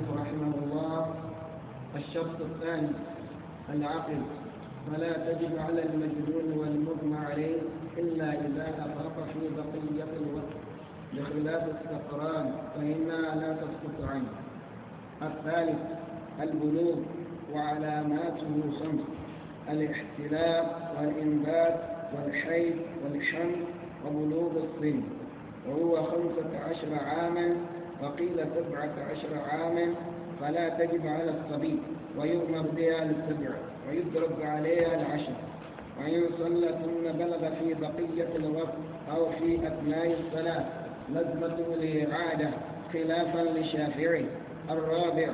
المصنف 0.00 0.20
رحمه 0.20 0.54
الله 0.64 1.14
الشرط 1.96 2.40
الثاني 2.40 2.88
العقل. 3.74 4.22
فلا 4.86 5.12
تجب 5.12 5.58
على 5.58 5.82
المجنون 5.82 6.58
والمغمى 6.58 7.26
عليه 7.26 7.56
إلا 7.98 8.32
إذا 8.32 8.68
أفاق 8.78 9.26
في 9.32 9.40
بقية 9.56 10.08
الوقت 10.16 10.56
بخلاف 11.14 11.62
السكران 11.68 12.52
فإنها 12.76 13.34
لا 13.34 13.52
تسقط 13.54 14.08
عنه. 14.10 14.28
الثالث 15.22 15.78
البلوغ 16.40 16.96
وعلاماته 17.54 18.62
خمس 18.80 19.00
الاحتلام 19.70 20.66
والإنبات 20.98 21.80
والحيض 22.14 22.74
والحمل 23.04 23.64
وبلوغ 24.06 24.50
السن 24.64 25.02
وهو 25.68 26.02
خمسة 26.02 26.58
عشر 26.70 26.94
عاما 26.94 27.56
وقيل 28.02 28.36
سبعة 28.54 28.94
عشر 29.10 29.38
عاما 29.50 29.94
فلا 30.40 30.68
تجب 30.68 31.06
على 31.06 31.30
الصبي 31.30 31.76
ويؤمر 32.16 32.66
بها 32.76 33.04
للسبع 33.04 33.50
ويضرب 33.88 34.42
عليها 34.42 35.00
العشر. 35.00 35.32
وإن 36.00 36.22
صلى 36.38 36.68
ثم 36.68 37.18
بلغ 37.18 37.54
في 37.54 37.74
بقية 37.74 38.36
الوقت 38.36 38.74
أو 39.10 39.30
في 39.30 39.66
أثناء 39.66 40.16
الصلاة 40.20 40.64
لزمته 41.08 41.74
الإعادة 41.74 42.50
خلافا 42.92 43.38
للشافعي. 43.38 44.24
الرابع. 44.70 45.28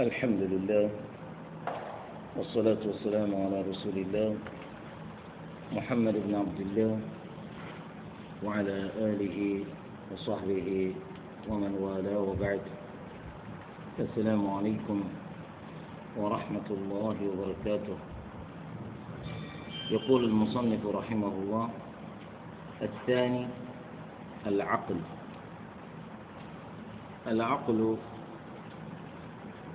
الحمد 0.00 0.40
لله 0.40 0.90
والصلاة 2.36 2.78
والسلام 2.86 3.34
على 3.34 3.62
رسول 3.70 3.96
الله 3.96 4.36
محمد 5.72 6.14
بن 6.26 6.34
عبد 6.34 6.60
الله 6.60 6.98
وعلى 8.44 8.90
آله 8.98 9.64
وصحبه 10.12 10.94
ومن 11.48 11.72
والاه 11.80 12.18
وبعد. 12.18 12.60
السلام 13.98 14.50
عليكم 14.50 15.04
ورحمة 16.16 16.68
الله 16.70 17.16
وبركاته. 17.28 17.96
يقول 19.90 20.24
المصنف 20.24 20.86
رحمه 20.86 21.26
الله 21.28 21.70
الثاني 22.82 23.46
العقل. 24.46 25.00
العقل 27.26 27.96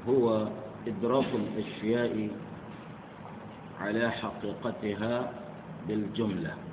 هو 0.09 0.47
إدراك 0.87 1.29
الأشياء 1.33 2.29
على 3.81 4.11
حقيقتها 4.11 5.33
بالجملة. 5.87 6.68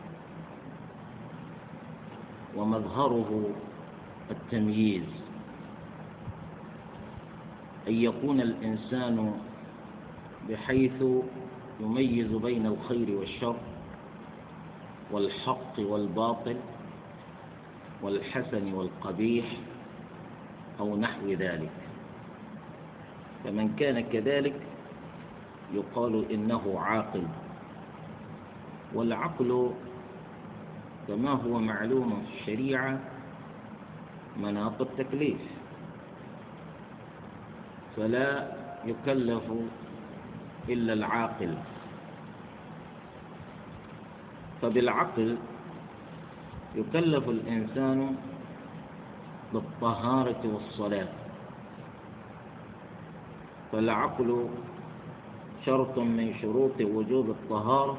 ومظهره 2.57 3.51
التمييز 4.31 5.05
أن 7.89 7.93
يكون 7.95 8.41
الإنسان 8.41 9.35
بحيث 10.49 11.05
يميز 11.81 12.33
بين 12.33 12.67
الخير 12.67 13.11
والشر 13.19 13.57
والحق 15.11 15.79
والباطل 15.79 16.57
والحسن 18.03 18.73
والقبيح 18.73 19.47
أو 20.81 20.97
نحو 20.97 21.29
ذلك. 21.33 21.71
فمن 23.45 23.75
كان 23.79 24.01
كذلك 24.01 24.55
يقال 25.75 26.33
إنه 26.33 26.81
عاقل 26.81 27.23
والعقل 28.95 29.71
كما 31.09 31.31
هو 31.31 31.59
معلوم 31.59 32.23
في 32.23 32.41
الشريعة 32.41 33.01
مناط 34.37 34.81
التكليف. 34.81 35.41
فلا 37.97 38.57
يكلف 38.85 39.45
إلا 40.69 40.93
العاقل. 40.93 41.55
فبالعقل 44.63 45.37
يكلف 46.75 47.29
الإنسان 47.29 48.17
بالطهارة 49.53 50.43
والصلاة. 50.45 51.09
فالعقل 53.73 54.49
شرط 55.67 55.99
من 55.99 56.35
شروط 56.43 56.81
وجوب 56.81 57.31
الطهارة 57.31 57.99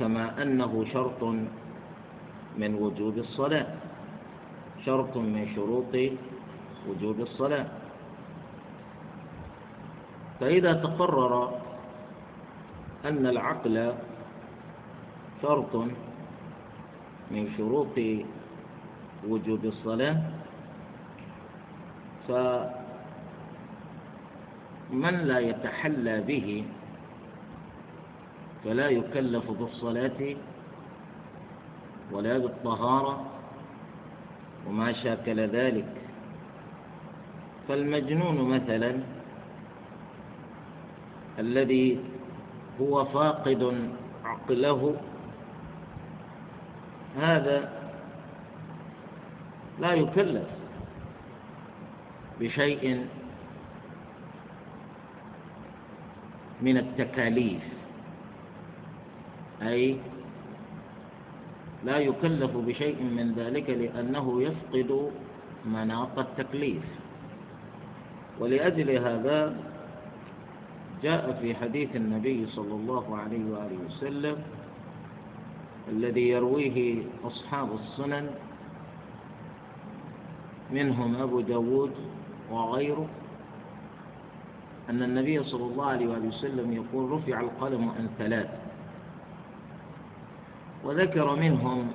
كما 0.00 0.42
أنه 0.42 0.72
شرط 0.92 1.22
من 2.56 2.74
وجوب 2.74 3.18
الصلاة. 3.18 3.66
شرط 4.84 5.16
من 5.16 5.44
شروط 5.54 5.94
وجوب 6.88 7.20
الصلاة. 7.20 7.66
فإذا 10.40 10.72
تقرر 10.72 11.60
أن 13.04 13.26
العقل 13.26 13.76
شرط 15.42 15.74
من 17.30 17.44
شروط 17.56 17.96
وجوب 19.28 19.64
الصلاة 19.64 20.16
فمن 22.28 22.74
لا 25.28 25.38
يتحلى 25.38 26.20
به 26.20 26.64
فلا 28.64 28.88
يكلف 28.88 29.50
بالصلاة 29.50 30.36
ولا 32.12 32.38
بالطهارة 32.38 33.26
وما 34.66 34.92
شاكل 34.92 35.40
ذلك. 35.40 35.88
فالمجنون 37.68 38.38
مثلا 38.50 38.98
الذي 41.38 41.98
هو 42.80 43.04
فاقد 43.04 43.90
عقله 44.24 44.96
هذا 47.16 47.72
لا 49.80 49.92
يكلف 49.94 50.48
بشيء 52.40 53.06
من 56.62 56.76
التكاليف. 56.76 57.79
أي 59.62 59.96
لا 61.84 61.98
يكلف 61.98 62.52
بشيء 62.56 63.02
من 63.02 63.32
ذلك 63.36 63.70
لأنه 63.70 64.42
يفقد 64.42 64.90
مناط 65.64 66.18
التكليف. 66.18 66.84
ولأجل 68.40 68.90
هذا 68.90 69.56
جاء 71.02 71.38
في 71.40 71.54
حديث 71.54 71.96
النبي 71.96 72.46
صلى 72.52 72.74
الله 72.74 73.16
عليه 73.16 73.44
وآله 73.50 73.78
وسلم 73.88 74.36
الذي 75.88 76.28
يرويه 76.28 77.02
أصحاب 77.24 77.68
السنن 77.74 78.30
منهم 80.70 81.16
أبو 81.16 81.40
داود 81.40 81.92
وغيره 82.52 83.08
أن 84.90 85.02
النبي 85.02 85.44
صلى 85.44 85.64
الله 85.64 85.86
عليه 85.86 86.06
وآله 86.08 86.28
وسلم 86.28 86.72
يقول 86.72 87.10
رفع 87.10 87.40
القلم 87.40 87.88
عن 87.88 88.08
ثلاث. 88.18 88.50
وذكر 90.84 91.36
منهم 91.36 91.90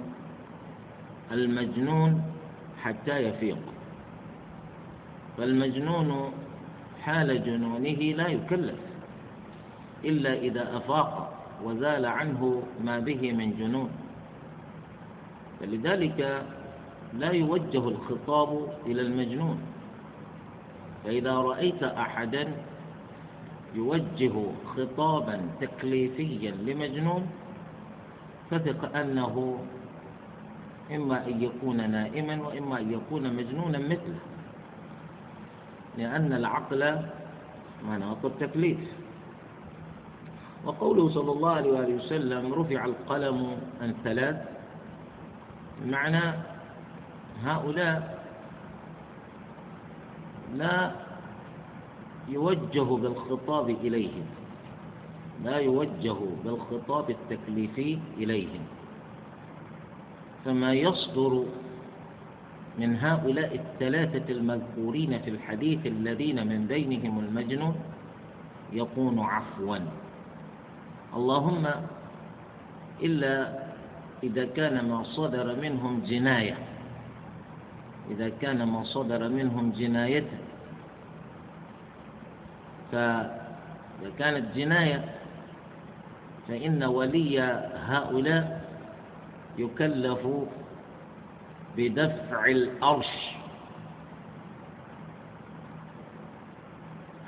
المجنون 1.31 2.23
حتى 2.83 3.17
يفيق. 3.19 3.57
فالمجنون 5.37 6.31
حال 7.03 7.43
جنونه 7.45 8.13
لا 8.17 8.27
يكلف 8.27 8.79
إلا 10.03 10.33
إذا 10.33 10.77
أفاق 10.77 11.33
وزال 11.63 12.05
عنه 12.05 12.63
ما 12.83 12.99
به 12.99 13.31
من 13.33 13.57
جنون. 13.59 13.89
فلذلك 15.59 16.45
لا 17.13 17.31
يوجه 17.31 17.87
الخطاب 17.87 18.67
إلى 18.85 19.01
المجنون. 19.01 19.57
فإذا 21.03 21.33
رأيت 21.33 21.83
أحدا 21.83 22.47
يوجه 23.75 24.33
خطابا 24.75 25.41
تكليفيا 25.61 26.51
لمجنون 26.51 27.27
فثق 28.51 28.95
أنه 28.95 29.59
إما 30.91 31.27
أن 31.27 31.43
يكون 31.43 31.89
نائما 31.91 32.47
وإما 32.47 32.79
أن 32.79 32.93
يكون 32.93 33.35
مجنونا 33.35 33.79
مثله. 33.79 34.19
لأن 35.97 36.33
العقل 36.33 36.81
مناط 37.89 38.25
التكليف. 38.25 38.77
وقوله 40.65 41.09
صلى 41.13 41.31
الله 41.31 41.51
عليه 41.51 41.71
وآله 41.71 41.95
وسلم 41.95 42.53
رفع 42.53 42.85
القلم 42.85 43.57
عن 43.81 43.93
ثلاث 44.03 44.37
معنى 45.85 46.33
هؤلاء 47.43 48.25
لا 50.57 50.91
يوجه 52.29 52.87
بالخطاب 52.97 53.69
إليهم. 53.69 54.25
لا 55.43 55.57
يوجه 55.57 56.17
بالخطاب 56.45 57.09
التكليفي 57.09 57.99
إليهم. 58.17 58.63
فما 60.45 60.73
يصدر 60.73 61.43
من 62.79 62.97
هؤلاء 62.99 63.55
الثلاثة 63.55 64.33
المذكورين 64.33 65.19
في 65.19 65.29
الحديث 65.29 65.85
الذين 65.85 66.47
من 66.47 66.67
بينهم 66.67 67.19
المجنون 67.19 67.75
يكون 68.73 69.19
عفوا. 69.19 69.77
اللهم 71.15 71.65
إلا 73.03 73.65
إذا 74.23 74.45
كان 74.45 74.89
ما 74.89 75.03
صدر 75.03 75.55
منهم 75.61 76.01
جناية 76.05 76.57
إذا 78.11 78.29
كان 78.41 78.63
ما 78.63 78.83
صدر 78.83 79.29
منهم 79.29 79.71
جناية 79.71 80.25
فإذا 82.91 84.11
كانت 84.19 84.55
جناية 84.55 85.14
فإن 86.47 86.83
ولي 86.83 87.41
هؤلاء 87.87 88.61
يكلف 89.57 90.21
بدفع 91.77 92.45
الأرش. 92.45 93.13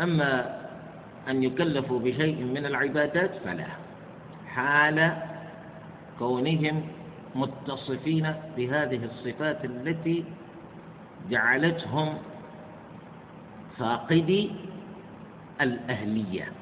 أما 0.01 0.59
أن 1.27 1.43
يكلفوا 1.43 1.99
بشيء 1.99 2.43
من 2.43 2.65
العبادات 2.65 3.31
فلا. 3.45 3.67
حال 4.47 4.97
كونهم 6.19 6.81
متصفين 7.35 8.33
بهذه 8.57 9.01
الصفات 9.05 9.65
التي 9.65 10.25
جعلتهم 11.29 12.17
فاقدي 13.77 14.51
الأهلية. 15.61 16.56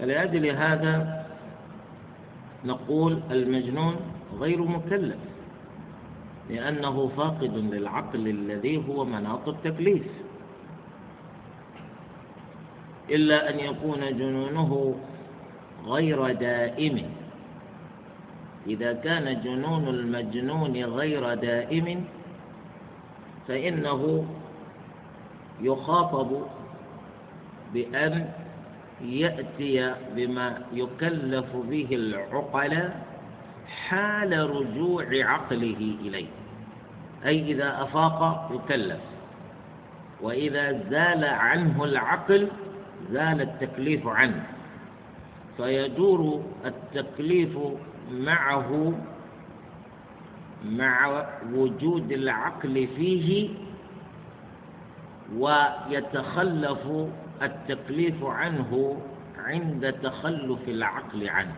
فلأجل 0.00 0.46
هذا 0.46 1.24
نقول 2.64 3.20
المجنون 3.30 3.96
غير 4.40 4.62
مكلف 4.62 5.18
لأنه 6.50 7.10
فاقد 7.16 7.56
للعقل 7.56 8.28
الذي 8.28 8.88
هو 8.88 9.04
مناط 9.04 9.48
التكليف. 9.48 10.06
إلا 13.10 13.50
أن 13.50 13.60
يكون 13.60 14.00
جنونه 14.18 14.94
غير 15.86 16.32
دائم. 16.32 17.10
إذا 18.66 18.92
كان 18.92 19.42
جنون 19.42 19.88
المجنون 19.88 20.84
غير 20.84 21.34
دائم 21.34 22.04
فإنه 23.48 24.24
يخاطب 25.60 26.42
بأن 27.74 28.28
يأتي 29.00 29.94
بما 30.16 30.58
يكلف 30.72 31.56
به 31.56 31.88
العقل 31.92 32.90
حال 33.88 34.50
رجوع 34.50 35.06
عقله 35.12 35.96
إليه. 36.00 36.26
أي 37.26 37.52
إذا 37.52 37.82
أفاق 37.82 38.50
يكلف. 38.54 39.00
وإذا 40.20 40.82
زال 40.90 41.24
عنه 41.24 41.84
العقل 41.84 42.48
زال 43.10 43.40
التكليف 43.40 44.06
عنه. 44.06 44.46
فيدور 45.56 46.42
التكليف 46.64 47.58
معه 48.12 48.92
مع 50.64 51.26
وجود 51.52 52.12
العقل 52.12 52.88
فيه 52.96 53.48
ويتخلف 55.36 57.08
التكليف 57.42 58.24
عنه 58.24 59.00
عند 59.38 59.92
تخلف 60.02 60.68
العقل 60.68 61.28
عنه. 61.28 61.54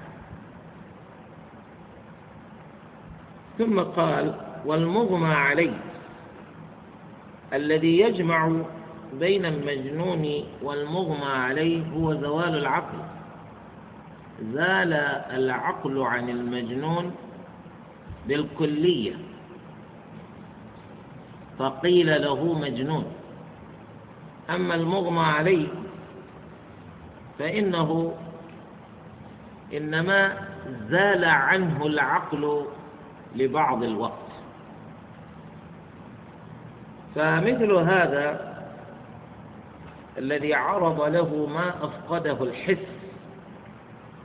ثم 3.58 3.81
قال 3.81 4.34
والمغمى 4.67 5.34
عليه 5.34 5.78
الذي 7.52 8.00
يجمع 8.00 8.52
بين 9.20 9.44
المجنون 9.44 10.44
والمغمى 10.62 11.32
عليه 11.32 11.82
هو 11.90 12.14
زوال 12.14 12.58
العقل. 12.58 12.99
زال 14.52 14.93
العقل 15.32 16.02
عن 16.02 16.28
المجنون 16.28 17.14
بالكلية 18.28 19.14
فقيل 21.58 22.23
له 22.23 22.52
مجنون. 22.52 23.05
أما 24.50 24.75
المغمى 24.75 25.20
عليه 25.20 25.69
فإنه 27.38 28.14
إنما 29.75 30.46
زال 30.88 31.25
عنه 31.25 31.87
العقل 31.87 32.64
لبعض 33.37 33.82
الوقت. 33.82 34.26
فمثل 37.14 37.72
هذا 37.72 38.56
الذي 40.19 40.54
عرض 40.54 41.00
له 41.00 41.46
ما 41.46 41.69
أفقده 41.84 42.44
الحس 42.44 42.87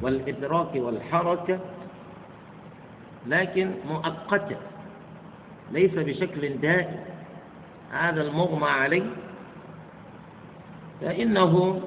والإدراك 0.02 0.76
والحركة 0.76 1.60
لكن 3.28 3.72
مؤقتة 3.90 4.58
ليس 5.72 5.92
بشكل 5.94 6.58
دائم. 6.58 7.00
هذا 7.92 8.22
المغمى 8.22 8.68
عليه 8.70 9.04
فإنه 11.02 11.82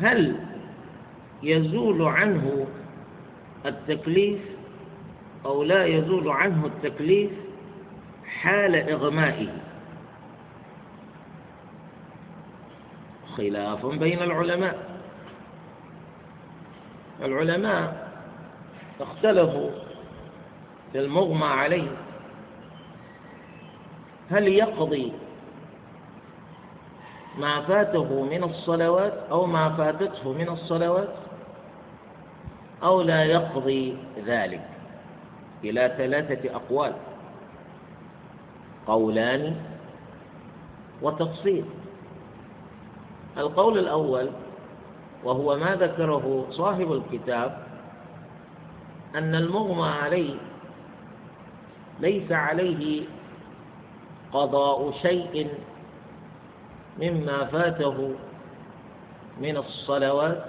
هل 0.00 0.36
يزول 1.42 2.02
عنه 2.02 2.66
التكليف 3.66 4.40
أو 5.44 5.62
لا 5.62 5.84
يزول 5.86 6.28
عنه 6.28 6.66
التكليف 6.66 7.30
حال 8.26 8.76
إغمائه؟ 8.76 9.48
خلاف 13.36 13.86
بين 13.86 14.22
العلماء. 14.22 15.00
العلماء 17.22 18.12
اختلفوا 19.00 19.70
في 20.92 20.98
المغمى 21.00 21.44
عليه. 21.44 21.96
هل 24.30 24.48
يقضي 24.48 25.12
ما 27.38 27.60
فاته 27.60 28.22
من 28.22 28.44
الصلوات 28.44 29.14
أو 29.30 29.46
ما 29.46 29.68
فاتته 29.68 30.32
من 30.32 30.48
الصلوات 30.48 31.08
أو 32.82 33.02
لا 33.02 33.24
يقضي 33.24 33.96
ذلك. 34.26 34.64
إلى 35.64 35.94
ثلاثة 35.98 36.54
أقوال. 36.54 36.92
قولان 38.86 39.56
وتفصيل. 41.02 41.64
القول 43.38 43.78
الأول 43.78 44.30
وهو 45.24 45.56
ما 45.56 45.74
ذكره 45.74 46.46
صاحب 46.50 46.92
الكتاب 46.92 47.58
أن 49.14 49.34
المغمى 49.34 49.88
عليه 49.88 50.34
ليس 52.00 52.32
عليه 52.32 53.06
قضاء 54.32 54.92
شيء 55.02 55.48
مما 57.00 57.44
فاته 57.44 58.14
من 59.40 59.56
الصلوات 59.56 60.44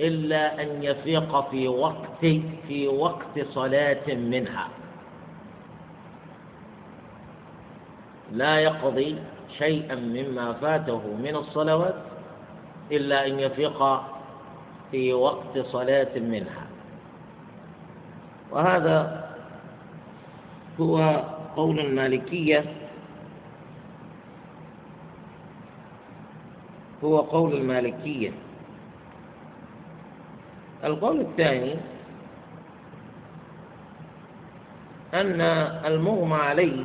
إلا 0.00 0.62
أن 0.62 0.82
يفيق 0.82 1.50
في 1.50 1.68
وقت 1.68 2.20
في 2.68 2.88
وقت 2.88 3.36
صلاة 3.52 4.14
منها. 4.14 4.68
لا 8.32 8.58
يقضي 8.58 9.16
شيئا 9.58 9.94
مما 9.94 10.52
فاته 10.52 11.02
من 11.22 11.36
الصلوات 11.36 11.94
إلا 12.92 13.26
أن 13.26 13.40
يفيق 13.40 14.00
في 14.90 15.12
وقت 15.12 15.58
صلاة 15.58 16.18
منها. 16.18 16.66
وهذا 18.50 19.24
هو 20.80 21.24
قول 21.56 21.80
المالكية 21.80 22.64
هو 27.04 27.20
قول 27.20 27.52
المالكية. 27.54 28.32
القول 30.84 31.20
الثاني 31.20 31.74
أن 35.14 35.40
المغمى 35.84 36.34
عليه 36.34 36.84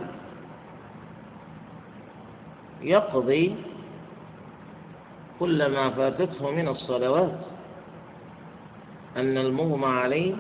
يقضي 2.82 3.56
كل 5.40 5.66
ما 5.66 5.90
فاتته 5.90 6.52
من 6.52 6.68
الصلوات. 6.68 7.40
أن 9.18 9.38
المغمى 9.38 9.86
عليه 9.86 10.36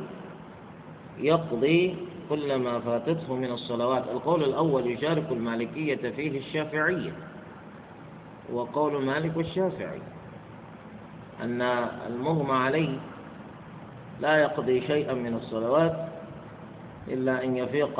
يقضي 1.17 1.95
كل 2.29 2.55
ما 2.55 2.79
فاتته 2.79 3.35
من 3.35 3.51
الصلوات. 3.51 4.03
القول 4.11 4.43
الأول 4.43 4.87
يشارك 4.87 5.31
المالكية 5.31 6.09
فيه 6.09 6.39
الشافعية. 6.39 7.28
وقول 8.53 9.05
مالك 9.05 9.37
والشافعي 9.37 10.01
أن 11.41 11.61
المغمى 12.07 12.53
عليه 12.53 12.97
لا 14.19 14.37
يقضي 14.37 14.87
شيئا 14.87 15.13
من 15.13 15.35
الصلوات 15.35 16.07
إلا 17.07 17.43
أن 17.43 17.57
يفيق 17.57 17.95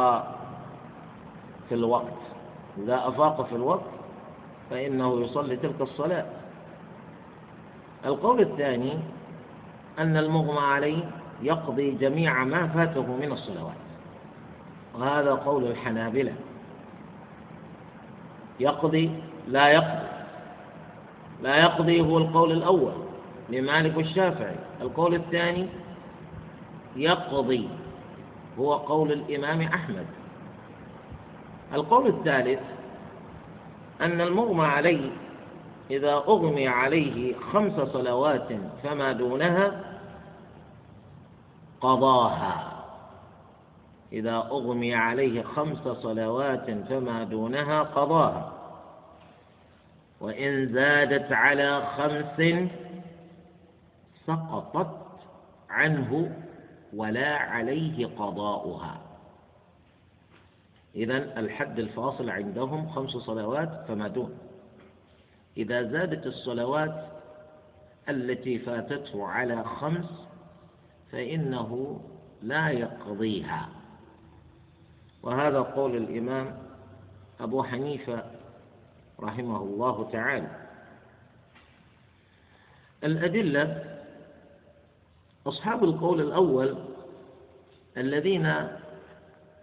في 1.70 1.76
الوقت. 1.76 2.20
إذا 2.78 3.08
أفاق 3.08 3.46
في 3.46 3.56
الوقت 3.56 3.90
فإنه 4.70 5.22
يصلي 5.22 5.56
تلك 5.56 5.82
الصلاة. 5.82 6.26
القول 8.06 8.42
الثاني 8.42 9.00
أن 10.00 10.18
المغمى 10.18 10.60
عليه 10.60 11.04
يقضي 11.42 11.92
جميع 11.92 12.44
ما 12.44 12.68
فاته 12.68 13.16
من 13.16 13.32
الصلوات. 13.32 13.80
وهذا 14.96 15.32
قول 15.32 15.64
الحنابلة. 15.64 16.34
يقضي 18.60 19.12
لا 19.48 19.68
يقضي. 19.68 20.19
لا 21.44 21.58
يقضي 21.58 22.02
هو 22.02 22.18
القول 22.18 22.52
الأول 22.52 22.94
لمالك 23.50 23.98
والشافعي 23.98 24.56
القول 24.82 25.16
الثاني 25.16 25.68
يقضي 26.96 27.70
هو 28.60 28.74
قول 28.74 29.12
الإمام 29.12 29.62
أحمد. 29.62 30.06
القول 31.74 32.08
الثالث 32.08 32.60
أن 34.02 34.22
المغمى 34.22 34.66
عليه 34.66 35.10
إذا 35.92 36.14
أغمي 36.14 36.68
عليه 36.68 37.36
خمس 37.54 37.74
صلوات 37.74 38.48
فما 38.84 39.12
دونها 39.12 39.84
قضاها. 41.82 42.84
إذا 44.14 44.36
أغمي 44.36 44.96
عليه 44.96 45.44
خمس 45.44 45.88
صلوات 45.88 46.72
فما 46.90 47.24
دونها 47.24 47.84
قضاها. 47.84 48.59
وإن 50.22 50.74
زادت 50.74 51.32
على 51.32 51.86
خمس 51.86 52.68
سقطت 54.28 55.20
عنه 55.70 56.36
ولا 56.94 57.36
عليه 57.36 58.06
قضاؤها. 58.06 59.02
إذا 60.96 61.40
الحد 61.40 61.80
الفاصل 61.80 62.30
عندهم 62.30 62.90
خمس 62.90 63.10
صلوات 63.10 63.86
فما 63.88 64.08
دون. 64.08 64.38
إذا 65.58 65.84
زادت 65.84 66.28
الصلوات 66.28 67.06
التي 68.10 68.60
فاتته 68.60 69.28
على 69.28 69.64
خمس 69.64 70.28
فإنه 71.12 72.02
لا 72.42 72.70
يقضيها. 72.70 73.70
وهذا 75.24 75.60
قول 75.60 75.96
الإمام 75.96 76.58
أبو 77.40 77.64
حنيفة 77.64 78.39
رحمه 79.24 79.58
الله 79.58 80.10
تعالى. 80.12 80.48
الأدلة 83.04 83.84
أصحاب 85.48 85.84
القول 85.84 86.22
الأول 86.22 86.76
الذين 87.98 88.54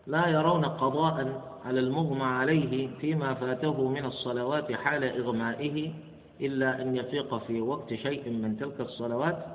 لا 0.07 0.27
يرون 0.27 0.65
قضاء 0.65 1.43
على 1.65 1.81
المغمى 1.81 2.25
عليه 2.25 2.89
فيما 3.01 3.35
فاته 3.35 3.89
من 3.89 4.05
الصلوات 4.05 4.73
حال 4.73 5.05
إغمائه 5.05 5.93
إلا 6.41 6.83
أن 6.83 6.97
يفيق 6.97 7.35
في 7.47 7.61
وقت 7.61 7.95
شيء 7.95 8.31
من 8.31 8.57
تلك 8.61 8.81
الصلوات 8.81 9.47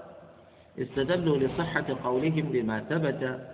استدلوا 0.80 1.38
لصحة 1.38 1.86
قولهم 2.04 2.42
بما 2.42 2.80
ثبت 2.80 3.48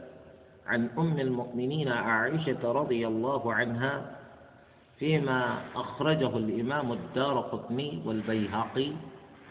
عن 0.68 0.89
أم 0.98 1.20
المؤمنين 1.20 1.88
عائشة 1.88 2.72
رضي 2.72 3.08
الله 3.08 3.54
عنها 3.54 4.18
فيما 5.00 5.60
أخرجه 5.75 6.38
الإمام 6.38 6.92
الدار 6.92 7.39
قطني 7.39 8.01
والبيهقي. 8.06 8.92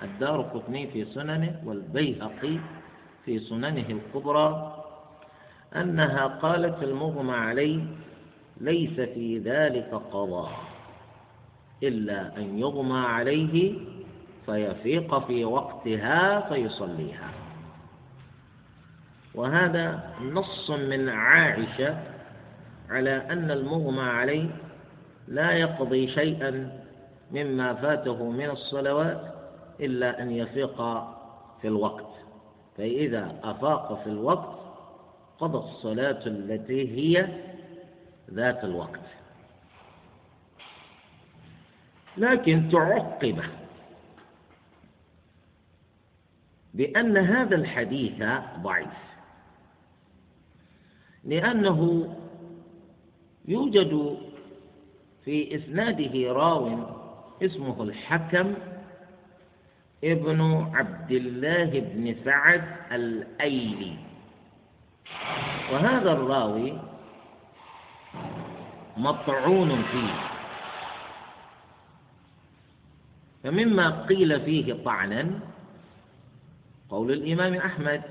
الدار 0.03 0.43
قطني 0.43 0.87
في 0.87 1.05
سننه 1.05 1.63
والبيهقي 1.65 2.59
في 3.25 3.39
سننه 3.39 3.87
الكبرى. 3.91 4.77
أنها 5.77 6.27
قالت 6.27 6.83
المغمى 6.83 7.35
عليه 7.35 7.81
ليس 8.61 9.01
في 9.01 9.39
ذلك 9.39 9.91
قضاء 10.13 10.53
إلا 11.83 12.37
أن 12.37 12.59
يغمى 12.59 12.99
عليه 12.99 13.75
فيفيق 14.47 15.27
في 15.27 15.45
وقتها 15.45 16.41
فيصليها. 16.49 17.31
وهذا 19.35 20.11
نص 20.33 20.71
من 20.71 21.09
عائشة 21.09 21.99
على 22.91 23.17
أن 23.31 23.51
المغمى 23.51 24.03
عليه 24.03 24.49
لا 25.29 25.53
يقضي 25.53 26.09
شيئا 26.09 26.81
مما 27.31 27.75
فاته 27.75 28.31
من 28.31 28.51
الصلوات 28.51 29.35
إلا 29.81 30.23
أن 30.23 30.31
يفيق 30.31 30.77
في 31.61 31.69
الوقت. 31.69 32.07
فإذا 32.77 33.37
أفاق 33.45 34.03
في 34.05 34.11
الوقت 34.11 34.59
قضى 35.39 35.59
الصلاة 35.59 36.27
التي 36.27 36.91
هي 36.97 37.29
ذات 38.31 38.65
الوقت. 38.65 39.01
لكن 42.17 42.69
تعقب 42.73 43.43
بأن 46.75 47.17
هذا 47.17 47.57
الحديث 47.57 48.23
ضعيف 48.63 48.89
لأنه 51.25 52.09
يوجد 53.49 54.17
في 55.27 55.57
إسناده 55.57 56.33
راو 56.33 56.79
اسمه 57.43 57.83
الحكم 57.83 58.55
ابن 60.05 60.71
عبد 60.75 61.11
الله 61.11 61.81
بن 61.81 62.17
سعد 62.25 62.65
الأيلي. 62.93 63.97
وهذا 65.73 66.13
الراوي 66.13 66.81
مطعون 68.97 69.83
فيه. 69.83 70.15
فمما 73.45 74.07
قيل 74.07 74.41
فيه 74.41 74.85
طعنا 74.85 75.41
قول 76.89 77.13
الإمام 77.13 77.55
أحمد 77.55 78.03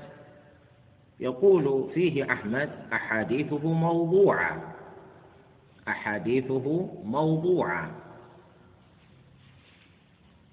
يقول 1.20 1.90
فيه 1.94 2.32
أحمد 2.32 2.70
أحاديثه 2.92 3.72
موضوعة. 3.72 4.75
أحاديثه 5.88 6.90
موضوعة. 7.04 7.90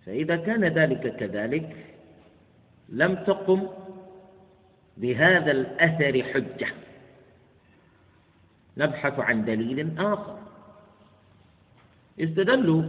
فإذا 0.06 0.36
كان 0.36 0.64
ذلك 0.64 1.16
كذلك 1.16 1.86
لم 2.90 3.16
تقم 3.16 3.68
بهذا 4.98 5.52
الأثر 5.52 6.24
حجة. 6.24 6.68
نبحث 8.78 9.20
عن 9.20 9.46
دليل 9.46 10.00
آخر. 10.00 10.40
استدلوا 12.20 12.84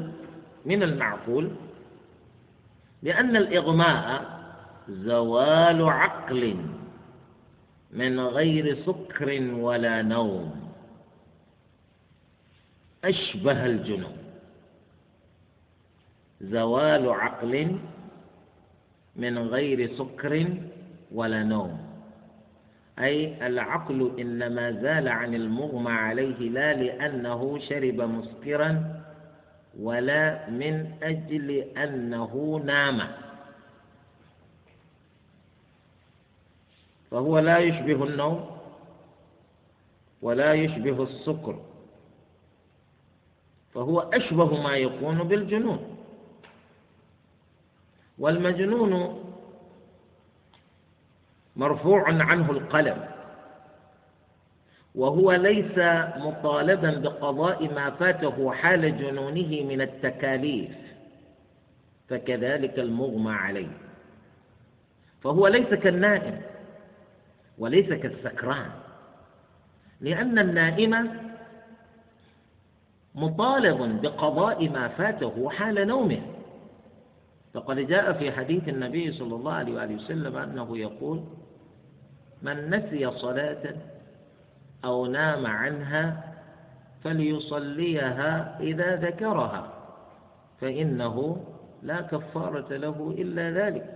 من 0.64 0.82
المعقول 0.82 1.50
لأن 3.02 3.36
الإغماء 3.36 4.34
زوال 4.88 5.88
عقل 5.88 6.56
من 7.92 8.20
غير 8.20 8.76
سكر 8.86 9.50
ولا 9.54 10.02
نوم. 10.02 10.63
أشبه 13.04 13.66
الجنون. 13.66 14.16
زوال 16.40 17.10
عقل 17.10 17.78
من 19.16 19.38
غير 19.38 19.96
سكر 19.96 20.46
ولا 21.12 21.42
نوم. 21.42 21.78
أي 22.98 23.46
العقل 23.46 24.20
إنما 24.20 24.72
زال 24.72 25.08
عن 25.08 25.34
المغمى 25.34 25.92
عليه 25.92 26.38
لا 26.50 26.74
لأنه 26.74 27.58
شرب 27.58 28.00
مسكرا 28.00 29.00
ولا 29.80 30.50
من 30.50 30.92
أجل 31.02 31.50
أنه 31.76 32.62
نام. 32.64 33.08
فهو 37.10 37.38
لا 37.38 37.58
يشبه 37.58 38.04
النوم 38.04 38.50
ولا 40.22 40.52
يشبه 40.52 41.02
السكر. 41.02 41.73
فهو 43.74 44.00
أشبه 44.00 44.62
ما 44.62 44.76
يكون 44.76 45.18
بالجنون. 45.28 45.96
والمجنون 48.18 49.20
مرفوع 51.56 52.08
عنه 52.08 52.50
القلم 52.50 53.04
وهو 54.94 55.32
ليس 55.32 55.78
مطالبا 56.16 56.90
بقضاء 56.90 57.74
ما 57.74 57.90
فاته 57.90 58.52
حال 58.52 58.98
جنونه 58.98 59.62
من 59.68 59.80
التكاليف 59.80 60.70
فكذلك 62.08 62.78
المغمى 62.78 63.32
عليه. 63.32 63.68
فهو 65.22 65.46
ليس 65.48 65.68
كالنائم 65.74 66.40
وليس 67.58 67.88
كالسكران 67.92 68.70
لأن 70.00 70.38
النائم 70.38 71.23
مطالب 73.14 74.00
بقضاء 74.02 74.68
ما 74.68 74.88
فاته 74.88 75.50
حال 75.50 75.86
نومه. 75.86 76.22
فقد 77.54 77.76
جاء 77.76 78.12
في 78.12 78.32
حديث 78.32 78.68
النبي 78.68 79.12
صلى 79.12 79.34
الله 79.34 79.52
عليه 79.52 79.74
وآله 79.74 79.94
وسلم 79.94 80.36
أنه 80.36 80.78
يقول 80.78 81.24
من 82.42 82.70
نسي 82.70 83.10
صلاة 83.10 83.74
أو 84.84 85.06
نام 85.06 85.46
عنها 85.46 86.34
فليصليها 87.04 88.56
إذا 88.60 88.96
ذكرها 88.96 89.72
فإنه 90.60 91.44
لا 91.82 92.00
كفارة 92.00 92.76
له 92.76 93.14
إلا 93.18 93.50
ذلك. 93.50 93.94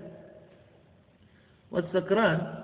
والسكران 1.70 2.54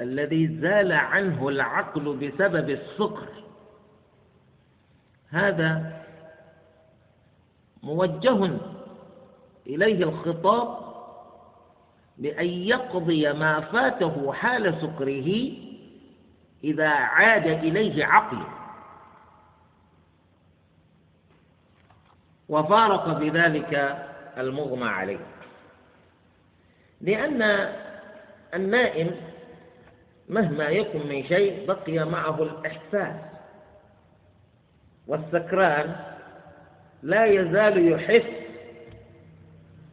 الذي 0.00 0.58
زال 0.60 0.92
عنه 0.92 1.48
العقل 1.48 2.16
بسبب 2.16 2.70
السكر 2.70 3.43
هذا 5.34 6.02
موجه 7.82 8.50
إليه 9.66 10.04
الخطاب 10.04 10.78
بأن 12.18 12.46
يقضي 12.46 13.32
ما 13.32 13.60
فاته 13.60 14.32
حال 14.32 14.74
سكره 14.80 15.50
إذا 16.64 16.88
عاد 16.88 17.46
إليه 17.46 18.04
عقله 18.04 18.46
وفارق 22.48 23.18
بذلك 23.18 23.98
المغمى 24.38 24.88
عليه. 24.88 25.26
لأن 27.00 27.42
النائم 28.54 29.10
مهما 30.28 30.64
يكن 30.64 31.06
من 31.06 31.24
شيء 31.24 31.66
بقي 31.66 32.04
معه 32.04 32.42
الإحساس. 32.42 33.33
والسكران 35.06 35.96
لا 37.02 37.24
يزال 37.24 37.92
يحس 37.92 38.30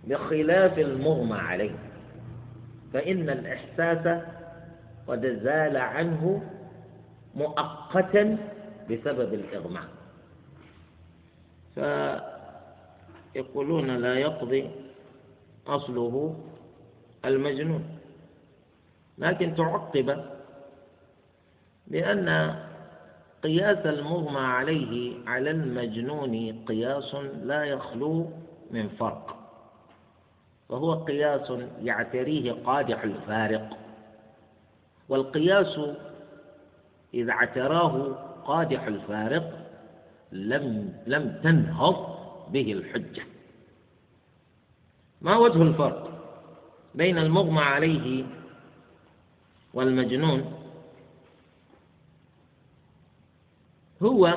بخلاف 0.04 0.80
المغمى 0.80 1.38
عليه 1.38 1.76
فإن 2.94 3.30
الإحساس 3.30 4.22
قد 5.08 5.40
زال 5.44 5.78
عنه 5.78 6.42
مؤقتا 7.36 8.38
بسبب 8.90 9.34
الإغماء. 9.34 9.88
فيقولون 13.34 13.88
لا 13.98 14.14
يقضي 14.16 14.70
أصله 15.68 16.44
المجنون 17.26 17.98
لكن 19.18 19.56
تعقب 19.56 20.26
بأن 21.88 22.56
قياس 23.44 23.86
المغمى 23.86 24.40
عليه 24.40 25.14
على 25.28 25.52
المجنون 25.52 26.66
قياس 26.68 27.16
لا 27.44 27.64
يخلو 27.64 28.30
من 28.72 28.90
فرق 28.90 29.38
وهو 30.70 30.94
قياس 30.94 31.52
يعتريه 31.84 32.52
قادح 32.52 33.04
الفارق 33.04 33.78
والقياس 35.10 35.80
إذا 37.14 37.32
اعتراه 37.32 38.16
قادح 38.46 38.84
الفارق 38.84 39.62
لم 40.32 40.94
لم 41.08 41.40
تنهض 41.44 42.18
به 42.52 42.72
الحجة. 42.72 43.24
ما 45.22 45.38
وجه 45.38 45.62
الفرق 45.62 46.12
بين 46.96 47.18
المغمى 47.18 47.62
عليه 47.62 48.26
والمجنون؟ 49.74 50.61
هو 54.04 54.28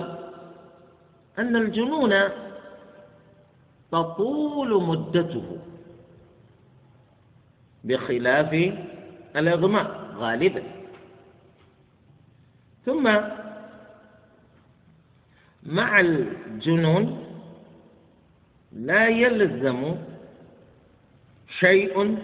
أن 1.39 1.57
الجنون 1.57 2.15
تطول 3.93 4.83
مدته 4.85 5.59
بخلاف 7.85 8.73
الإغماء 9.37 10.15
غالبا. 10.17 10.63
ثم 12.87 13.21
مع 15.63 16.01
الجنون 16.01 17.25
لا 18.73 19.09
يلزم 19.09 19.95
شيء 21.59 22.19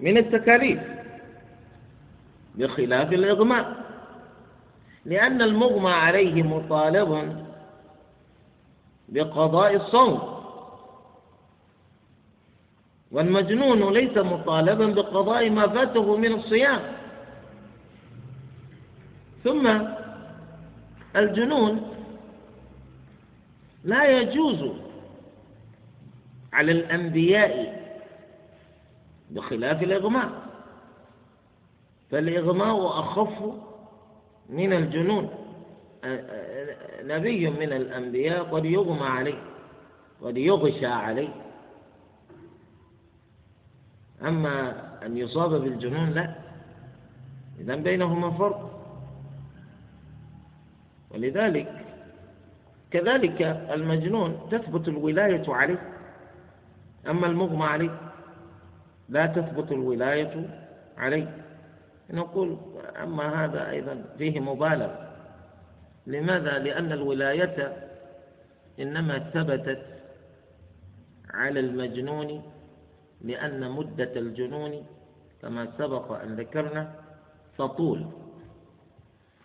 من 0.00 0.16
التكاليف 0.16 0.80
بخلاف 2.54 3.12
الإغماء. 3.12 3.83
لأن 5.04 5.42
المغمى 5.42 5.90
عليه 5.90 6.42
مطالب 6.42 7.44
بقضاء 9.08 9.76
الصوم. 9.76 10.34
والمجنون 13.12 13.92
ليس 13.92 14.16
مطالبا 14.16 14.86
بقضاء 14.86 15.50
ما 15.50 15.68
فاته 15.68 16.16
من 16.16 16.32
الصيام. 16.32 16.80
ثم 19.44 19.80
الجنون 21.16 21.90
لا 23.84 24.20
يجوز 24.20 24.72
على 26.52 26.72
الأنبياء 26.72 27.84
بخلاف 29.30 29.82
الإغماء. 29.82 30.30
فالإغماء 32.10 33.00
أخف 33.00 33.63
من 34.48 34.72
الجنون. 34.72 35.30
نبي 37.02 37.50
من 37.50 37.72
الأنبياء 37.72 38.44
قد 38.44 38.64
يغمى 38.64 39.06
عليه 39.06 39.38
قد 40.22 40.36
يغشى 40.36 40.86
عليه. 40.86 41.28
أما 44.22 44.74
أن 45.06 45.16
يصاب 45.16 45.50
بالجنون 45.50 46.10
لا 46.10 46.34
إذا 47.60 47.76
بينهما 47.76 48.30
فرق. 48.30 48.70
ولذلك 51.10 51.72
كذلك 52.90 53.42
المجنون 53.72 54.48
تثبت 54.50 54.88
الولاية 54.88 55.44
عليه. 55.48 55.92
أما 57.06 57.26
المغمى 57.26 57.64
عليه 57.64 58.00
لا 59.08 59.26
تثبت 59.26 59.72
الولاية 59.72 60.48
عليه. 60.98 61.43
نقول 62.10 62.56
أما 63.02 63.44
هذا 63.44 63.70
أيضا 63.70 64.04
فيه 64.18 64.40
مبالغة. 64.40 65.10
لماذا؟ 66.06 66.58
لأن 66.58 66.92
الولاية 66.92 67.76
إنما 68.80 69.18
ثبتت 69.18 69.82
على 71.30 71.60
المجنون 71.60 72.42
لأن 73.20 73.70
مدة 73.70 74.12
الجنون 74.16 74.86
كما 75.42 75.68
سبق 75.78 76.12
أن 76.12 76.36
ذكرنا 76.36 76.94
تطول. 77.58 78.06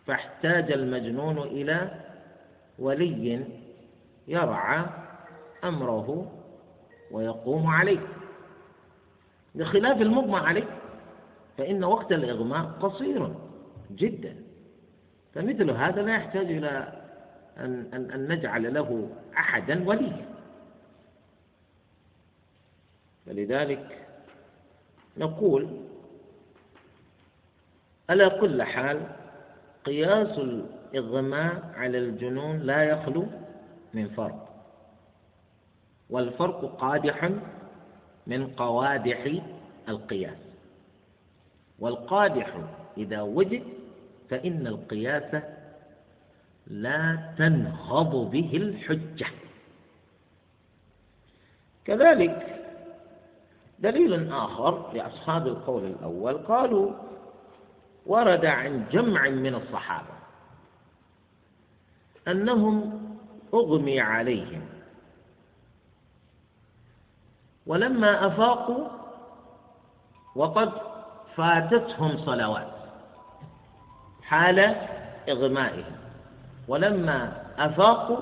فاحتاج 0.05 0.71
المجنون 0.71 1.37
إلى 1.37 1.91
ولي 2.79 3.45
يرعى 4.27 4.85
أمره 5.63 6.31
ويقوم 7.11 7.67
عليه. 7.67 7.99
بخلاف 9.55 10.01
المغمى 10.01 10.37
عليه 10.37 10.78
فإن 11.59 11.83
وقت 11.83 12.11
الإغماء 12.11 12.65
قصير 12.65 13.35
جدا. 13.91 14.35
فمثل 15.33 15.71
هذا 15.71 16.01
لا 16.01 16.15
يحتاج 16.15 16.45
إلى 16.51 17.01
أن, 17.57 17.89
أن, 17.93 18.11
أن 18.11 18.31
نجعل 18.31 18.73
له 18.73 19.09
أحدا 19.37 19.87
وليا. 19.87 20.25
فلذلك 23.25 24.07
نقول 25.17 25.81
على 28.09 28.29
كل 28.29 28.63
حال 28.63 29.07
قياس 29.85 30.37
الإغماء 30.37 31.71
على 31.75 31.97
الجنون 31.97 32.59
لا 32.59 32.83
يخلو 32.83 33.25
من 33.93 34.07
فرق. 34.09 34.49
والفرق 36.09 36.75
قادح 36.77 37.31
من 38.27 38.47
قوادح 38.47 39.35
القياس. 39.89 40.48
والقادح 41.79 42.57
إذا 42.97 43.21
وجد 43.21 43.63
فإن 44.29 44.67
القياس 44.67 45.43
لا 46.67 47.33
تنهض 47.37 48.15
به 48.31 48.51
الحجة. 48.53 49.27
كذلك 51.85 52.55
دليل 53.79 54.33
آخر 54.33 54.93
لأصحاب 54.93 55.47
القول 55.47 55.85
الأول 55.85 56.37
قالوا 56.37 56.91
ورد 58.05 58.45
عن 58.45 58.85
جمع 58.91 59.29
من 59.29 59.55
الصحابة 59.55 60.19
أنهم 62.27 63.01
أغمي 63.53 63.99
عليهم 64.01 64.61
ولما 67.67 68.27
أفاقوا 68.27 68.87
وقد 70.35 70.88
فاتتهم 71.39 72.17
صلوات 72.17 72.67
حال 74.23 74.75
إغمائهم. 75.30 75.95
ولما 76.67 77.43
أفاقوا 77.58 78.17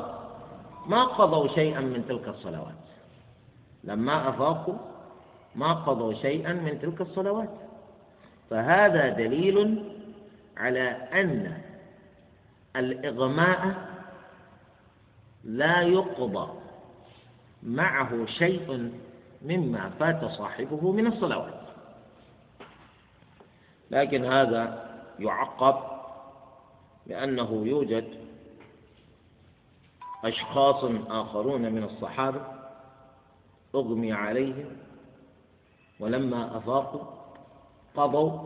ما 0.87 1.03
قضوا 1.03 1.47
شيئا 1.47 1.79
من 1.79 2.05
تلك 2.09 2.27
الصلوات. 2.27 2.73
لما 3.83 4.29
أفاقوا 4.29 4.77
ما 5.55 5.73
قضوا 5.73 6.13
شيئا 6.13 6.53
من 6.53 6.79
تلك 6.81 7.01
الصلوات. 7.01 7.49
فهذا 8.49 9.09
دليل 9.09 9.83
على 10.57 10.89
أن 11.13 11.57
الإغماء 12.75 13.75
لا 15.43 15.81
يقضى 15.81 16.47
معه 17.63 18.25
شيء 18.25 18.91
مما 19.41 19.89
فات 19.99 20.25
صاحبه 20.25 20.91
من 20.91 21.07
الصلوات. 21.07 21.56
لكن 23.91 24.25
هذا 24.25 24.89
يعقب 25.19 25.75
لأنه 27.07 27.63
يوجد 27.65 28.05
أشخاص 30.23 30.83
آخرون 31.09 31.61
من 31.61 31.83
الصحابة 31.83 32.41
أغمي 33.75 34.13
عليهم 34.13 34.77
ولما 35.99 36.57
أفاقوا 36.57 37.03
قضوا 37.95 38.39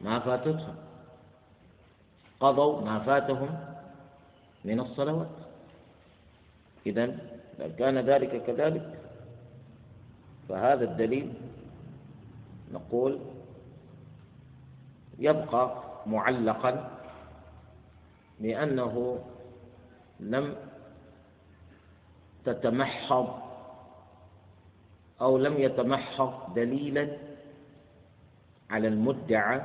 ما 0.00 0.18
فاتتهم. 0.18 0.74
قضوا 2.40 2.80
ما 2.80 2.98
فاتهم 2.98 3.60
من 4.64 4.80
الصلوات. 4.80 5.28
إذا 6.86 7.06
لو 7.58 7.70
كان 7.78 7.98
ذلك 7.98 8.42
كذلك 8.46 8.98
فهذا 10.48 10.84
الدليل 10.84 11.32
نقول 12.72 13.18
يبقى 15.18 15.82
معلقا 16.06 16.90
لأنه 18.40 19.18
لم 20.20 20.56
تتمحض 22.44 23.28
أو 25.20 25.38
لم 25.38 25.58
يتمحض 25.58 26.54
دليلا 26.54 27.16
على 28.70 28.88
المدعى 28.88 29.62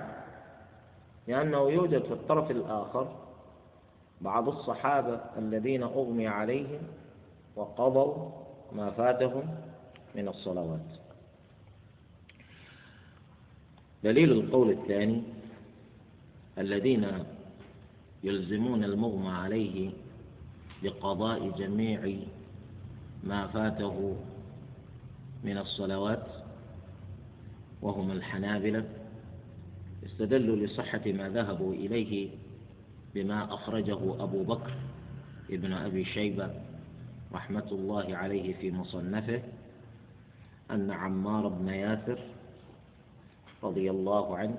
لأنه 1.28 1.70
يوجد 1.70 2.04
في 2.04 2.14
الطرف 2.14 2.52
الآخر 2.52 3.16
بعض 4.22 4.50
الصحابة 4.50 5.20
الذين 5.38 5.84
أغمي 5.84 6.28
عليهم 6.28 6.82
وقضوا 7.56 8.30
ما 8.72 8.90
فاتهم 8.92 9.56
من 10.16 10.28
الصلوات. 10.28 10.80
دليل 14.04 14.32
القول 14.32 14.70
الثاني 14.72 15.24
الذين 16.58 17.08
يلزمون 18.24 18.84
المغمى 18.84 19.30
عليه 19.30 19.92
بقضاء 20.84 21.50
جميع 21.50 22.16
ما 23.24 23.48
فاته 23.48 24.16
من 25.44 25.58
الصلوات 25.58 26.28
وهم 27.82 28.12
الحنابلة 28.12 28.86
استدلوا 30.06 30.56
لصحة 30.56 31.02
ما 31.06 31.30
ذهبوا 31.30 31.74
إليه 31.74 32.30
بما 33.16 33.54
أخرجه 33.54 34.24
أبو 34.24 34.44
بكر 34.44 34.74
ابن 35.52 35.74
أبي 35.74 36.06
شيبة 36.06 36.50
رحمة 37.34 37.68
الله 37.72 38.18
عليه 38.18 38.54
في 38.54 38.72
مصنفه 38.72 39.42
أن 40.72 40.92
عمار 40.92 41.48
بن 41.48 41.68
ياسر 41.68 42.20
رضي 43.64 43.92
الله 43.92 44.38
عنه 44.38 44.58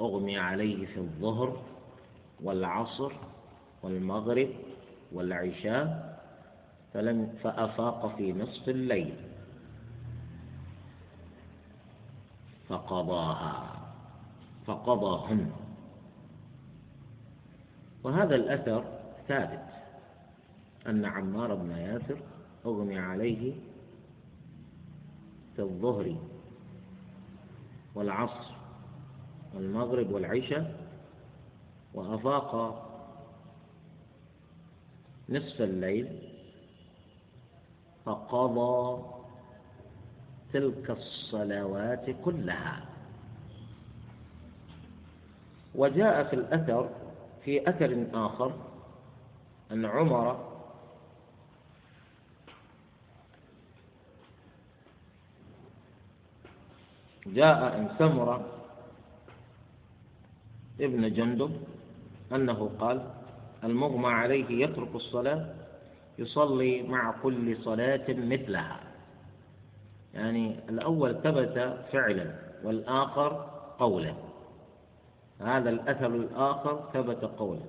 أغمي 0.00 0.38
عليه 0.38 0.86
في 0.86 0.96
الظهر 0.96 1.62
والعصر 2.40 3.12
والمغرب 3.82 4.48
والعشاء 5.12 6.18
فلم 6.94 7.34
فأفاق 7.42 8.16
في 8.16 8.32
نصف 8.32 8.68
الليل. 8.68 9.14
فقضاها 12.68 13.78
فقضاهن. 14.66 15.52
وهذا 18.04 18.34
الأثر 18.34 18.84
ثابت 19.28 19.68
أن 20.86 21.04
عمار 21.04 21.54
بن 21.54 21.70
ياسر 21.70 22.18
أغمي 22.66 22.98
عليه 22.98 23.52
في 25.56 25.62
الظهر 25.62 26.16
والعصر 27.94 28.57
والمغرب 29.54 30.10
والعشاء 30.10 30.88
وأفاق 31.94 32.84
نصف 35.28 35.62
الليل 35.62 36.18
فقضى 38.04 39.02
تلك 40.52 40.90
الصلوات 40.90 42.06
كلها. 42.24 42.84
وجاء 45.74 46.24
في 46.24 46.36
الأثر 46.36 46.90
في 47.44 47.70
أثر 47.70 48.06
آخر 48.14 48.52
أن 49.72 49.84
عمر 49.84 50.48
جاء 57.26 57.78
أن 57.78 57.88
سمر 57.98 58.57
ابن 60.80 61.12
جندب 61.12 61.50
أنه 62.32 62.70
قال 62.80 63.10
المغمى 63.64 64.08
عليه 64.08 64.64
يترك 64.64 64.94
الصلاة 64.94 65.54
يصلي 66.18 66.82
مع 66.82 67.14
كل 67.22 67.56
صلاة 67.56 68.04
مثلها. 68.08 68.80
يعني 70.14 70.56
الأول 70.68 71.14
ثبت 71.22 71.78
فعلا 71.92 72.34
والآخر 72.64 73.50
قولا. 73.78 74.14
هذا 75.40 75.70
الأثر 75.70 76.06
الآخر 76.06 76.90
ثبت 76.92 77.24
قولا. 77.24 77.60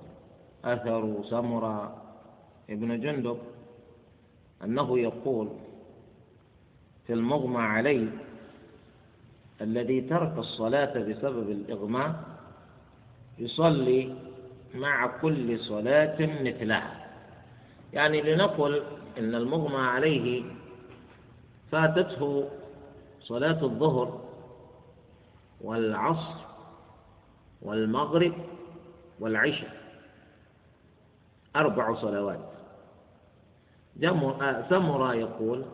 أثر 0.64 1.22
سمرة 1.24 2.02
ابن 2.70 3.00
جندب 3.00 3.38
أنه 4.64 4.98
يقول 4.98 5.48
في 7.06 7.12
المغمى 7.12 7.62
عليه 7.62 8.08
الذي 9.60 10.00
ترك 10.00 10.38
الصلاة 10.38 10.98
بسبب 10.98 11.50
الإغماء 11.50 12.29
يصلي 13.40 14.14
مع 14.74 15.06
كل 15.06 15.60
صلاة 15.60 16.16
مثلها. 16.42 17.06
يعني 17.92 18.20
لنقل 18.20 18.82
إن 19.18 19.34
المغمى 19.34 19.76
عليه 19.76 20.42
فاتته 21.72 22.48
صلاة 23.20 23.64
الظهر 23.64 24.20
والعصر 25.60 26.34
والمغرب 27.62 28.32
والعشاء. 29.20 29.80
أربع 31.56 31.94
صلوات. 31.94 32.50
سمر 34.70 35.14
يقول 35.14 35.64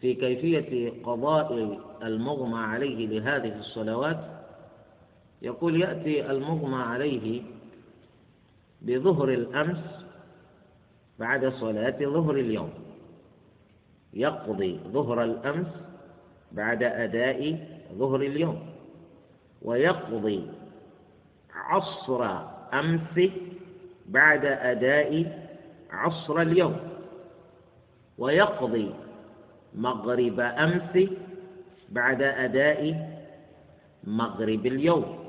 في 0.00 0.14
كيفية 0.14 0.92
قضاء 1.02 1.78
المغمى 2.02 2.58
عليه 2.58 3.06
لهذه 3.06 3.58
الصلوات 3.58 4.33
يقول 5.44 5.80
يأتي 5.80 6.30
المغمى 6.30 6.82
عليه 6.82 7.42
بظهر 8.82 9.28
الأمس 9.28 9.78
بعد 11.18 11.48
صلاة 11.48 11.98
ظهر 12.00 12.34
اليوم. 12.34 12.70
يقضي 14.14 14.80
ظهر 14.88 15.24
الأمس 15.24 15.66
بعد 16.52 16.82
أداء 16.82 17.68
ظهر 17.92 18.20
اليوم. 18.20 18.66
ويقضي 19.62 20.46
عصر 21.54 22.24
أمس 22.74 23.30
بعد 24.06 24.44
أداء 24.44 25.44
عصر 25.90 26.40
اليوم. 26.40 26.76
ويقضي 28.18 28.94
مغرب 29.74 30.40
أمس 30.40 31.08
بعد 31.88 32.22
أداء 32.22 33.10
مغرب 34.04 34.66
اليوم. 34.66 35.23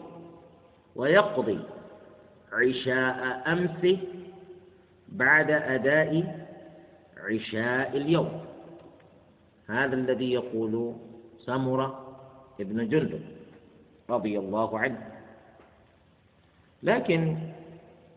ويقضي 0.95 1.59
عشاء 2.53 3.43
أمس 3.47 3.97
بعد 5.07 5.51
أداء 5.51 6.45
عشاء 7.17 7.97
اليوم. 7.97 8.45
هذا 9.67 9.95
الذي 9.95 10.31
يقول 10.33 10.93
سمرة 11.37 12.17
ابن 12.59 12.89
جندب 12.89 13.21
رضي 14.09 14.39
الله 14.39 14.79
عنه. 14.79 15.11
لكن 16.83 17.37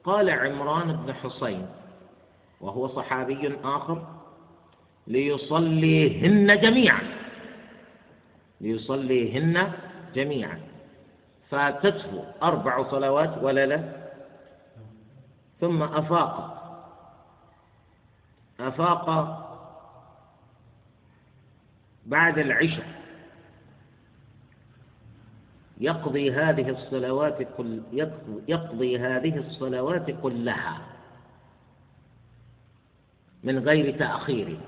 قال 0.04 0.30
عمران 0.30 0.92
بن 0.92 1.12
حسين 1.12 1.66
وهو 2.60 2.88
صحابي 2.88 3.56
آخر 3.64 4.06
ليصليهن 5.06 6.60
جميعا 6.60 7.02
ليصليهن 8.60 9.72
جميعا. 10.14 10.67
فاتته 11.50 12.24
أربع 12.42 12.90
صلوات 12.90 13.38
ولا 13.42 13.66
لا؟ 13.66 14.08
ثم 15.60 15.82
أفاق. 15.82 16.54
أفاق 18.60 19.08
بعد 22.06 22.38
العشاء. 22.38 22.98
يقضي 25.80 26.32
هذه 26.32 26.70
الصلوات 26.70 27.42
كل 27.56 27.80
يقضي 28.48 28.98
هذه 28.98 29.38
الصلوات 29.38 30.10
كلها 30.22 30.80
من 33.44 33.58
غير 33.58 33.98
تأخير. 33.98 34.58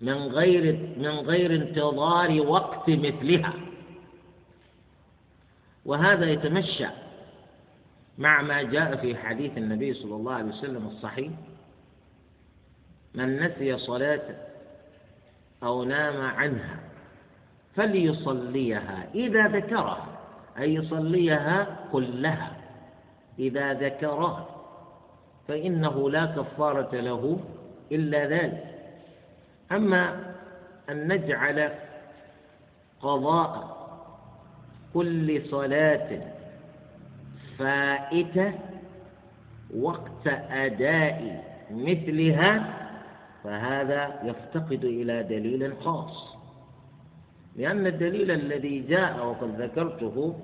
من 0.00 0.12
غير 0.12 0.94
من 0.98 1.06
غير 1.06 1.54
انتظار 1.54 2.40
وقت 2.40 2.90
مثلها. 2.90 3.52
وهذا 5.84 6.26
يتمشى 6.26 6.86
مع 8.18 8.42
ما 8.42 8.62
جاء 8.62 8.96
في 8.96 9.16
حديث 9.16 9.58
النبي 9.58 9.94
صلى 9.94 10.14
الله 10.14 10.34
عليه 10.34 10.52
وسلم 10.52 10.86
الصحيح 10.86 11.32
من 13.14 13.42
نسي 13.42 13.78
صلاة 13.78 14.22
أو 15.62 15.84
نام 15.84 16.20
عنها 16.20 16.78
فليصليها 17.76 19.06
إذا 19.14 19.48
ذكرها 19.48 20.06
أي 20.58 20.74
يصليها 20.74 21.76
كلها 21.92 22.56
إذا 23.38 23.72
ذكرها 23.72 24.48
فإنه 25.48 26.10
لا 26.10 26.26
كفارة 26.26 26.94
له 27.00 27.40
إلا 27.92 28.26
ذلك. 28.26 28.64
أما 29.72 30.34
أن 30.90 31.12
نجعل 31.12 31.70
قضاء 33.02 33.73
كل 34.94 35.42
صلاة 35.50 36.08
فائتة 37.58 38.52
وقت 39.76 40.26
أداء 40.50 41.44
مثلها 41.70 42.74
فهذا 43.44 44.20
يفتقد 44.24 44.84
إلى 44.84 45.22
دليل 45.22 45.72
خاص. 45.84 46.34
لأن 47.56 47.86
الدليل 47.86 48.30
الذي 48.30 48.80
جاء 48.80 49.26
وقد 49.26 49.60
ذكرته 49.60 50.34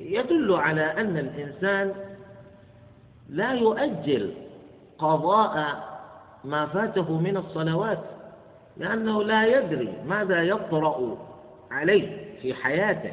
يدل 0.00 0.54
على 0.54 0.82
أن 0.82 1.16
الإنسان 1.16 1.94
لا 3.28 3.52
يؤجل 3.52 4.34
قضاء 4.98 5.54
ما 6.44 6.66
فاته 6.66 7.18
من 7.18 7.36
الصلوات 7.36 7.98
لأنه 8.76 9.22
لا 9.24 9.46
يدري 9.46 9.92
ماذا 10.06 10.42
يطرأ 10.42 11.18
عليه. 11.70 12.19
في 12.42 12.54
حياته 12.54 13.12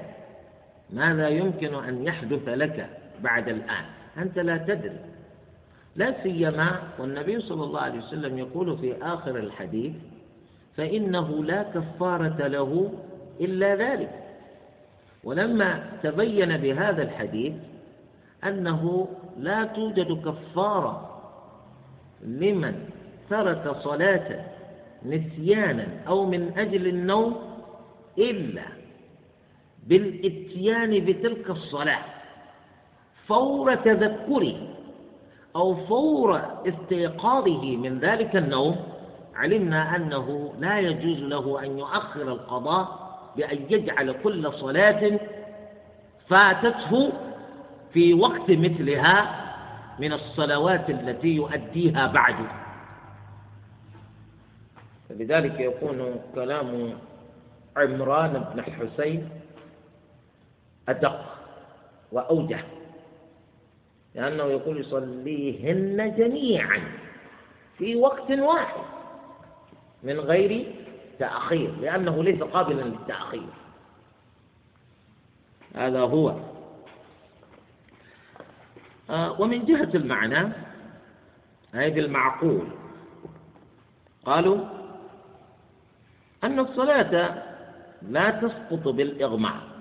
ماذا 0.90 1.28
يمكن 1.30 1.76
أن 1.76 2.04
يحدث 2.04 2.48
لك 2.50 2.90
بعد 3.24 3.48
الآن؟ 3.48 3.86
أنت 4.18 4.40
لا 4.40 4.58
تدري. 4.58 5.00
لا 5.96 6.24
سيما 6.24 6.80
والنبي 7.00 7.42
صلى 7.42 7.64
الله 7.64 7.82
عليه 7.82 8.00
وسلم 8.00 8.38
يقول 8.38 8.78
في 8.78 8.96
آخر 9.02 9.36
الحديث 9.36 9.94
فإنه 10.78 11.44
لا 11.44 11.64
كفارة 11.64 12.48
له 12.48 12.94
إلا 13.42 13.76
ذلك. 13.76 14.12
ولما 15.24 15.84
تبين 16.04 16.58
بهذا 16.58 17.04
الحديث 17.04 17.54
أنه 18.44 19.08
لا 19.38 19.64
توجد 19.66 20.22
كفارة 20.26 21.22
لمن 22.22 22.90
ترك 23.30 23.76
صلاة 23.84 24.46
نسيانا 25.06 25.88
أو 26.08 26.26
من 26.26 26.54
أجل 26.58 26.88
النوم 26.88 27.36
إلا 28.18 28.77
بالإتيان 29.88 31.06
بتلك 31.06 31.50
الصلاة. 31.50 32.00
فور 33.28 33.76
تذكره 33.76 34.56
أو 35.56 35.76
فور 35.76 36.42
استيقاظه 36.68 37.76
من 37.76 38.00
ذلك 38.00 38.36
النوم 38.36 38.76
علمنا 39.36 39.96
أنه 39.96 40.54
لا 40.60 40.80
يجوز 40.80 41.18
له 41.20 41.64
أن 41.64 41.78
يؤخر 41.78 42.22
القضاء 42.22 43.08
بأن 43.38 43.58
يجعل 43.70 44.12
كل 44.24 44.54
صلاة 44.54 45.20
فاتته 46.30 47.12
في 47.94 48.14
وقت 48.14 48.50
مثلها 48.52 49.44
من 50.00 50.14
الصلوات 50.14 50.90
التي 50.90 51.28
يؤديها 51.28 52.08
بعد. 52.08 52.36
فلذلك 55.10 55.60
يكون 55.60 56.16
كلام 56.36 56.94
عمران 57.78 58.46
بن 58.54 58.62
حسين 58.62 59.30
أدق 60.90 61.26
وأوجه 62.12 62.60
لأنه 64.16 64.44
يقول 64.44 64.80
يصليهن 64.80 66.16
جميعا 66.18 66.82
في 67.78 67.96
وقت 67.96 68.32
واحد 68.32 68.82
من 70.04 70.20
غير 70.20 70.76
تأخير 71.20 71.72
لأنه 71.82 72.24
ليس 72.24 72.44
قابلا 72.44 72.82
للتأخير. 72.82 73.50
هذا 75.76 76.00
هو. 76.00 76.36
آه 79.10 79.42
ومن 79.42 79.66
جهة 79.66 79.90
المعنى 79.96 80.54
أي 81.76 81.90
بالمعقول 81.90 82.68
قالوا 84.26 84.66
أن 86.44 86.60
الصلاة 86.60 87.44
لا 88.02 88.30
تسقط 88.30 88.88
بالإغماء. 88.88 89.77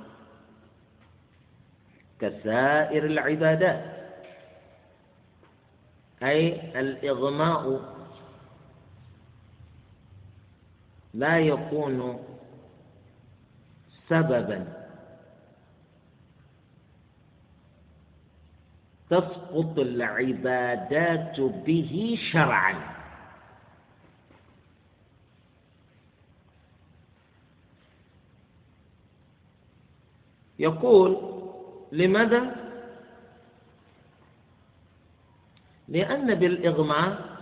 كسائر 2.20 3.07
العبادات. 3.07 3.96
أي 6.22 6.81
الإغماء 6.81 7.81
لا 11.14 11.38
يكون 11.38 12.24
سببا. 14.09 14.87
تسقط 19.11 19.79
العبادات 19.79 21.40
به 21.40 22.18
شرعا. 22.33 22.96
يقول 30.59 31.36
لماذا؟ 31.92 32.57
لأن 35.88 36.35
بالإغماء 36.35 37.37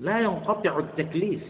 لا 0.00 0.20
ينقطع 0.20 0.78
التكليف. 0.78 1.42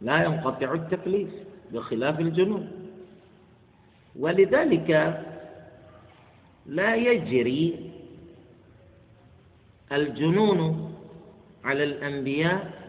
لا 0.00 0.24
ينقطع 0.24 0.72
التكليف 0.72 1.28
بخلاف 1.72 2.20
الجنون. 2.20 2.70
ولذلك 4.16 4.90
لا 6.66 6.94
يجري 6.94 7.90
الجنون 9.92 10.94
على 11.64 11.84
الأنبياء 11.84 12.84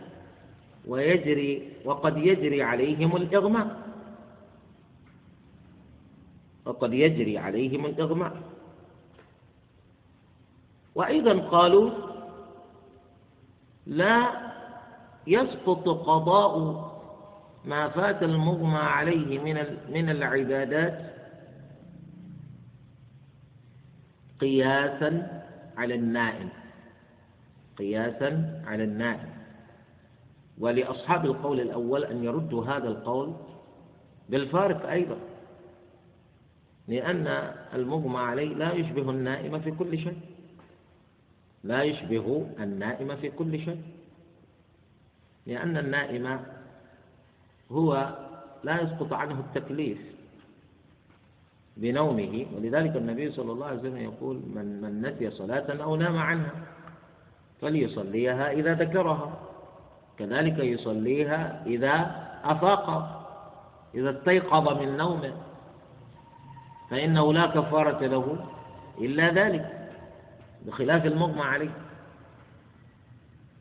ويجري 0.88 1.72
وقد 1.86 2.18
يجري 2.18 2.64
عليهم 2.64 3.16
الإغماء. 3.16 3.85
وقد 6.66 6.94
يجري 6.94 7.38
عليهم 7.38 7.86
الإغماء. 7.86 8.42
وأيضا 10.96 11.40
قالوا 11.40 11.92
لا 13.86 14.32
يسقط 15.28 15.90
قضاء 15.90 16.56
ما 17.66 17.90
فات 17.90 18.24
المغمى 18.24 18.78
عليه 18.78 19.40
من 19.40 19.78
من 19.90 20.10
العبادات 20.10 21.14
قياسا 24.40 25.42
على 25.78 25.96
النائم. 25.96 26.50
قياسا 27.78 28.62
على 28.68 28.84
النائم. 28.84 29.30
ولأصحاب 30.58 31.26
القول 31.26 31.60
الأول 31.60 32.04
أن 32.04 32.24
يردوا 32.24 32.66
هذا 32.66 32.88
القول 32.88 33.34
بالفارق 34.30 34.90
أيضا. 34.90 35.18
لأن 36.88 37.28
المغمى 37.74 38.20
عليه 38.20 38.54
لا 38.54 38.74
يشبه 38.74 39.10
النائم 39.10 39.60
في 39.60 39.72
كل 39.72 39.98
شيء. 39.98 40.18
لا 41.64 41.84
يشبه 41.84 42.48
النائم 42.60 43.16
في 43.16 43.30
كل 43.30 43.60
شيء. 43.60 43.82
لأن 45.46 45.78
النائم 45.78 46.40
هو 47.72 48.16
لا 48.64 48.82
يسقط 48.82 49.14
عنه 49.14 49.40
التكليف 49.40 49.98
بنومه 51.78 52.46
ولذلك 52.56 52.96
النبي 52.96 53.32
صلى 53.32 53.52
الله 53.52 53.66
عليه 53.66 53.80
وسلم 53.80 53.98
يقول 53.98 54.36
من 54.56 54.82
من 54.82 55.02
نسي 55.02 55.32
صلاة 55.32 55.84
أو 55.84 55.96
نام 55.96 56.18
عنها 56.18 56.52
فليصليها 57.62 58.52
إذا 58.52 58.74
ذكرها. 58.74 59.40
كذلك 60.20 60.60
يصليها 60.60 61.64
إذا 61.66 61.94
أفاق 62.44 62.88
إذا 63.96 64.18
استيقظ 64.18 64.82
من 64.82 64.98
نومه. 64.98 65.34
فإنه 66.90 67.34
لا 67.34 67.46
كفارة 67.46 68.06
له 68.06 68.46
إلا 69.02 69.30
ذلك 69.30 69.90
بخلاف 70.66 71.06
المغمى 71.06 71.42
عليه. 71.42 71.72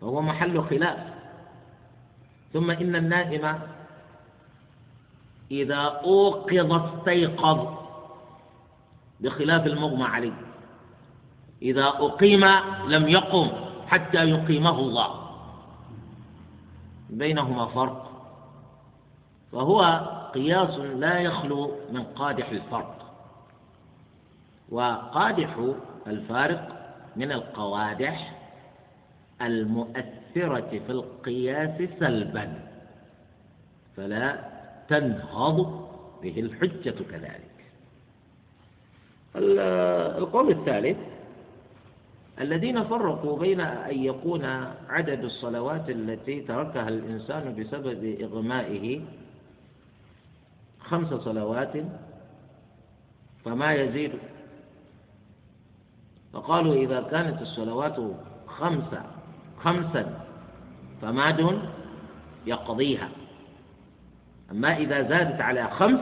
فهو 0.01 0.23
محل 0.23 0.63
خلاف. 0.65 0.99
ثم 2.53 2.71
إن 2.71 2.97
النائم 2.97 3.59
إذا 5.51 6.01
أوقظ 6.05 6.73
استيقظ 6.73 7.69
بخلاف 9.21 9.67
المغمى 9.67 10.05
عليه. 10.05 10.41
إذا 11.63 11.85
أقيم 11.87 12.45
لم 12.89 13.09
يقم 13.09 13.51
حتى 13.87 14.19
يقيمه 14.19 14.79
الله. 14.79 15.25
بينهما 17.11 17.67
فرق. 17.67 18.11
فهو 19.53 19.81
قياس 20.35 20.79
لا 20.79 21.19
يخلو 21.19 21.73
من 21.93 22.03
قادح 22.03 22.49
الفرق. 22.49 23.04
وقادح 24.69 25.75
الفارق 26.07 26.69
من 27.17 27.33
القوادح 27.33 28.41
المؤثرة 29.43 30.71
في 30.87 30.91
القياس 30.93 31.89
سلبا 32.01 32.59
فلا 33.97 34.39
تنهض 34.89 35.89
به 36.23 36.41
الحجة 36.41 36.95
كذلك. 37.11 37.55
القول 40.19 40.51
الثالث 40.51 40.97
الذين 42.41 42.85
فرقوا 42.85 43.39
بين 43.39 43.61
أن 43.61 43.99
يكون 44.05 44.45
عدد 44.89 45.25
الصلوات 45.25 45.91
التي 45.91 46.41
تركها 46.41 46.89
الإنسان 46.89 47.55
بسبب 47.55 48.17
إغمائه 48.23 49.01
خمس 50.81 51.09
صلوات 51.15 51.73
فما 53.45 53.73
يزيد 53.75 54.13
فقالوا 56.35 56.75
إذا 56.75 57.01
كانت 57.01 57.43
الصلوات 57.43 57.97
خمسة 58.47 59.03
خمسا 59.61 60.21
فما 61.03 61.31
دون 61.31 61.69
يقضيها. 62.47 63.09
أما 64.51 64.77
إذا 64.77 65.03
زادت 65.03 65.41
على 65.41 65.71
خمس 65.71 66.01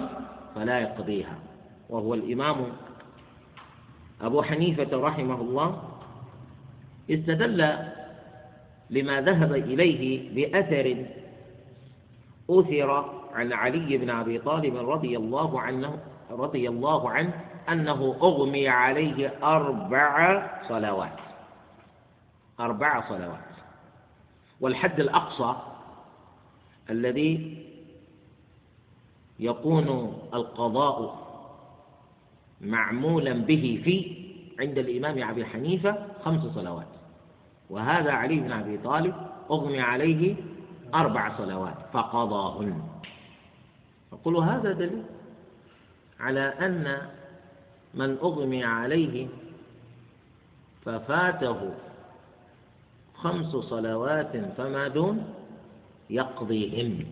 فلا 0.55 0.81
يقضيها. 0.81 1.39
وهو 1.91 2.15
الإمام 2.15 2.57
أبو 4.23 4.43
حنيفة 4.43 4.89
رحمه 4.99 5.41
الله 5.41 5.83
استدل 7.11 7.77
لما 8.91 9.21
ذهب 9.21 9.53
إليه 9.53 10.35
بأثر 10.35 11.07
أثر 12.51 13.15
عن 13.35 13.53
علي 13.53 13.97
بن 13.99 14.11
أبي 14.11 14.39
طالب 14.39 14.77
رضي 14.91 15.17
الله 15.17 15.61
عنه 15.61 15.99
رضي 16.31 16.69
الله 16.69 17.11
عنه 17.11 17.33
أنه 17.69 18.17
أغمي 18.23 18.69
عليه 18.69 19.33
أربع 19.43 20.47
صلوات. 20.69 21.19
أربع 22.61 23.09
صلوات. 23.09 23.53
والحد 24.61 25.01
الأقصى 25.01 25.57
الذي 26.91 27.63
يكون 29.39 29.89
القضاء 30.35 31.23
معمولا 32.61 33.33
به 33.33 33.81
في 33.85 34.23
عند 34.61 34.79
الإمام 34.79 35.31
أبي 35.31 35.47
حنيفة 35.47 36.07
خمس 36.25 36.43
صلوات. 36.55 36.87
وهذا 37.71 38.13
علي 38.13 38.37
بن 38.41 38.53
أبي 38.53 38.79
طالب 38.79 39.15
أغمي 39.51 39.81
عليه 39.81 40.35
أربع 40.95 41.37
صلوات 41.39 41.75
فقضاهن. 41.93 42.83
أقول 44.13 44.37
هذا 44.37 44.73
دليل 44.73 45.03
على 46.21 46.41
أن 46.41 47.09
من 47.95 48.19
أغمي 48.23 48.65
عليه 48.65 49.29
ففاته 50.85 51.75
خمس 53.15 53.47
صلوات 53.57 54.37
فما 54.57 54.89
دون 54.89 55.35
يقضيهن 56.11 57.07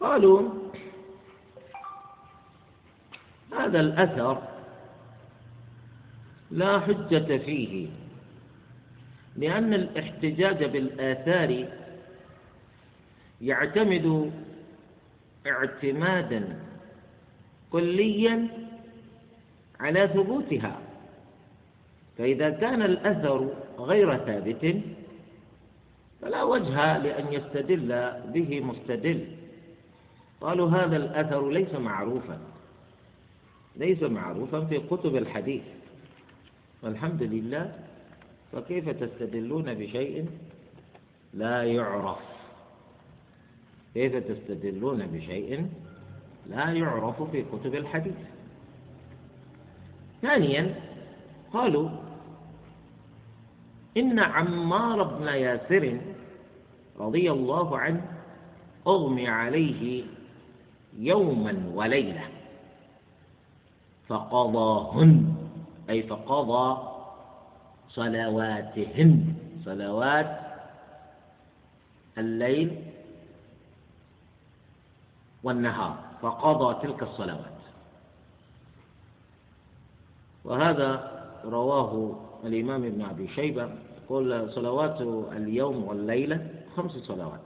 قالوا 0.00 0.50
هذا 3.58 3.80
الأثر 3.80 4.42
لا 6.50 6.80
حجة 6.80 7.36
فيه 7.38 7.88
لأن 9.36 9.74
الاحتجاج 9.74 10.64
بالآثار 10.64 11.68
يعتمد 13.40 14.32
اعتمادا 15.46 16.63
كليا 17.74 18.48
على 19.80 20.08
ثبوتها. 20.08 20.78
فإذا 22.18 22.50
كان 22.50 22.82
الأثر 22.82 23.48
غير 23.78 24.16
ثابت 24.16 24.80
فلا 26.22 26.42
وجه 26.42 26.98
لأن 26.98 27.32
يستدل 27.32 28.12
به 28.34 28.60
مستدل. 28.60 29.26
قالوا 30.40 30.70
هذا 30.70 30.96
الأثر 30.96 31.50
ليس 31.50 31.74
معروفا 31.74 32.38
ليس 33.76 34.02
معروفا 34.02 34.60
في 34.60 34.78
كتب 34.78 35.16
الحديث. 35.16 35.62
والحمد 36.82 37.22
لله 37.22 37.72
فكيف 38.52 38.88
تستدلون 38.88 39.74
بشيء 39.74 40.26
لا 41.34 41.62
يعرف؟ 41.62 42.18
كيف 43.94 44.16
تستدلون 44.16 45.06
بشيء 45.06 45.66
لا 46.46 46.70
يعرف 46.70 47.22
في 47.22 47.42
كتب 47.42 47.74
الحديث. 47.74 48.14
ثانيا 50.22 50.74
قالوا 51.52 51.88
إن 53.96 54.18
عمار 54.18 55.02
بن 55.02 55.26
ياسر 55.26 56.00
رضي 56.98 57.30
الله 57.30 57.78
عنه 57.78 58.02
أغمي 58.86 59.28
عليه 59.28 60.04
يوما 60.98 61.70
وليلة 61.74 62.28
فقضاهن 64.08 65.34
أي 65.90 66.02
فقضى 66.02 66.88
صلواتهن 67.88 69.34
صلوات 69.64 70.40
الليل 72.18 72.82
والنهار. 75.42 75.98
فقضى 76.24 76.86
تلك 76.88 77.02
الصلوات. 77.02 77.58
وهذا 80.44 80.90
رواه 81.44 82.20
الإمام 82.44 82.84
ابن 82.84 83.02
أبي 83.02 83.28
شيبة 83.28 83.68
يقول 84.04 84.52
صلوات 84.52 85.00
اليوم 85.32 85.84
والليلة 85.84 86.46
خمس 86.76 86.92
صلوات 86.92 87.40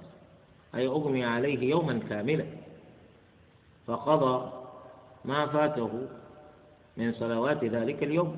أي 0.75 0.87
أغمي 0.87 1.25
عليه 1.25 1.71
يوما 1.71 1.99
كاملا. 2.09 2.47
فقضى 3.87 4.53
ما 5.25 5.47
فاته 5.47 6.07
من 6.97 7.13
صلوات 7.13 7.65
ذلك 7.65 8.03
اليوم. 8.03 8.37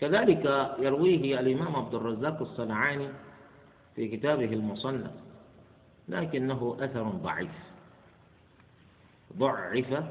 كذلك 0.00 0.74
يرويه 0.78 1.40
الإمام 1.40 1.76
عبد 1.76 1.94
الرزاق 1.94 2.42
الصنعاني 2.42 3.08
في 3.96 4.08
كتابه 4.08 4.52
المصنف 4.52 5.10
لكنه 6.08 6.76
أثر 6.80 7.02
ضعيف. 7.02 7.73
ضعف 9.38 10.04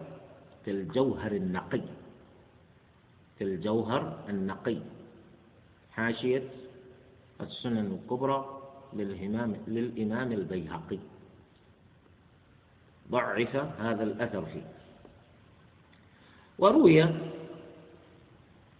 في 0.66 0.72
الجوهر 0.72 1.32
النقي. 1.32 1.82
في 3.38 3.44
الجوهر 3.44 4.20
النقي. 4.30 4.78
حاشية 5.92 6.44
السنن 7.42 8.00
الكبرى 8.00 8.62
للإمام, 8.94 9.56
للإمام 9.68 10.32
البيهقي. 10.32 11.00
ضعف 13.12 13.56
هذا 13.56 14.04
الأثر 14.04 14.46
فيه. 14.46 14.66
وروي 16.60 17.04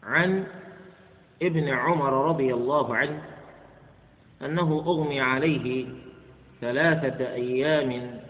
عن 0.04 0.48
ابن 1.42 1.70
عمر 1.70 2.14
رضي 2.30 2.54
الله 2.54 2.96
عنه 2.96 3.24
أنه 4.42 4.84
أغمي 4.88 5.22
عليه 5.22 5.88
ثلاثة 6.62 7.34
أيام 7.34 8.23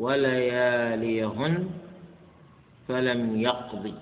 ولياليهن 0.00 1.70
فلم 2.88 3.40
يقضي. 3.40 3.94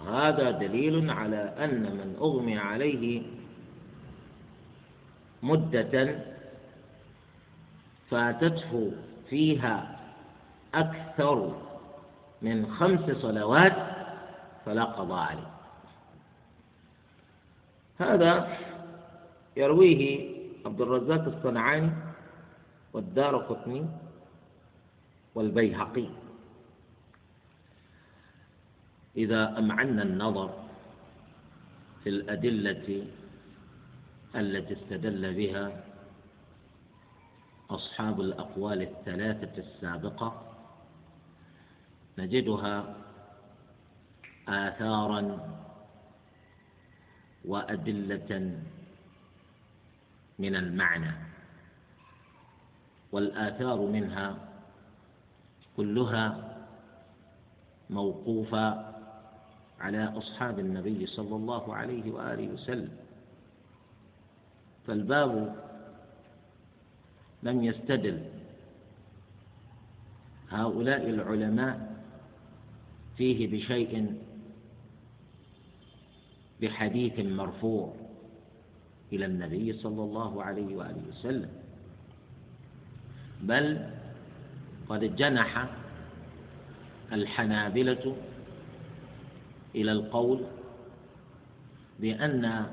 وهذا 0.00 0.50
دليل 0.50 1.10
على 1.10 1.42
أن 1.64 1.82
من 1.82 2.16
أغمي 2.20 2.58
عليه 2.58 3.22
مدة 5.42 6.24
فاتته 8.10 8.92
فيها 9.30 9.76
أكثر 10.74 11.52
من 12.42 12.66
خمس 12.72 13.10
صلوات 13.10 13.76
فلا 14.64 14.84
قضاء 14.84 15.20
عليه. 15.20 15.50
هذا 17.98 18.32
يرويه 19.56 20.02
عبد 20.66 20.80
الرزاق 20.80 21.24
الصنعاني 21.24 21.90
والدار 22.92 23.36
قطني 23.36 23.86
والبيهقي. 25.34 26.08
إذا 29.16 29.58
أمعنا 29.58 30.02
النظر 30.02 30.64
في 32.04 32.08
الأدلة 32.08 33.06
التي 34.34 34.72
استدل 34.74 35.34
بها 35.34 35.84
أصحاب 37.70 38.20
الأقوال 38.20 38.82
الثلاثة 38.82 39.58
السابقة 39.62 40.42
نجدها 42.18 42.96
آثارا 44.48 45.48
وأدلة 47.44 48.60
من 50.38 50.56
المعنى 50.56 51.12
والآثار 53.12 53.80
منها 53.80 54.47
كلها 55.78 56.58
موقوفة 57.90 58.94
على 59.80 60.04
أصحاب 60.04 60.58
النبي 60.58 61.06
صلى 61.06 61.36
الله 61.36 61.74
عليه 61.74 62.12
وآله 62.12 62.46
وسلم. 62.52 62.90
فالباب 64.86 65.54
لم 67.42 67.64
يستدل. 67.64 68.18
هؤلاء 70.50 71.10
العلماء 71.10 72.02
فيه 73.16 73.46
بشيء 73.46 74.22
بحديث 76.60 77.18
مرفوع 77.18 77.94
إلى 79.12 79.24
النبي 79.26 79.72
صلى 79.72 80.02
الله 80.02 80.42
عليه 80.42 80.76
وآله 80.76 81.02
وسلم. 81.08 81.50
بل 83.42 83.97
قد 84.88 85.16
جنح 85.16 85.66
الحنابلة 87.12 88.16
إلى 89.74 89.92
القول 89.92 90.40
بأن 92.00 92.66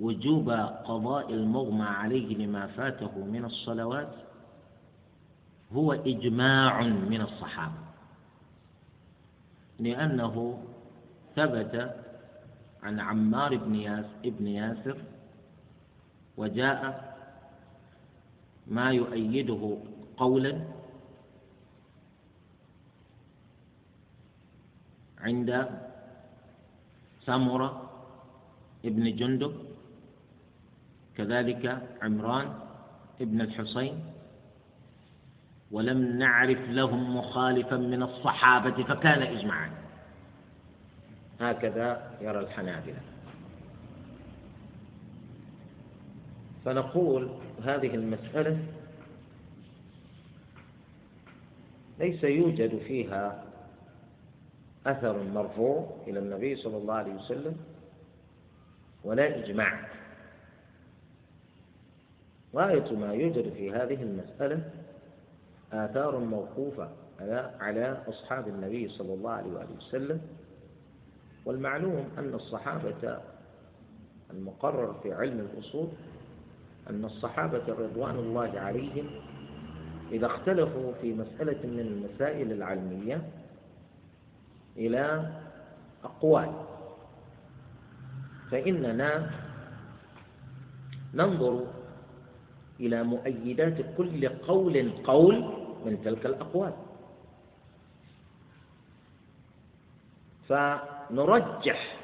وجوب 0.00 0.50
قضاء 0.84 1.34
المغمى 1.34 1.84
عليه 1.84 2.36
لما 2.36 2.66
فاته 2.66 3.18
من 3.24 3.44
الصلوات 3.44 4.14
هو 5.72 5.92
إجماع 5.92 6.82
من 6.82 7.20
الصحابة 7.20 7.82
لأنه 9.78 10.62
ثبت 11.36 11.96
عن 12.82 13.00
عمار 13.00 13.56
بن 14.24 14.46
ياسر, 14.46 14.96
وجاء 16.36 17.11
ما 18.66 18.92
يؤيده 18.92 19.78
قولا 20.16 20.64
عند 25.20 25.68
سمرة 27.24 27.90
ابن 28.84 29.16
جندب 29.16 29.54
كذلك 31.16 31.88
عمران 32.02 32.58
ابن 33.20 33.40
الحصين 33.40 34.04
ولم 35.70 36.18
نعرف 36.18 36.58
لهم 36.68 37.16
مخالفا 37.16 37.76
من 37.76 38.02
الصحابة 38.02 38.84
فكان 38.84 39.22
إجماعا. 39.22 39.70
هكذا 41.40 42.18
يرى 42.20 42.40
الحنابلة. 42.40 43.00
فنقول 46.64 47.28
هذه 47.64 47.94
المسألة 47.94 48.58
ليس 51.98 52.24
يوجد 52.24 52.78
فيها 52.78 53.44
أثر 54.86 55.22
مرفوع 55.22 55.96
إلى 56.06 56.18
النبي 56.18 56.56
صلى 56.56 56.76
الله 56.76 56.94
عليه 56.94 57.14
وسلم 57.14 57.56
ولا 59.04 59.38
إجماع. 59.38 59.88
غاية 62.54 62.92
ما 62.92 63.14
يوجد 63.14 63.52
في 63.52 63.70
هذه 63.70 64.02
المسألة 64.02 64.70
آثار 65.72 66.18
موقوفة 66.18 66.88
على 67.60 68.02
أصحاب 68.08 68.48
النبي 68.48 68.88
صلى 68.88 69.14
الله 69.14 69.30
عليه 69.30 69.76
وسلم 69.78 70.20
والمعلوم 71.44 72.08
أن 72.18 72.34
الصحابة 72.34 73.20
المقرر 74.30 74.94
في 75.02 75.12
علم 75.12 75.48
الأصول 75.54 75.88
أن 76.90 77.04
الصحابة 77.04 77.62
رضوان 77.68 78.14
الله 78.14 78.60
عليهم 78.60 79.06
إذا 80.12 80.26
اختلفوا 80.26 80.92
في 81.00 81.14
مسألة 81.14 81.66
من 81.66 81.80
المسائل 81.80 82.52
العلمية 82.52 83.22
إلى 84.76 85.30
أقوال. 86.04 86.52
فإننا 88.50 89.30
ننظر 91.14 91.66
إلى 92.80 93.02
مؤيدات 93.02 93.96
كل 93.96 94.28
قول 94.28 94.92
قول 95.04 95.34
من 95.84 96.02
تلك 96.04 96.26
الأقوال. 96.26 96.72
فنرجح 100.48 101.96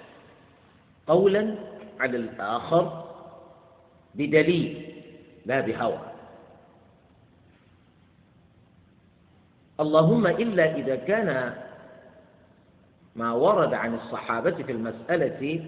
قولا 1.06 1.54
على 2.00 2.16
الآخر 2.16 3.07
بدليل 4.18 4.94
لا 5.46 5.60
بهوى. 5.60 5.98
اللهم 9.80 10.26
إلا 10.26 10.74
إذا 10.76 10.96
كان 10.96 11.54
ما 13.16 13.32
ورد 13.32 13.74
عن 13.74 13.94
الصحابة 13.94 14.50
في 14.62 14.72
المسألة 14.72 15.64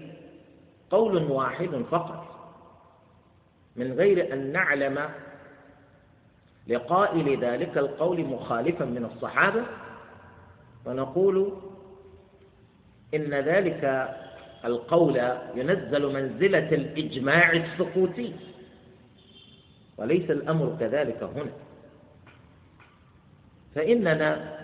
قول 0.91 1.31
واحد 1.31 1.69
فقط 1.91 2.27
من 3.75 3.91
غير 3.93 4.33
أن 4.33 4.51
نعلم 4.51 5.09
لقائل 6.67 7.39
ذلك 7.43 7.77
القول 7.77 8.25
مخالفا 8.25 8.85
من 8.85 9.05
الصحابة 9.05 9.63
فنقول 10.85 11.53
إن 13.13 13.33
ذلك 13.33 13.83
القول 14.65 15.17
ينزل 15.55 16.13
منزلة 16.13 16.69
الإجماع 16.69 17.51
السقوطي. 17.51 18.33
وليس 19.97 20.31
الأمر 20.31 20.77
كذلك 20.79 21.23
هنا. 21.23 21.51
فإننا 23.75 24.59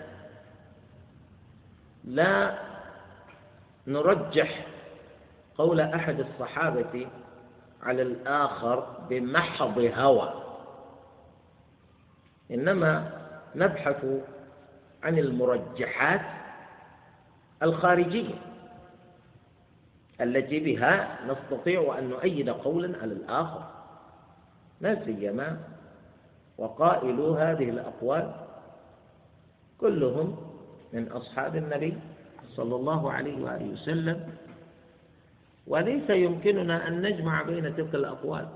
لا 2.04 2.58
نرجح 3.86 4.66
قول 5.58 5.80
أحد 5.80 6.20
الصحابة 6.20 7.06
على 7.82 8.02
الآخر 8.02 8.80
بمحض 9.10 9.78
هوى. 9.78 10.34
إنما 12.50 13.12
نبحث 13.54 14.06
عن 15.02 15.18
المرجحات 15.18 16.20
الخارجية. 17.62 18.34
التي 20.20 20.60
بها 20.60 21.18
نستطيع 21.28 21.98
أن 21.98 22.08
نؤيد 22.08 22.48
قولا 22.50 22.98
على 23.02 23.12
الآخر. 23.12 23.62
لا 24.80 25.04
سيما 25.04 25.58
وقائلو 26.58 27.34
هذه 27.34 27.70
الأقوال 27.70 28.32
كلهم 29.80 30.36
من 30.92 31.08
أصحاب 31.08 31.56
النبي 31.56 31.94
صلى 32.48 32.76
الله 32.76 33.12
عليه 33.12 33.44
وآله 33.44 33.72
وسلم. 33.72 34.26
وليس 35.66 36.10
يمكننا 36.10 36.88
أن 36.88 37.02
نجمع 37.02 37.42
بين 37.42 37.76
تلك 37.76 37.94
الأقوال 37.94 38.48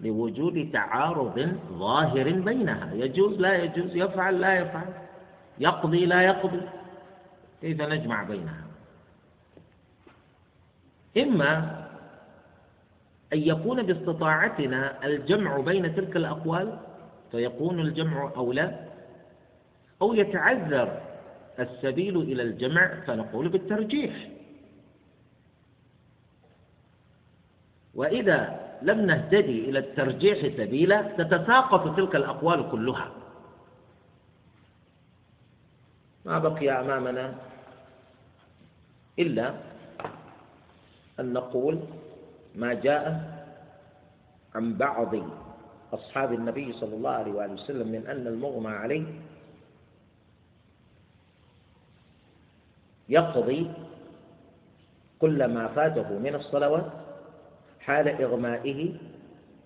لوجود 0.00 0.70
تعارض 0.72 1.56
ظاهر 1.72 2.30
بينها. 2.30 2.94
يجوز 2.94 3.40
لا 3.40 3.62
يجوز 3.62 3.96
يفعل 3.96 4.40
لا 4.40 4.54
يفعل 4.54 4.88
يقضي 5.58 6.06
لا 6.06 6.22
يقضي 6.22 6.60
كيف 7.60 7.80
نجمع 7.80 8.22
بينها؟ 8.22 8.64
إما 11.16 11.84
أن 13.32 13.38
يكون 13.38 13.82
باستطاعتنا 13.82 15.06
الجمع 15.06 15.60
بين 15.60 15.94
تلك 15.94 16.16
الأقوال 16.16 16.78
فيكون 17.30 17.80
الجمع 17.80 18.32
أولى 18.36 18.88
أو 20.02 20.14
يتعذر 20.14 21.00
السبيل 21.58 22.16
إلى 22.18 22.42
الجمع 22.42 23.00
فنقول 23.06 23.48
بالترجيح. 23.48 24.28
وإذا 27.94 28.60
لم 28.82 29.00
نهتدي 29.06 29.70
إلى 29.70 29.78
الترجيح 29.78 30.56
سبيلا 30.56 31.02
تتساقط 31.02 31.96
تلك 31.96 32.16
الأقوال 32.16 32.70
كلها. 32.70 33.10
ما 36.24 36.38
بقي 36.38 36.70
أمامنا 36.80 37.34
إلا 39.18 39.54
أن 41.20 41.32
نقول 41.32 41.80
ما 42.54 42.74
جاء 42.74 43.34
عن 44.54 44.74
بعض 44.74 45.14
أصحاب 45.92 46.32
النبي 46.32 46.72
صلى 46.72 46.94
الله 46.96 47.10
عليه 47.10 47.32
وآله 47.32 47.52
وسلم 47.52 47.88
من 47.88 48.06
أن 48.06 48.26
المغمى 48.26 48.70
عليه 48.70 49.04
يقضي 53.08 53.70
كل 55.18 55.44
ما 55.44 55.68
فاته 55.68 56.18
من 56.18 56.34
الصلوات 56.34 56.92
حال 57.80 58.08
إغمائه 58.22 58.94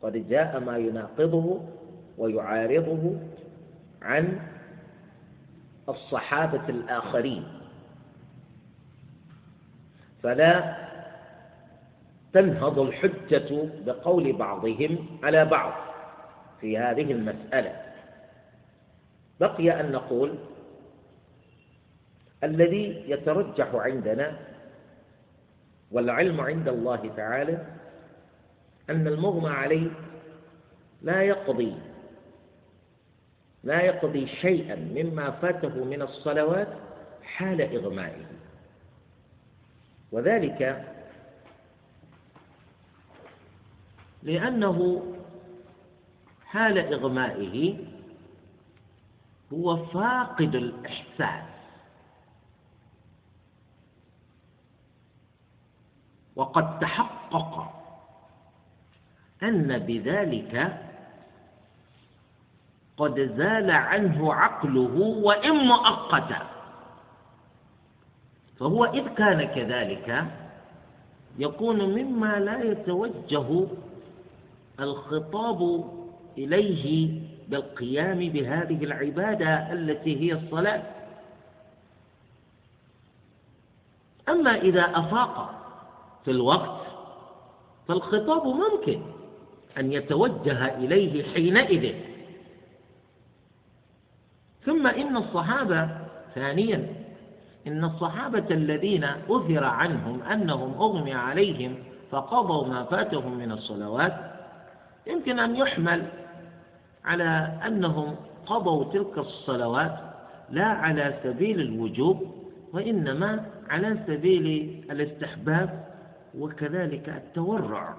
قد 0.03 0.29
جاء 0.29 0.61
ما 0.61 0.79
يناقضه 0.79 1.61
ويعارضه 2.19 3.17
عن 4.03 4.41
الصحابة 5.89 6.69
الآخرين. 6.69 7.45
فلا 10.23 10.88
تنهض 12.33 12.79
الحجة 12.79 13.69
بقول 13.87 14.33
بعضهم 14.33 15.19
على 15.23 15.45
بعض 15.45 15.73
في 16.61 16.79
هذه 16.79 17.13
المسألة. 17.13 17.77
بقي 19.41 19.81
أن 19.81 19.93
نقول 19.93 20.35
الذي 22.45 23.05
يترجح 23.07 23.75
عندنا 23.75 24.39
والعلم 25.93 26.41
عند 26.41 26.69
الله 26.69 27.11
تعالى 27.17 27.67
أن 28.91 29.07
المغمى 29.07 29.51
عليه 29.51 29.91
لا 31.03 31.23
يقضي 31.23 31.75
لا 33.65 33.81
يقضي 33.81 34.27
شيئا 34.27 34.77
مما 34.77 35.31
فاته 35.31 35.85
من 35.85 36.03
الصلوات 36.03 36.69
حال 37.23 37.61
إغمائه. 37.61 38.27
وذلك 40.13 40.85
لأنه 44.23 45.03
حال 46.47 46.79
إغمائه 46.95 47.77
هو 49.53 49.77
فاقد 49.77 50.55
الإحساس. 50.55 51.45
وقد 56.39 56.79
تحقق 56.79 57.75
أن 59.43 59.79
بذلك 59.79 60.85
قد 62.97 63.15
زال 63.37 63.71
عنه 63.71 64.35
عقله 64.35 64.95
وإن 65.23 65.51
مؤقتا 65.53 66.47
فهو 68.61 68.85
إذ 68.85 69.09
كان 69.09 69.45
كذلك 69.45 70.25
يكون 71.39 71.79
مما 72.03 72.39
لا 72.39 72.63
يتوجه 72.63 73.67
الخطاب 74.81 75.85
إليه 76.39 77.21
بالقيام 77.49 78.19
بهذه 78.19 78.85
العبادة 78.85 79.73
التي 79.73 80.21
هي 80.21 80.33
الصلاة. 80.33 80.83
أما 84.29 84.55
إذا 84.55 84.83
أفاق 84.83 85.55
في 86.25 86.31
الوقت 86.31 86.81
فالخطاب 87.89 88.47
ممكن 88.47 89.03
أن 89.79 89.93
يتوجه 89.93 90.77
إليه 90.77 91.23
حينئذ. 91.35 91.95
ثم 94.67 94.87
إن 94.87 95.17
الصحابة 95.17 95.89
ثانيا 96.35 96.95
إن 97.67 97.85
الصحابة 97.85 98.45
الذين 98.51 99.05
أثر 99.05 99.65
عنهم 99.65 100.23
أنهم 100.23 100.75
أغمي 100.75 101.13
عليهم 101.15 101.75
فقضوا 102.11 102.67
ما 102.67 102.85
فاتهم 102.85 103.39
من 103.39 103.53
الصلوات 103.53 104.38
يمكن 105.09 105.39
أن 105.39 105.57
يحمل 105.57 106.09
على 107.05 107.59
أنهم 107.67 108.17
قضوا 108.47 108.93
تلك 108.93 109.19
الصلوات 109.19 109.99
لا 110.51 110.65
على 110.65 111.21
سبيل 111.23 111.61
الوجوب 111.61 112.45
وإنما 112.73 113.51
على 113.69 114.05
سبيل 114.07 114.47
الاستحباب 114.91 115.89
وكذلك 116.39 117.09
التورع. 117.09 117.97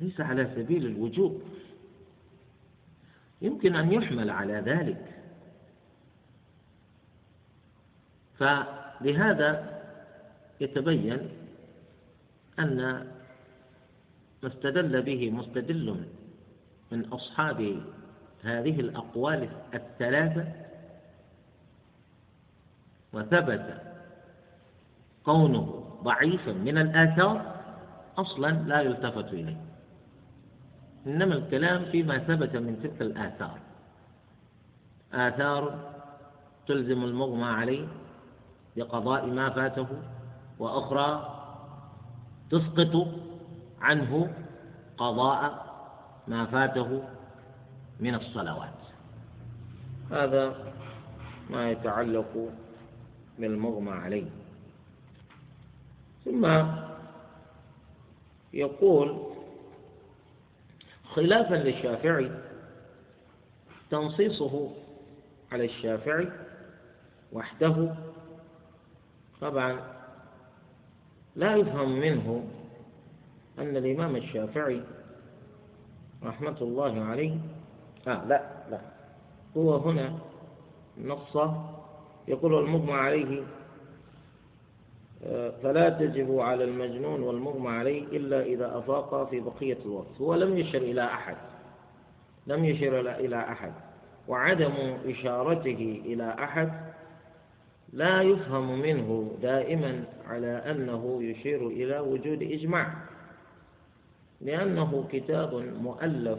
ليس 0.00 0.20
على 0.20 0.50
سبيل 0.56 0.86
الوجوب. 0.86 1.42
يمكن 3.42 3.76
أن 3.76 3.92
يحمل 3.92 4.30
على 4.30 4.54
ذلك. 4.54 5.18
فلهذا 8.38 9.82
يتبين 10.60 11.28
أن 12.58 13.06
ما 14.42 14.48
استدل 14.48 15.02
به 15.02 15.30
مستدل 15.30 16.04
من 16.92 17.04
أصحاب 17.04 17.82
هذه 18.42 18.80
الأقوال 18.80 19.48
الثلاثة 19.74 20.44
وثبت 23.12 23.82
كونه 25.24 25.84
ضعيفا 26.02 26.52
من 26.52 26.78
الآثار 26.78 27.54
أصلا 28.18 28.50
لا 28.50 28.80
يلتفت 28.80 29.32
إليه. 29.32 29.60
إنما 31.06 31.34
الكلام 31.34 31.84
فيما 31.84 32.18
ثبت 32.18 32.56
من 32.56 32.82
تلك 32.82 33.02
الآثار. 33.02 33.58
آثار 35.12 35.92
تلزم 36.66 37.04
المغمى 37.04 37.44
عليه 37.44 37.86
بقضاء 38.76 39.26
ما 39.26 39.50
فاته 39.50 39.86
وأخرى 40.58 41.38
تسقط 42.50 43.06
عنه 43.82 44.34
قضاء 44.98 45.72
ما 46.28 46.46
فاته 46.46 47.02
من 48.00 48.14
الصلوات. 48.14 48.78
هذا 50.10 50.72
ما 51.50 51.70
يتعلق 51.70 52.50
بالمغمى 53.38 53.90
عليه. 53.90 54.30
ثم 56.24 56.66
يقول 58.52 59.32
خلافا 61.04 61.54
للشافعي 61.54 62.30
تنصيصه 63.90 64.70
على 65.52 65.64
الشافعي 65.64 66.28
وحده 67.32 67.94
طبعا 69.40 69.80
لا 71.36 71.56
يفهم 71.56 72.00
منه 72.00 72.44
أن 73.58 73.76
الإمام 73.76 74.16
الشافعي 74.16 74.80
رحمة 76.24 76.56
الله 76.60 77.04
عليه 77.04 77.36
آه 78.08 78.24
لا 78.24 78.42
لا 78.70 78.80
هو 79.56 79.76
هنا 79.76 80.18
نص 81.04 81.36
يقول 82.28 82.54
المغمى 82.58 82.92
عليه 82.92 83.42
فلا 85.62 85.88
تجب 85.88 86.38
على 86.38 86.64
المجنون 86.64 87.22
والمغمى 87.22 87.68
عليه 87.68 88.02
إلا 88.02 88.42
إذا 88.42 88.78
أفاق 88.78 89.30
في 89.30 89.40
بقية 89.40 89.78
الوقت. 89.84 90.20
هو 90.20 90.34
لم 90.34 90.58
يشر 90.58 90.78
إلى 90.78 91.04
أحد 91.04 91.36
لم 92.46 92.64
يشر 92.64 93.00
إلى 93.00 93.36
أحد 93.36 93.72
وعدم 94.28 94.72
إشارته 95.06 96.02
إلى 96.04 96.34
أحد 96.38 96.72
لا 97.92 98.22
يفهم 98.22 98.80
منه 98.80 99.36
دائما 99.42 100.04
على 100.26 100.46
أنه 100.46 101.22
يشير 101.22 101.66
إلى 101.66 101.98
وجود 101.98 102.42
إجماع. 102.42 102.94
لأنه 104.42 105.08
كتاب 105.12 105.54
مؤلف 105.54 106.38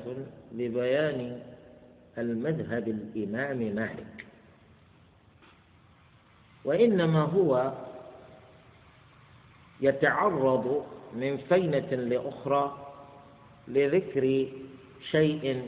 لبيان 0.51 1.39
المذهب 2.17 2.87
الإمام 2.87 3.57
مالك. 3.57 4.25
وإنما 6.65 7.21
هو 7.21 7.73
يتعرض 9.81 10.85
من 11.15 11.37
فينة 11.37 11.89
لأخرى 11.95 12.93
لذكر 13.67 14.47
شيء 15.11 15.67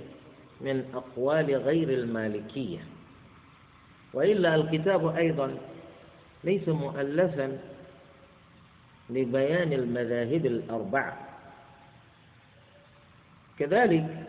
من 0.61 0.85
أقوال 0.93 1.55
غير 1.55 1.89
المالكية. 1.89 2.79
وإلا 4.13 4.55
الكتاب 4.55 5.15
أيضا 5.15 5.57
ليس 6.43 6.69
مؤلفا 6.69 7.57
لبيان 9.09 9.73
المذاهب 9.73 10.45
الأربعة. 10.45 11.24
كذلك 13.59 14.27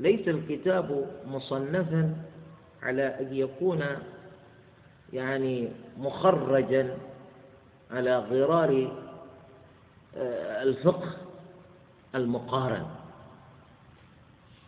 ليس 0.00 0.28
الكتاب 0.28 1.06
مصنفا 1.26 2.16
على 2.82 3.20
أن 3.20 3.34
يكون 3.34 3.84
يعني 5.12 5.68
مخرجا 5.98 6.96
على 7.90 8.18
غرار 8.18 8.92
آه، 10.16 10.62
الفقه 10.62 11.16
المقارن. 12.14 12.86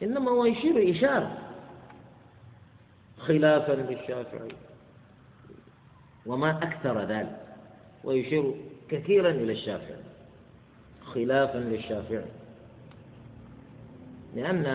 إنما 0.03 0.31
هو 0.31 0.45
يشير 0.45 0.91
إشارة 0.97 1.39
خلافا 3.19 3.73
للشافعي 3.73 4.49
وما 6.27 6.51
أكثر 6.63 7.05
ذلك 7.05 7.41
ويشير 8.05 8.55
كثيرا 8.91 9.31
إلى 9.31 9.53
الشافعي 9.53 10.05
خلافا 11.05 11.59
للشافعي. 11.59 12.25
لأن 14.35 14.67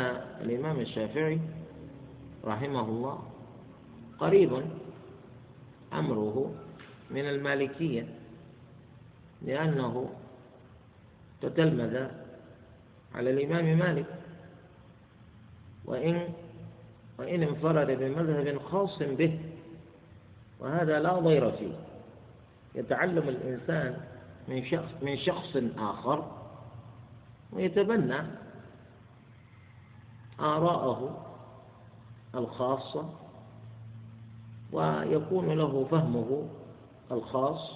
الإمام 0.41 0.80
الشافعي 0.80 1.39
رحمه 2.45 2.82
الله 2.82 3.20
قريب 4.20 4.64
أمره 5.93 6.53
من 7.12 7.30
المالكية 7.30 8.07
لأنه 9.41 10.10
تتلمذ 11.41 12.07
على 13.16 13.30
الإمام 13.30 13.78
مالك. 13.80 14.05
وإن 15.86 16.30
وإن 17.20 17.43
انفرد 17.43 17.88
بمذهب 17.91 18.60
خاص 18.60 18.99
به 18.99 19.39
وهذا 20.60 20.99
لا 20.99 21.20
ضير 21.20 21.51
فيه. 21.51 21.74
يتعلم 22.76 23.30
الإنسان 23.30 23.97
من 24.47 24.66
شخص 24.66 24.89
من 25.01 25.18
شخص 25.18 25.57
آخر 25.78 26.32
ويتبنى 27.51 28.22
آراءه 30.42 31.26
الخاصة 32.36 33.10
ويكون 34.72 35.50
له 35.50 35.88
فهمه 35.92 36.46
الخاص 37.12 37.72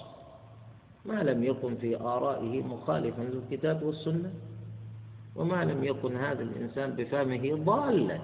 ما 1.04 1.22
لم 1.22 1.44
يكن 1.44 1.76
في 1.76 2.00
آرائه 2.00 2.62
مخالفا 2.62 3.22
للكتاب 3.22 3.82
والسنة 3.82 4.32
وما 5.36 5.64
لم 5.64 5.84
يكن 5.84 6.16
هذا 6.16 6.42
الإنسان 6.42 6.90
بفهمه 6.90 7.64
ضالا. 7.64 8.20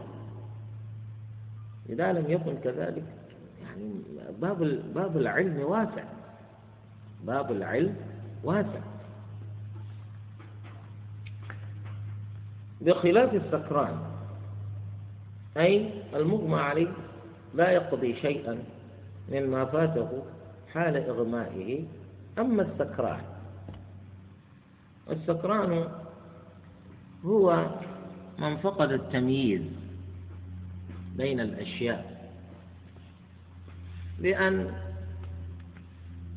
إذا 1.88 2.12
لم 2.12 2.30
يكن 2.30 2.56
كذلك 2.64 3.04
يعني 3.62 3.94
باب 4.40 4.58
باب 4.94 5.16
العلم 5.16 5.60
واسع. 5.60 6.04
باب 7.24 7.52
العلم 7.52 7.96
واسع. 8.44 8.80
بخلاف 12.80 13.34
السكران 13.34 14.09
أي 15.56 15.90
المغمى 16.14 16.60
عليه 16.60 16.88
لا 17.54 17.70
يقضي 17.70 18.16
شيئا 18.16 18.58
مما 19.28 19.64
فاته 19.64 20.22
حال 20.72 20.96
إغمائه 20.96 21.84
أما 22.38 22.62
السكران. 22.62 23.20
السكران 25.10 25.88
هو 27.24 27.66
من 28.38 28.56
فقد 28.56 28.92
التمييز 28.92 29.62
بين 31.16 31.40
الأشياء 31.40 32.30
لأن 34.20 34.72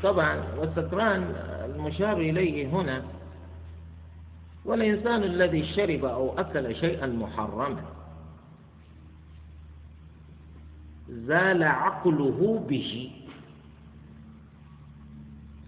طبعا 0.04 0.44
والسكران 0.58 1.22
المشار 1.66 2.18
إليه 2.18 2.68
هنا 2.68 3.04
والإنسان 4.66 5.24
الذي 5.24 5.74
شرب 5.76 6.06
أو 6.06 6.40
أكل 6.40 6.76
شيئا 6.76 7.08
محرما 7.08 7.84
زال 11.14 11.64
عقله 11.64 12.66
به. 12.70 13.12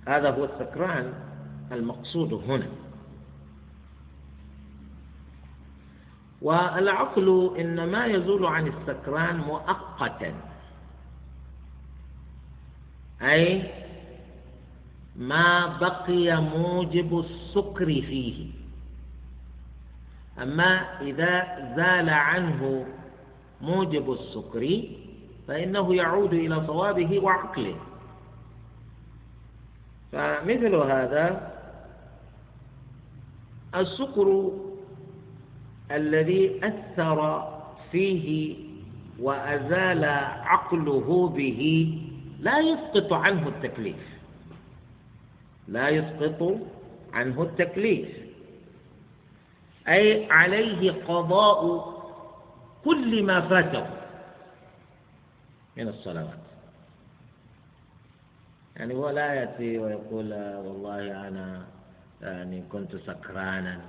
هذا 0.08 0.30
هو 0.32 0.46
السكران 0.46 1.14
المقصود 1.72 2.34
هنا. 2.34 2.68
والعقل 6.42 7.56
إنما 7.60 8.06
يزول 8.06 8.46
عن 8.46 8.68
السكران 8.68 9.38
مؤقتا. 9.38 10.34
أي 13.22 13.72
ما 15.16 15.78
بقي 15.78 16.42
موجب 16.42 17.20
السكر 17.20 17.86
فيه. 17.86 18.48
أما 20.42 21.02
إذا 21.02 21.34
زال 21.76 22.10
عنه 22.10 22.86
موجب 23.62 24.12
السكر 24.12 24.84
فإنه 25.48 25.96
يعود 25.96 26.34
إلى 26.34 26.68
صوابه 26.68 27.20
وعقله. 27.20 27.76
فمثل 30.12 30.76
هذا 30.76 31.52
السكر 33.76 34.52
الذي 35.92 36.60
أثر 36.64 37.20
فيه 37.92 38.56
وأزال 39.20 40.06
عقله 40.44 41.30
به 41.36 41.62
لا 42.40 42.60
يسقط 42.60 43.14
عنه 43.14 43.48
التكليف. 43.48 44.20
لا 45.68 45.90
يسقط 45.90 46.58
عنه 47.14 47.42
التكليف. 47.42 48.10
أي 49.88 50.32
عليه 50.32 50.92
قضاء 51.08 51.62
كل 52.86 53.24
ما 53.24 53.42
فاته. 53.42 54.05
من 55.78 55.88
الصلوات. 55.88 56.40
يعني 58.76 58.94
هو 58.94 59.10
لا 59.10 59.34
يأتي 59.34 59.78
ويقول 59.78 60.34
والله 60.34 61.28
أنا 61.28 61.66
يعني 62.22 62.64
كنت 62.72 62.96
سكرانا 62.96 63.82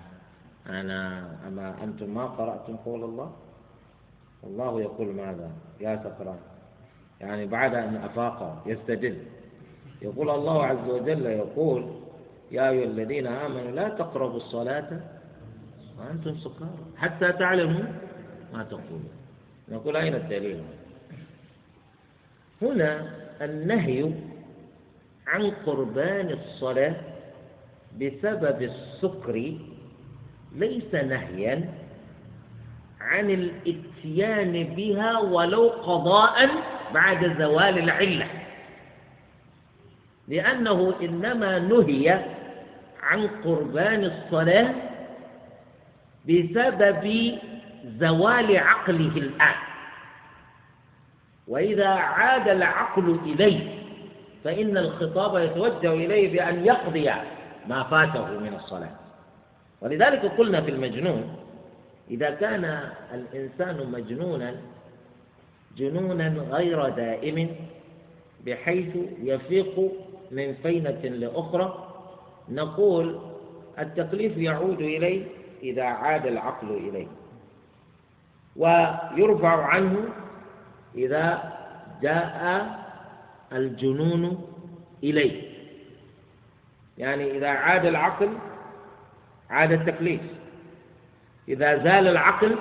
أنا 0.66 1.26
أما 1.49 1.84
أنتم 1.84 2.14
ما 2.14 2.26
قرأتم 2.26 2.76
قول 2.76 3.05
الله؟ 3.05 3.32
الله 4.45 4.80
يقول 4.80 5.09
ماذا؟ 5.14 5.51
يا 5.80 5.97
سكران. 5.97 6.39
يعني 7.20 7.47
بعد 7.47 7.74
أن 7.74 7.97
أفاق 7.97 8.62
يستدل 8.66 9.18
يقول 10.03 10.30
الله 10.30 10.66
عز 10.66 10.89
وجل 10.89 11.26
يقول 11.26 12.01
يا 12.51 12.70
أيها 12.70 12.84
الذين 12.84 13.26
آمنوا 13.26 13.70
لا 13.70 13.89
تقربوا 13.89 14.37
الصلاة 14.37 15.01
وأنتم 15.99 16.37
سكارى 16.39 16.84
حتى 16.97 17.32
تعلموا 17.32 17.84
ما 18.53 18.62
تقولون. 18.62 19.11
نقول 19.68 19.97
أين 19.97 20.14
الدليل؟ 20.14 20.64
هنا 22.62 23.11
النهي 23.42 24.11
عن 25.26 25.50
قربان 25.66 26.30
الصلاة 26.30 26.94
بسبب 28.00 28.62
السكر 28.62 29.52
ليس 30.57 30.94
نهيا 30.94 31.68
عن 33.00 33.30
الاتيان 33.30 34.64
بها 34.64 35.18
ولو 35.18 35.68
قضاء 35.68 36.50
بعد 36.94 37.38
زوال 37.38 37.78
العلة. 37.78 38.26
لأنه 40.28 40.94
إنما 41.02 41.59
نهي 41.59 42.24
عن 43.02 43.26
قربان 43.44 44.04
الصلاة 44.04 44.74
بسبب 46.28 47.34
زوال 47.98 48.57
عقله 48.57 49.16
الآن. 49.16 49.54
وإذا 51.49 51.86
عاد 51.88 52.49
العقل 52.49 53.18
إليه 53.24 53.76
فإن 54.44 54.76
الخطاب 54.78 55.42
يتوجه 55.42 55.92
إليه 55.92 56.32
بأن 56.32 56.64
يقضي 56.66 57.11
ما 57.68 57.82
فاته 57.82 58.26
من 58.38 58.55
الصلاة. 58.55 58.90
ولذلك 59.80 60.24
قلنا 60.38 60.61
في 60.61 60.70
المجنون 60.70 61.36
إذا 62.11 62.30
كان 62.30 62.80
الإنسان 63.14 63.90
مجنونا 63.92 64.55
جنونا 65.76 66.28
غير 66.28 66.88
دائم 66.88 67.57
بحيث 68.47 68.97
يفيق 69.22 69.92
من 70.30 70.55
فينة 70.55 71.01
لأخرى 71.03 71.88
نقول 72.49 73.18
التكليف 73.78 74.36
يعود 74.36 74.80
إليه 74.80 75.24
إذا 75.62 75.82
عاد 75.84 76.26
العقل 76.26 76.70
إليه. 76.70 77.07
ويرفع 78.57 79.64
عنه 79.66 80.09
إذا 80.97 81.53
جاء 82.03 82.66
الجنون 83.53 84.44
إليه. 85.05 85.42
يعني 86.99 87.38
إذا 87.38 87.49
عاد 87.49 87.86
العقل 87.86 88.28
عاد 89.51 89.72
التكليف. 89.72 90.20
إذا 91.49 91.76
زال 91.76 92.09
العقل 92.09 92.57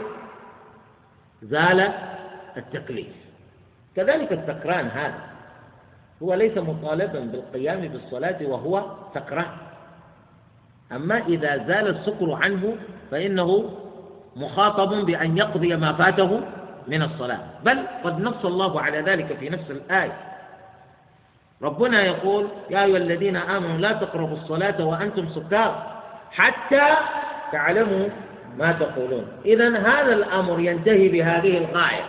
زال 1.41 1.79
التكليف. 2.57 3.13
كذلك 3.95 4.31
السكران 4.31 4.88
هذا. 4.88 5.19
هو 6.23 6.33
ليس 6.33 6.57
مطالبا 6.57 7.19
بالقيام 7.19 7.88
بالصلاة 7.88 8.38
وهو 8.41 8.91
سكران. 9.15 9.57
أما 10.91 11.17
إذا 11.17 11.57
زال 11.57 11.88
السكر 11.88 12.33
عنه 12.33 12.75
فإنه 13.11 13.79
مخاطب 14.36 15.05
بأن 15.05 15.38
يقضي 15.38 15.75
ما 15.75 15.93
فاته 15.93 16.41
من 16.88 17.01
الصلاة. 17.01 17.39
بل 17.63 17.83
قد 18.03 18.21
نص 18.21 18.45
الله 18.45 18.81
على 18.81 19.01
ذلك 19.01 19.38
في 19.39 19.49
نفس 19.49 19.71
الآية. 19.71 20.17
ربنا 21.61 22.01
يقول 22.01 22.47
يا 22.69 22.83
أيها 22.83 22.97
الذين 22.97 23.36
آمنوا 23.36 23.77
لا 23.77 23.91
تقربوا 23.93 24.38
الصلاة 24.38 24.86
وأنتم 24.86 25.29
سكار 25.29 26.01
حتى 26.31 26.95
تعلموا 27.51 28.09
ما 28.57 28.71
تقولون. 28.71 29.27
إذا 29.45 29.77
هذا 29.77 30.13
الأمر 30.13 30.59
ينتهي 30.59 31.07
بهذه 31.07 31.57
الغاية. 31.57 32.03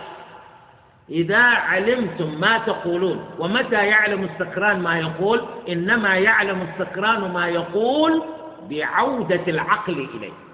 إذا 1.09 1.43
علمتم 1.43 2.39
ما 2.39 2.57
تقولون 2.57 3.25
ومتى 3.39 3.87
يعلم 3.87 4.23
السكران 4.23 4.79
ما 4.79 4.99
يقول 4.99 5.41
إنما 5.69 6.15
يعلم 6.15 6.61
السكران 6.61 7.31
ما 7.31 7.47
يقول 7.47 8.23
بعودة 8.69 9.41
العقل 9.47 10.07
إليه. 10.15 10.46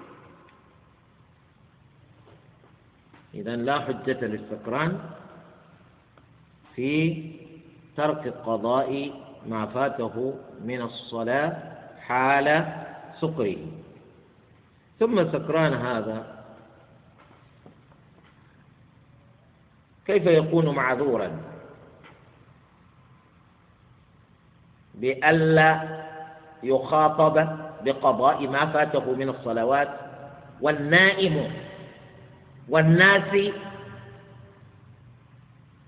إذا 3.34 3.56
لا 3.56 3.78
حجة 3.80 4.20
للسكران 4.26 4.98
في 6.74 7.22
ترك 7.96 8.28
قضاء 8.46 9.10
ما 9.46 9.66
فاته 9.66 10.34
من 10.64 10.80
الصلاة 10.82 11.56
حال 12.00 12.66
سكره. 13.20 13.56
ثم 15.00 15.32
سكران 15.32 15.72
هذا 15.74 16.44
كيف 20.06 20.26
يكون 20.26 20.74
معذورا؟ 20.74 21.30
بألا 24.94 25.70
يخاطب 26.62 27.34
بقضاء 27.84 28.46
ما 28.48 28.66
فاته 28.72 29.12
من 29.14 29.28
الصلوات 29.28 29.88
والنائم 30.60 31.63
والناس 32.68 33.52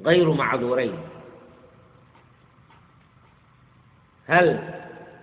غير 0.05 0.33
معذورين. 0.33 0.95
هل 4.27 4.59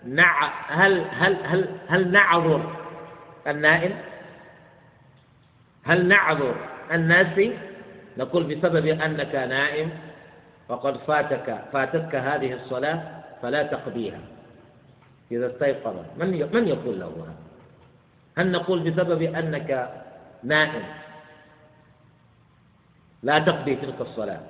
نع 0.06 0.51
هل 0.68 1.06
هل 1.12 1.38
هل 1.45 1.80
هل 1.88 2.12
نعذر 2.12 2.76
النائم؟ 3.47 3.93
هل 5.84 6.06
نعذر 6.08 6.56
الناس؟ 6.91 7.49
نقول 8.18 8.43
بسبب 8.43 8.86
أنك 8.86 9.36
نائم 9.36 9.89
فقد 10.70 10.97
فاتك 10.97 11.64
فاتتك 11.74 12.16
هذه 12.16 12.54
الصلاة 12.54 13.24
فلا 13.41 13.64
تقضيها. 13.64 14.20
إذا 15.32 15.47
استيقظ 15.47 15.95
من 16.18 16.49
من 16.54 16.68
يقول 16.68 16.99
له 16.99 17.06
هذا؟ 17.08 17.36
هل 18.38 18.51
نقول 18.51 18.91
بسبب 18.91 19.22
أنك 19.22 19.89
نائم؟ 20.43 20.84
لا 23.24 23.39
تقضي 23.39 23.76
تلك 23.76 24.01
الصلاة 24.01 24.41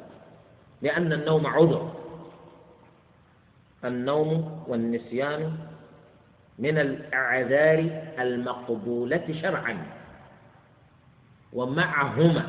لأن 0.81 1.13
النوم 1.13 1.47
عذر. 1.47 1.91
النوم 3.85 4.63
والنسيان 4.67 5.57
من 6.59 6.77
الأعذار 6.77 7.79
المقبولة 8.19 9.35
شرعا. 9.41 9.77
ومعهما 11.53 12.45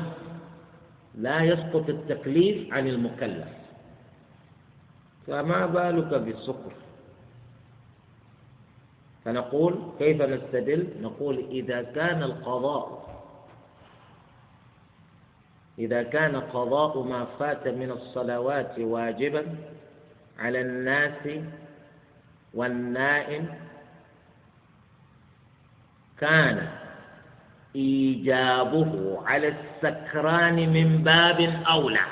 لا 1.15 1.39
يسقط 1.39 1.89
التكليف 1.89 2.73
عن 2.73 2.87
المكلف. 2.87 3.47
فما 5.27 5.65
بالك 5.65 6.13
بالسكر؟ 6.13 6.73
فنقول 9.25 9.79
كيف 9.99 10.21
نستدل؟ 10.21 10.87
نقول 11.01 11.45
إذا 11.51 11.81
كان 11.81 12.23
القضاء 12.23 13.14
إذا 15.79 16.03
كان 16.03 16.35
قضاء 16.35 17.03
ما 17.03 17.25
فات 17.39 17.67
من 17.67 17.91
الصلوات 17.91 18.79
واجبا 18.79 19.45
على 20.39 20.61
الناس 20.61 21.39
والنائم 22.53 23.47
كان 26.19 26.67
إيجابه 27.75 29.21
على 29.25 29.47
السكران 29.47 30.55
من 30.73 31.03
باب 31.03 31.39
أولى. 31.67 32.05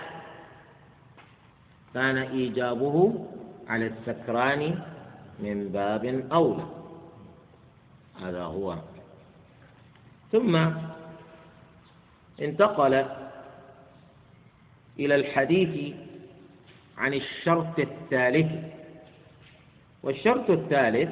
كان 1.94 2.18
إيجابه 2.18 3.26
على 3.68 3.88
السكران 3.88 4.80
من 5.40 5.70
باب 5.70 6.06
أولى. 6.32 6.66
هذا 8.22 8.44
هو. 8.44 8.78
ثم 10.32 10.70
انتقل 12.42 13.06
إلى 15.00 15.16
الحديث 15.16 15.96
عن 16.98 17.14
الشرط 17.14 17.80
الثالث. 17.80 18.52
والشرط 20.04 20.50
الثالث 20.50 21.10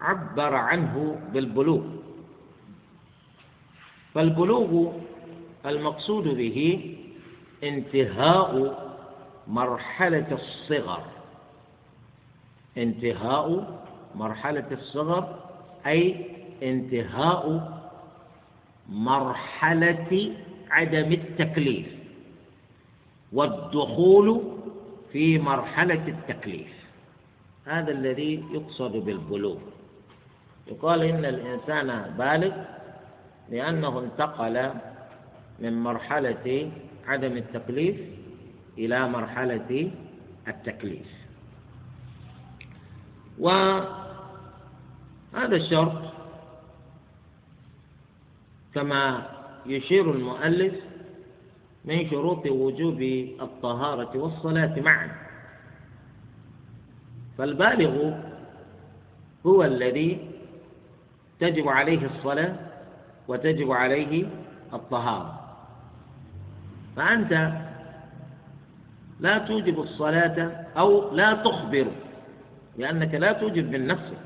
عبر 0.00 0.54
عنه 0.54 1.20
بالبلوغ. 1.32 1.82
فالبلوغ 4.14 4.92
المقصود 5.66 6.24
به 6.24 6.58
انتهاء 7.64 8.52
مرحلة 9.48 10.28
الصغر. 10.32 11.02
انتهاء 12.78 13.78
مرحلة 14.14 14.68
الصغر 14.72 15.24
أي 15.86 16.26
انتهاء 16.62 17.44
مرحلة 18.88 20.32
عدم 20.70 21.12
التكليف. 21.12 21.97
والدخول 23.32 24.42
في 25.12 25.38
مرحلة 25.38 26.08
التكليف. 26.08 26.72
هذا 27.64 27.90
الذي 27.90 28.44
يقصد 28.52 28.92
بالبلوغ. 28.92 29.58
يقال 30.66 31.02
إن 31.02 31.24
الإنسان 31.24 32.14
بالغ 32.18 32.52
لأنه 33.50 33.98
انتقل 34.00 34.70
من 35.60 35.82
مرحلة 35.82 36.70
عدم 37.06 37.36
التكليف 37.36 37.96
إلى 38.78 39.08
مرحلة 39.08 39.90
التكليف. 40.48 41.06
وهذا 43.38 43.96
الشرط 45.34 46.02
كما 48.74 49.28
يشير 49.66 50.10
المؤلف 50.12 50.74
من 51.84 52.10
شروط 52.10 52.46
وجوب 52.46 53.02
الطهارة 53.40 54.18
والصلاة 54.18 54.80
معا. 54.80 55.10
فالبالغ 57.38 58.14
هو 59.46 59.64
الذي 59.64 60.30
تجب 61.40 61.68
عليه 61.68 62.06
الصلاة 62.06 62.54
وتجب 63.28 63.72
عليه 63.72 64.26
الطهارة. 64.72 65.56
فأنت 66.96 67.52
لا 69.20 69.38
توجب 69.38 69.80
الصلاة 69.80 70.66
أو 70.76 71.14
لا 71.14 71.34
تخبر 71.34 71.86
لأنك 72.78 73.14
لا 73.14 73.32
توجب 73.32 73.70
من 73.70 73.86
نفسك. 73.86 74.24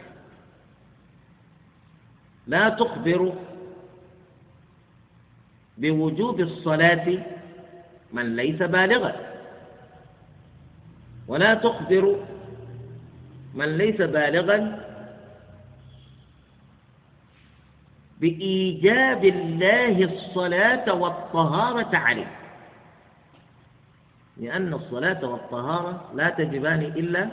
لا 2.46 2.68
تخبر 2.68 3.32
بوجوب 5.78 6.40
الصلاة 6.40 7.06
من 8.12 8.36
ليس 8.36 8.62
بالغا. 8.62 9.12
ولا 11.28 11.54
تخبر 11.54 12.16
من 13.54 13.76
ليس 13.78 13.96
بالغا 13.96 14.78
بإيجاب 18.20 19.24
الله 19.24 20.04
الصلاة 20.04 20.94
والطهارة 20.94 21.96
عليه. 21.96 22.30
لأن 24.36 24.74
الصلاة 24.74 25.24
والطهارة 25.24 26.10
لا 26.14 26.30
تجبان 26.30 26.80
إلا 26.82 27.28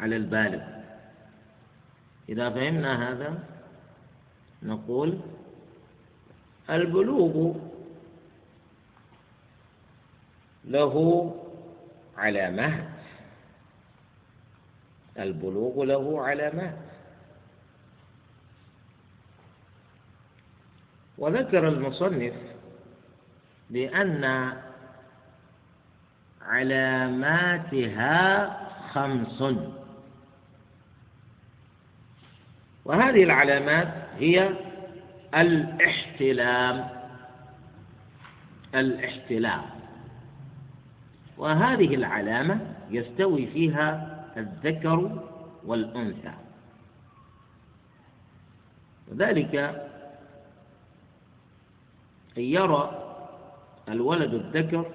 على 0.00 0.16
البالغ. 0.16 0.62
إذا 2.28 2.50
فهمنا 2.50 3.12
هذا 3.12 3.38
نقول 4.62 5.18
البلوغ 6.70 7.54
له 10.66 10.94
علامات. 12.16 12.88
البلوغ 15.18 15.84
له 15.84 16.24
علامات. 16.26 16.78
وذكر 21.18 21.68
المصنف 21.68 22.34
بأن 23.70 24.52
علاماتها 26.42 28.14
خمس. 28.92 29.42
وهذه 32.84 33.22
العلامات 33.22 33.94
هي 34.18 34.50
الاحتلام. 35.34 36.88
الاحتلام. 38.74 39.73
وهذه 41.38 41.94
العلامة 41.94 42.74
يستوي 42.90 43.46
فيها 43.46 44.14
الذكر 44.36 45.22
والأنثى. 45.66 46.32
وذلك 49.08 49.54
أن 52.38 52.42
يرى 52.42 53.00
الولد 53.88 54.34
الذكر 54.34 54.86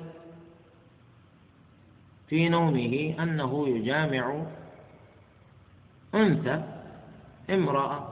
في 2.27 2.49
نومه 2.49 3.15
أنه 3.19 3.67
يجامع 3.67 4.41
أنثى 6.15 6.63
امرأة 7.49 8.07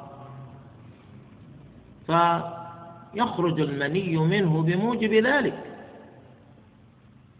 فيخرج 2.05 3.59
المني 3.61 4.17
منه 4.17 4.61
بموجب 4.61 5.13
ذلك. 5.13 5.66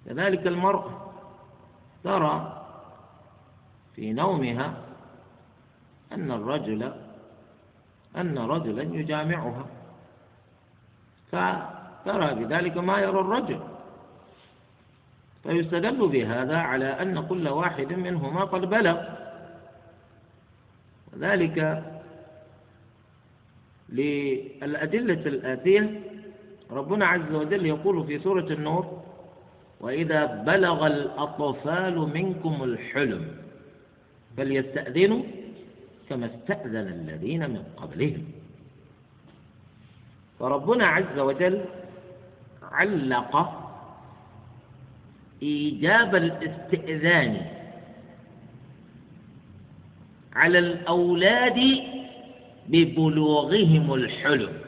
كذلك 0.08 0.48
المرأة 0.48 1.12
ترى 2.04 2.66
في 3.96 4.14
نومها 4.14 4.74
أن 6.12 6.32
الرجل 6.32 6.94
أن 8.18 8.38
رجلا 8.38 8.84
يجامعها. 8.84 9.66
فترى 11.32 12.36
بذلك 12.36 12.78
ما 12.78 12.98
يرى 13.00 13.20
الرجل. 13.20 13.60
فيستدل 15.44 16.08
بهذا 16.08 16.58
على 16.58 16.86
أن 16.86 17.28
كل 17.28 17.48
واحد 17.48 17.94
منهما 17.94 18.44
قد 18.44 18.62
بلغ. 18.62 18.98
وذلك 21.14 21.84
للأدلة 23.90 25.14
الآتية 25.26 26.02
ربنا 26.72 27.06
عز 27.08 27.32
وجل 27.32 27.66
يقول 27.66 28.08
في 28.08 28.20
سورة 28.20 28.54
النور 28.54 29.04
وإذا 29.80 30.26
بلغ 30.26 30.88
الأطفال 30.88 31.96
منكم 32.00 32.64
الحلم 32.64 33.28
فليستأذنوا 34.38 35.24
كما 36.10 36.26
استأذن 36.26 36.76
الذين 36.88 37.50
من 37.50 37.64
قبلهم. 37.78 38.26
فربنا 40.40 40.88
عز 40.88 41.20
وجل 41.20 41.66
علق 42.72 43.64
إيجاب 45.44 46.16
الاستئذان 46.16 47.46
على 50.34 50.60
الأولاد 50.60 51.60
ببلوغهم 52.68 53.94
الحلم. 53.94 54.67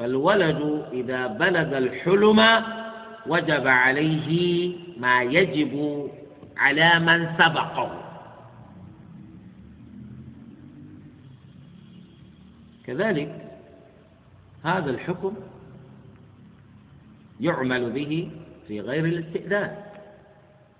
فالولد 0.00 0.84
إذا 0.92 1.26
بلغ 1.26 1.78
الحلم 1.78 2.40
وجب 3.26 3.66
عليه 3.66 4.28
ما 4.98 5.22
يجب 5.22 6.06
على 6.56 6.98
من 6.98 7.26
سبقه. 7.38 8.00
كذلك 12.84 13.50
هذا 14.64 14.90
الحكم 14.90 15.34
يعمل 17.40 17.90
به 17.92 18.30
في 18.68 18.80
غير 18.80 19.04
الاستئذان 19.04 19.76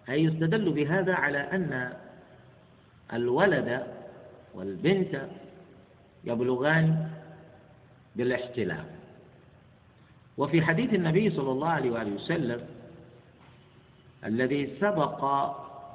أي 0.09 0.25
يستدل 0.25 0.71
بهذا 0.73 1.15
على 1.15 1.39
أن 1.39 1.93
الولد 3.13 3.87
والبنت 4.55 5.23
يبلغان 6.25 7.11
بالاحتلام. 8.17 9.00
وفي 10.41 10.63
حديث 10.63 10.95
النبي 10.95 11.31
صلى 11.31 11.51
الله 11.53 11.69
عليه 11.69 11.91
وآله 11.91 12.15
وسلم 12.15 12.61
الذي 14.25 14.77
سبق 14.81 15.25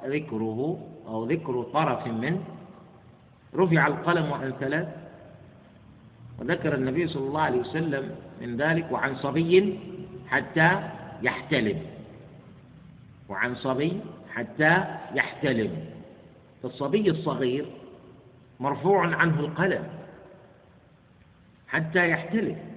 ذكره 0.04 0.88
أو 1.06 1.24
ذكر 1.24 1.62
طرف 1.62 2.06
منه 2.06 2.42
رفع 3.54 3.86
القلم 3.86 4.32
عن 4.32 4.52
ثلاث 4.60 4.88
وذكر 6.38 6.74
النبي 6.74 7.08
صلى 7.08 7.26
الله 7.26 7.40
عليه 7.40 7.60
وسلم 7.60 8.16
من 8.40 8.56
ذلك 8.56 8.92
وعن 8.92 9.16
صبي 9.16 9.78
حتى 10.28 10.80
يحتلم. 11.22 11.82
وعن 13.28 13.54
صبي 13.54 14.00
حتى 14.34 14.84
يحتلم. 15.14 15.84
فالصبي 16.62 17.10
الصغير 17.10 17.66
مرفوع 18.60 19.14
عنه 19.16 19.40
القلم 19.40 19.84
حتى 21.68 22.10
يحتلم. 22.10 22.75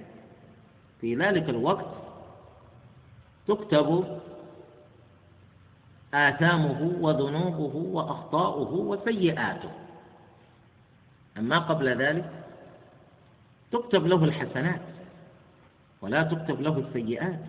في 1.00 1.14
ذلك 1.14 1.48
الوقت 1.48 1.86
تكتب 3.48 4.18
آثامه 6.14 6.92
وذنوبه 7.00 7.76
وأخطاؤه 7.76 8.72
وسيئاته. 8.74 9.70
أما 11.38 11.58
قبل 11.58 12.02
ذلك 12.02 12.30
تكتب 13.72 14.06
له 14.06 14.24
الحسنات 14.24 14.80
ولا 16.02 16.22
تكتب 16.22 16.60
له 16.60 16.78
السيئات. 16.78 17.40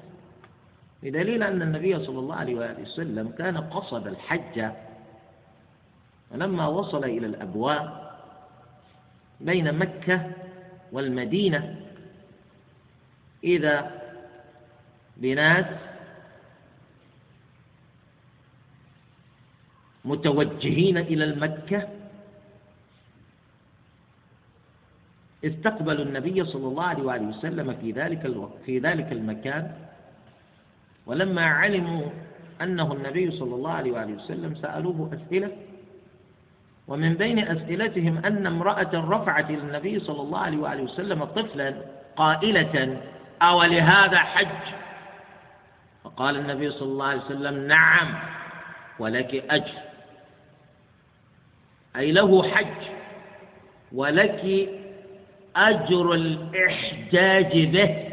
بدليل 1.03 1.43
أن 1.43 1.61
النبي 1.61 2.05
صلى 2.05 2.19
الله 2.19 2.35
عليه 2.35 2.55
وآله 2.55 2.81
وسلم 2.81 3.29
كان 3.37 3.57
قصد 3.57 4.07
الحج 4.07 4.69
ولما 6.31 6.67
وصل 6.67 7.03
إلى 7.03 7.27
الأبواب 7.27 8.11
بين 9.41 9.73
مكة 9.77 10.31
والمدينة 10.91 11.75
إذا 13.43 14.01
بناس 15.17 15.65
متوجهين 20.05 20.97
إلى 20.97 21.23
المكة 21.23 21.87
استقبلوا 25.45 26.05
النبي 26.05 26.45
صلى 26.45 26.67
الله 26.67 26.83
عليه 26.83 27.03
وآله 27.03 27.27
وسلم 27.27 27.73
في 27.81 27.91
ذلك 27.91 28.25
الوقت 28.25 28.57
في 28.65 28.79
ذلك 28.79 29.11
المكان 29.11 29.71
ولما 31.05 31.45
علموا 31.45 32.05
أنه 32.61 32.93
النبي 32.93 33.31
صلى 33.31 33.55
الله 33.55 33.71
عليه 33.71 33.91
وآله 33.91 34.13
وسلم 34.13 34.55
سألوه 34.55 35.09
أسئلة 35.13 35.51
ومن 36.87 37.13
بين 37.13 37.39
أسئلتهم 37.39 38.17
أن 38.25 38.47
امرأة 38.47 38.89
رفعت 38.93 39.49
إلى 39.49 39.61
النبي 39.61 39.99
صلى 39.99 40.21
الله 40.21 40.39
عليه 40.39 40.57
وآله 40.57 40.83
وسلم 40.83 41.23
طفلا 41.25 41.75
قائلة 42.15 43.01
أو 43.41 43.63
لهذا 43.63 44.17
حج. 44.17 44.73
فقال 46.03 46.37
النبي 46.37 46.71
صلى 46.71 46.87
الله 46.87 47.05
عليه 47.05 47.21
وسلم 47.21 47.67
نعم 47.67 48.19
ولك 48.99 49.45
أجر. 49.49 49.81
أي 51.95 52.11
له 52.11 52.49
حج. 52.49 52.87
ولك 53.91 54.69
أجر 55.55 56.13
الإحجاج 56.13 57.65
به. 57.65 58.07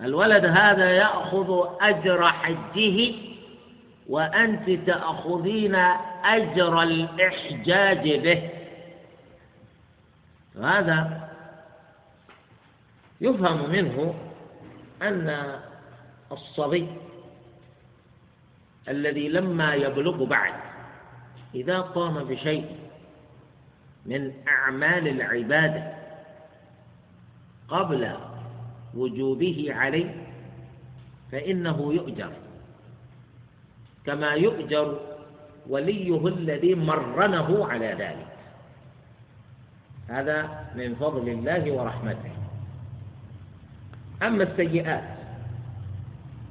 الولد 0.00 0.44
هذا 0.44 0.90
يأخذ 0.90 1.68
أجر 1.80 2.32
حجه 2.32 3.14
وأنت 4.08 4.70
تأخذين 4.70 5.74
أجر 6.24 6.82
الإحجاج 6.82 8.10
به. 8.16 8.50
هذا 10.62 11.25
يفهم 13.20 13.70
منه 13.70 14.14
أن 15.02 15.58
الصبي 16.32 16.86
الذي 18.88 19.28
لما 19.28 19.74
يبلغ 19.74 20.24
بعد 20.24 20.54
إذا 21.54 21.80
قام 21.80 22.24
بشيء 22.24 22.76
من 24.06 24.32
أعمال 24.48 25.08
العبادة 25.08 25.92
قبل 27.68 28.16
وجوبه 28.94 29.66
عليه 29.70 30.14
فإنه 31.32 31.92
يؤجر. 31.92 32.32
كما 34.06 34.30
يؤجر 34.34 35.00
وليه 35.68 36.28
الذي 36.28 36.74
مرنه 36.74 37.66
على 37.66 37.86
ذلك. 37.86 38.26
هذا 40.08 40.66
من 40.74 40.94
فضل 40.94 41.28
الله 41.28 41.72
ورحمته. 41.72 42.45
أما 44.22 44.42
السيئات 44.42 45.04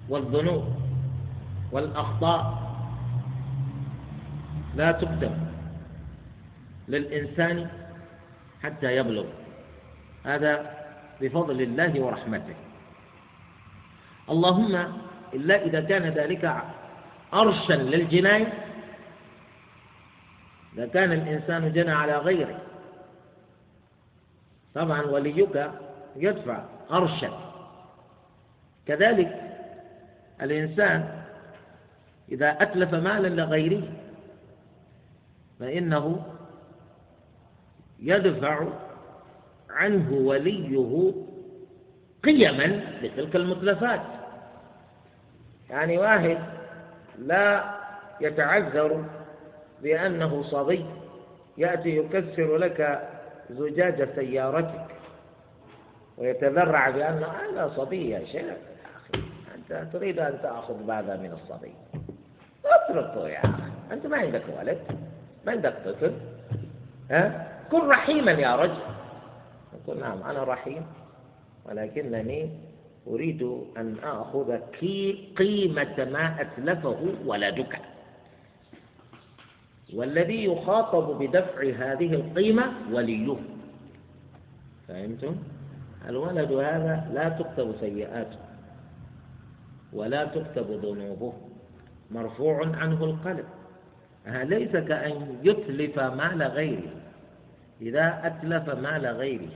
والذنوب 0.09 0.65
والأخطاء 1.71 2.65
لا 4.75 4.91
تكتب 4.91 5.31
للإنسان 6.87 7.69
حتى 8.63 8.95
يبلغ. 8.97 9.25
هذا 10.25 10.71
بفضل 11.21 11.61
الله 11.61 12.01
ورحمته. 12.01 12.55
اللهم 14.29 14.75
إلا 15.33 15.65
إذا 15.65 15.81
كان 15.81 16.03
ذلك 16.03 16.61
أرشا 17.33 17.73
للجناية 17.73 18.53
إذا 20.73 20.85
كان 20.87 21.11
الإنسان 21.11 21.73
جنى 21.73 21.91
على 21.91 22.17
غيره 22.17 22.59
طبعا 24.75 25.01
وليك 25.01 25.69
يدفع 26.15 26.63
أرشا 26.91 27.44
كذلك 28.87 29.41
الإنسان 30.41 31.23
إذا 32.31 32.49
أتلف 32.49 32.93
مالا 32.93 33.27
لغيره 33.27 33.83
فإنه 35.59 36.25
يدفع 37.99 38.67
عنه 39.69 40.13
وليه 40.13 41.13
قيما 42.23 42.81
لتلك 43.01 43.35
المتلفات. 43.35 44.01
يعني 45.69 45.97
واحد 45.97 46.37
لا 47.19 47.75
يتعذر 48.21 49.05
بأنه 49.83 50.43
صبي 50.43 50.85
يأتي 51.57 51.97
يكسر 51.97 52.57
لك 52.57 53.09
زجاج 53.49 54.09
سيارتك 54.15 54.85
ويتذرع 56.17 56.89
بأنه 56.89 57.27
هذا 57.27 57.73
صبي 57.75 58.09
يا 58.09 58.25
شيخ. 58.25 58.74
أنت 59.71 59.93
تريد 59.93 60.19
أن 60.19 60.39
تأخذ 60.43 60.83
ماذا 60.83 61.17
من 61.17 61.31
الصبي. 61.31 61.73
اتركه 62.65 63.27
يا 63.27 63.39
أخي. 63.39 63.63
أنت 63.91 64.07
ما 64.07 64.17
عندك 64.17 64.43
ولد 64.59 64.77
ما 65.45 65.51
عندك 65.51 65.75
طفل 65.85 66.13
ها؟ 67.11 67.47
كن 67.71 67.89
رحيما 67.89 68.31
يا 68.31 68.55
رجل. 68.55 68.81
يقول 69.73 69.99
نعم 69.99 70.23
أنا 70.23 70.43
رحيم 70.43 70.85
ولكنني 71.65 72.49
أريد 73.07 73.43
أن 73.77 73.95
آخذ 74.03 74.57
قيمة 75.37 76.05
ما 76.11 76.41
أتلفه 76.41 77.15
ولدك. 77.25 77.79
والذي 79.93 80.45
يخاطب 80.45 81.19
بدفع 81.19 81.61
هذه 81.61 82.13
القيمة 82.13 82.73
وليه. 82.91 83.35
فهمتم؟ 84.87 85.35
الولد 86.09 86.51
هذا 86.51 87.09
لا 87.13 87.29
تكتب 87.29 87.75
سيئاته. 87.79 88.44
ولا 89.93 90.25
تكتب 90.25 90.71
ذنوبه. 90.71 91.33
مرفوع 92.11 92.77
عنه 92.77 93.03
القلم 93.03 93.47
ليس 94.27 94.71
كأن 94.71 95.39
يتلف 95.43 95.99
مال 95.99 96.43
غيره. 96.43 96.91
إذا 97.81 98.21
أتلف 98.23 98.69
مال 98.69 99.05
غيره 99.05 99.51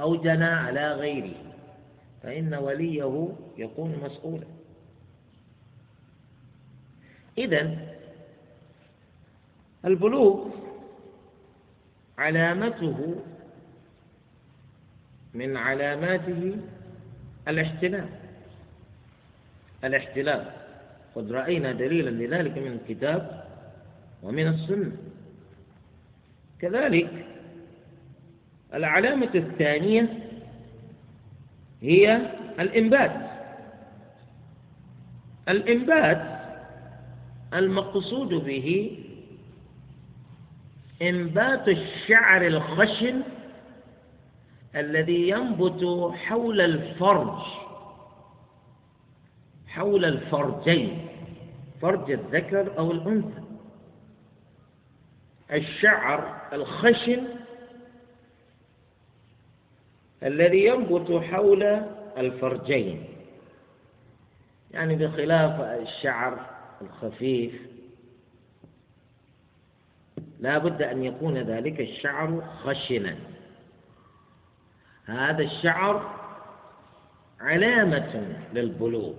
أو 0.00 0.16
جنى 0.16 0.44
على 0.44 0.92
غيره 0.92 1.34
فإن 2.22 2.54
وليه 2.54 3.28
يكون 3.58 3.98
مسؤولا. 4.04 4.46
إذا 7.38 7.76
البلوغ 9.84 10.48
علامته 12.18 13.16
من 15.34 15.56
علاماته 15.56 16.56
الاحتلال. 17.48 18.08
الاحتلال. 19.84 20.44
قد 21.14 21.32
رأينا 21.32 21.72
دليلا 21.72 22.10
لذلك 22.10 22.58
من 22.58 22.72
الكتاب 22.72 23.44
ومن 24.22 24.46
السنة. 24.46 24.92
كذلك 26.60 27.26
العلامة 28.74 29.30
الثانية 29.34 30.08
هي 31.82 32.20
الإنبات. 32.60 33.12
الإنبات 35.48 36.22
المقصود 37.54 38.28
به 38.28 38.98
إنبات 41.02 41.68
الشعر 41.68 42.46
الخشن 42.46 43.22
الذي 44.76 45.28
ينبت 45.28 46.12
حول 46.14 46.60
الفرج. 46.60 47.63
حول 49.74 50.04
الفرجين 50.04 51.06
فرج 51.82 52.10
الذكر 52.10 52.78
أو 52.78 52.90
الأنثى. 52.90 53.42
الشعر 55.52 56.40
الخشن 56.52 57.24
الذي 60.22 60.64
ينبت 60.64 61.22
حول 61.24 61.62
الفرجين. 62.18 63.04
يعني 64.70 64.96
بخلاف 64.96 65.60
الشعر 65.60 66.46
الخفيف 66.82 67.52
لا 70.40 70.58
بد 70.58 70.82
أن 70.82 71.04
يكون 71.04 71.38
ذلك 71.38 71.80
الشعر 71.80 72.44
خشنا. 72.64 73.16
هذا 75.06 75.42
الشعر 75.42 76.14
علامة 77.40 78.36
للبلوغ. 78.52 79.14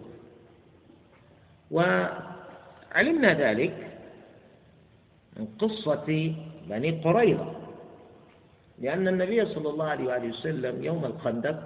وعلمنا 1.71 3.33
ذلك 3.33 3.97
من 5.37 5.47
قصة 5.59 6.33
بني 6.69 6.91
قريظة 7.01 7.51
لأن 8.79 9.07
النبي 9.07 9.45
صلى 9.45 9.69
الله 9.69 9.85
عليه 9.85 10.05
وآله 10.05 10.29
وسلم 10.29 10.83
يوم 10.83 11.05
الخندق 11.05 11.59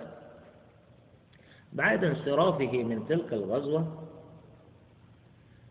بعد 1.73 2.03
انصرافه 2.03 2.83
من 2.83 3.07
تلك 3.09 3.33
الغزوة 3.33 4.05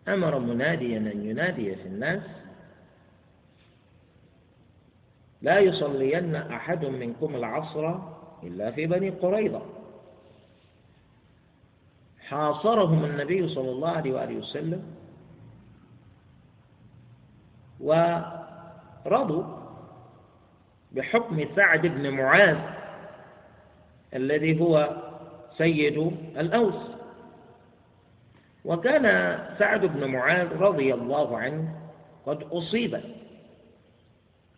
أمر 0.09 0.39
مناديا 0.39 0.99
أن 0.99 1.27
ينادي 1.27 1.77
في 1.77 1.87
الناس 1.87 2.23
لا 5.43 5.59
يصلين 5.59 6.35
أحد 6.37 6.85
منكم 6.85 7.35
العصر 7.35 7.95
إلا 8.43 8.71
في 8.71 8.87
بني 8.87 9.11
قريظة. 9.11 9.63
حاصرهم 12.29 13.05
النبي 13.05 13.49
صلى 13.49 13.71
الله 13.71 13.91
عليه 13.91 14.13
وآله 14.13 14.37
وسلم 14.37 14.83
ورضوا 17.81 19.45
بحكم 20.93 21.45
سعد 21.57 21.87
بن 21.87 22.11
معاذ 22.11 22.59
الذي 24.15 24.61
هو 24.61 24.97
سيد 25.57 25.99
الأوس. 26.37 26.75
وكان 28.65 29.39
سعد 29.59 29.85
بن 29.85 30.05
معاذ 30.05 30.57
رضي 30.57 30.95
الله 30.95 31.39
عنه 31.39 31.81
قد 32.27 32.43
أصيب 32.43 33.01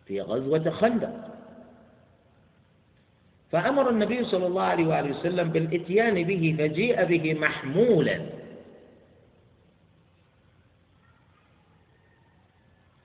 في 0.05 0.21
غزوة 0.21 0.69
خندق. 0.69 1.30
فأمر 3.51 3.89
النبي 3.89 4.25
صلى 4.25 4.47
الله 4.47 4.63
عليه 4.63 4.87
وآله 4.87 5.19
وسلم 5.19 5.49
بالإتيان 5.49 6.23
به 6.23 6.55
فجيء 6.59 7.03
به 7.03 7.33
محمولا. 7.33 8.25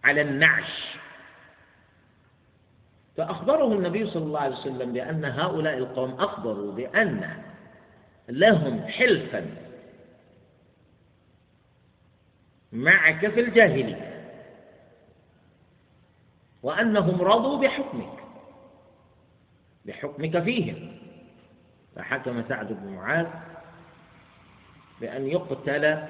على 0.04 0.20
النعش. 0.20 0.96
فأخبره 3.16 3.72
النبي 3.72 4.10
صلى 4.10 4.22
الله 4.22 4.40
عليه 4.40 4.56
وسلم 4.56 4.92
بأن 4.92 5.24
هؤلاء 5.24 5.78
القوم 5.78 6.10
أخبروا 6.20 6.72
بأن 6.72 7.42
لهم 8.28 8.84
حلفا 8.86 9.46
معك 12.72 13.28
في 13.28 13.40
الجاهلية 13.40 14.32
وأنهم 16.62 17.22
رضوا 17.22 17.58
بحكمك. 17.58 18.25
بحكمك 19.86 20.42
فيهم. 20.42 20.98
فحكم 21.96 22.42
سعد 22.48 22.72
بن 22.72 22.92
معاذ 22.92 23.26
بأن 25.00 25.26
يقتل 25.26 26.02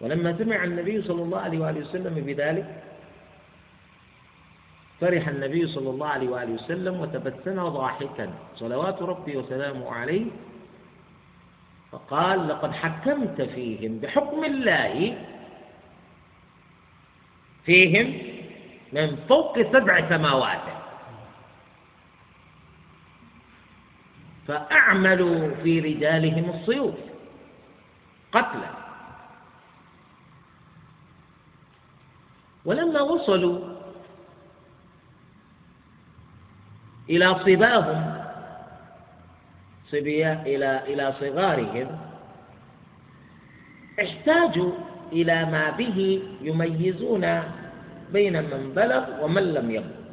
ولما 0.01 0.39
سمع 0.39 0.65
النبي 0.65 1.03
صلى 1.03 1.23
الله 1.23 1.41
عليه 1.41 1.59
وآله 1.59 1.81
وسلم 1.81 2.15
بذلك 2.15 2.83
فرح 5.01 5.29
النبي 5.29 5.67
صلى 5.67 5.91
الله 5.91 6.07
عليه 6.07 6.29
وآله 6.29 6.53
وسلم 6.53 7.01
وتبسم 7.01 7.69
ضاحكا. 7.69 8.35
صلوات 8.57 9.03
ربي 9.03 9.37
وسلامه 9.37 9.93
عليه. 9.93 10.27
فقال 11.93 12.49
لقد 12.49 12.73
حكمت 12.73 13.43
فيهم 13.43 13.99
بحكم 13.99 14.45
الله. 14.45 15.19
فيهم 17.65 18.19
من 18.93 19.17
فوق 19.29 19.63
سبع 19.73 20.09
سماوات. 20.09 20.67
فأعملوا 24.49 25.55
في 25.63 25.81
رجالهم 25.81 26.51
السيوف 26.51 26.95
قتلا. 28.33 28.71
ولما 32.65 33.01
وصلوا 33.01 33.64
إلى 37.11 37.35
صباهم. 37.35 38.15
صبيا 39.89 40.43
إلى 40.47 40.83
إلى 40.87 41.15
صغارهم. 41.21 41.99
احتاجوا 44.01 44.73
إلى 45.13 45.45
ما 45.45 45.71
به 45.71 46.23
يميزون 46.43 47.43
بين 48.13 48.43
من 48.43 48.73
بلغ 48.77 49.25
ومن 49.25 49.43
لم 49.43 49.71
يبلغ. 49.71 50.05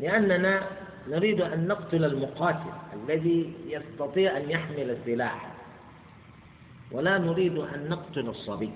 لأننا 0.00 0.62
نريد 1.08 1.40
أن 1.40 1.68
نقتل 1.68 2.04
المقاتل 2.04 2.72
الذي 2.94 3.52
يستطيع 3.66 4.36
أن 4.36 4.50
يحمل 4.50 4.90
السلاح. 4.90 5.52
ولا 6.92 7.18
نريد 7.18 7.58
أن 7.58 7.88
نقتل 7.88 8.28
الصبي. 8.28 8.70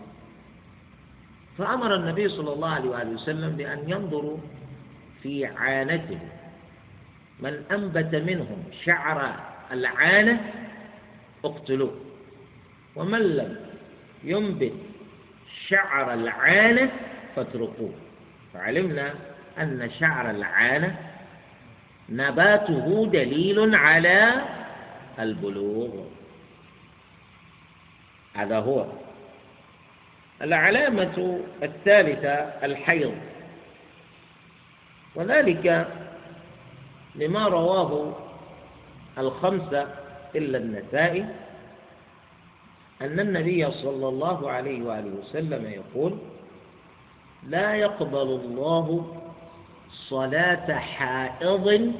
فأمر 1.58 1.94
النبي 1.94 2.28
صلى 2.28 2.52
الله 2.52 2.68
عليه 2.68 3.10
وسلم 3.10 3.50
بأن 3.56 3.78
ينظروا 3.86 4.36
في 5.22 5.46
عانته. 5.46 6.18
من 7.42 7.64
أنبت 7.70 8.14
منهم 8.14 8.64
شعر 8.84 9.34
العانة 9.72 10.40
اقتلوه. 11.44 12.00
ومن 12.96 13.20
لم 13.36 13.56
ينبت 14.24 14.72
شعر 15.68 16.14
العانة 16.14 16.90
فاتركوه. 17.36 17.94
فعلمنا 18.54 19.14
أن 19.58 19.90
شعر 20.00 20.30
العانة 20.30 20.96
نباته 22.08 23.06
دليل 23.06 23.74
على 23.74 24.42
البلوغ. 25.18 26.04
هذا 28.34 28.58
هو. 28.58 28.86
العلامة 30.42 31.40
الثالثة 31.62 32.34
الحيض. 32.66 33.14
وذلك 35.14 35.88
لما 37.14 37.48
رواه 37.48 38.12
الخمسة 39.18 39.86
إلا 40.36 40.58
النسائي 40.58 41.26
أن 43.02 43.20
النبي 43.20 43.70
صلى 43.70 44.08
الله 44.08 44.50
عليه 44.50 44.82
وآله 44.82 45.10
وسلم 45.20 45.66
يقول 45.66 46.18
لا 47.48 47.74
يقبل 47.74 48.40
الله 48.44 49.16
صلاة 50.08 50.72
حائض 50.78 51.92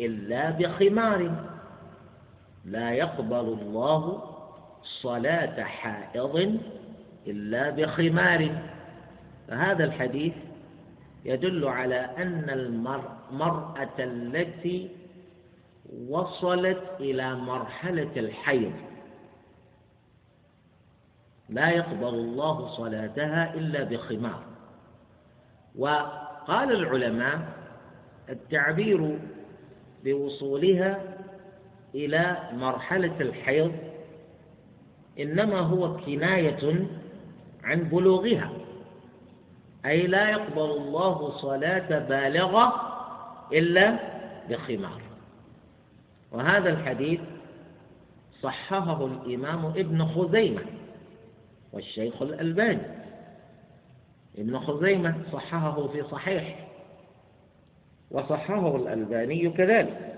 إلا 0.00 0.50
بخمار. 0.50 1.30
لا 2.64 2.90
يقبل 2.90 3.58
الله 3.60 4.22
صلاة 4.82 5.62
حائض 5.62 6.58
إلا 7.26 7.70
بخمار. 7.70 8.50
فهذا 9.48 9.84
الحديث 9.84 10.32
يدل 11.24 11.68
على 11.68 12.10
أن 12.18 12.50
المرأة 12.50 13.23
التي 13.98 14.90
وصلت 16.08 16.82
إلى 17.00 17.34
مرحلة 17.34 18.10
الحيض. 18.16 18.72
لا 21.48 21.70
يقبل 21.70 22.08
الله 22.08 22.68
صلاتها 22.76 23.54
إلا 23.54 23.84
بخمار. 23.84 24.42
وقال 25.78 26.72
العلماء 26.72 27.38
التعبير 28.28 29.18
بوصولها 30.04 31.02
إلى 31.94 32.36
مرحلة 32.52 33.20
الحيض 33.20 33.72
إنما 35.20 35.58
هو 35.60 35.96
كناية 35.96 36.86
عن 37.64 37.82
بلوغها 37.82 38.50
أي 39.86 40.06
لا 40.06 40.30
يقبل 40.30 40.70
الله 40.70 41.30
صلاة 41.30 41.98
بالغة 41.98 42.93
إلا 43.52 43.98
بخمار. 44.48 45.02
وهذا 46.32 46.70
الحديث 46.70 47.20
صححه 48.42 49.06
الإمام 49.06 49.66
ابن 49.66 50.06
خزيمة 50.06 50.62
والشيخ 51.72 52.22
الألباني. 52.22 52.82
ابن 54.38 54.58
خزيمة 54.58 55.14
صححه 55.32 55.86
في 55.86 56.02
صحيح 56.02 56.68
وصححه 58.10 58.76
الألباني 58.76 59.50
كذلك. 59.50 60.14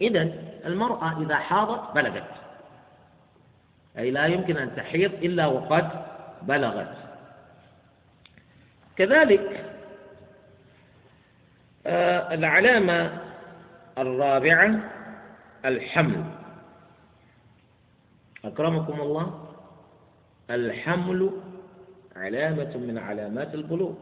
إذا 0.00 0.32
المرأة 0.66 1.22
إذا 1.22 1.36
حاضت 1.36 1.94
بلغت 1.94 2.30
أي 3.98 4.10
لا 4.10 4.26
يمكن 4.26 4.56
أن 4.56 4.76
تحيض 4.76 5.12
إلا 5.14 5.46
وقد 5.46 5.88
بلغت. 6.42 6.96
كذلك 8.96 9.65
العلامة 12.32 13.18
الرابعة 13.98 14.70
الحمل. 15.64 16.24
أكرمكم 18.44 19.00
الله. 19.00 19.42
الحمل 20.50 21.30
علامة 22.16 22.76
من 22.76 22.98
علامات 22.98 23.54
البلوغ 23.54 23.92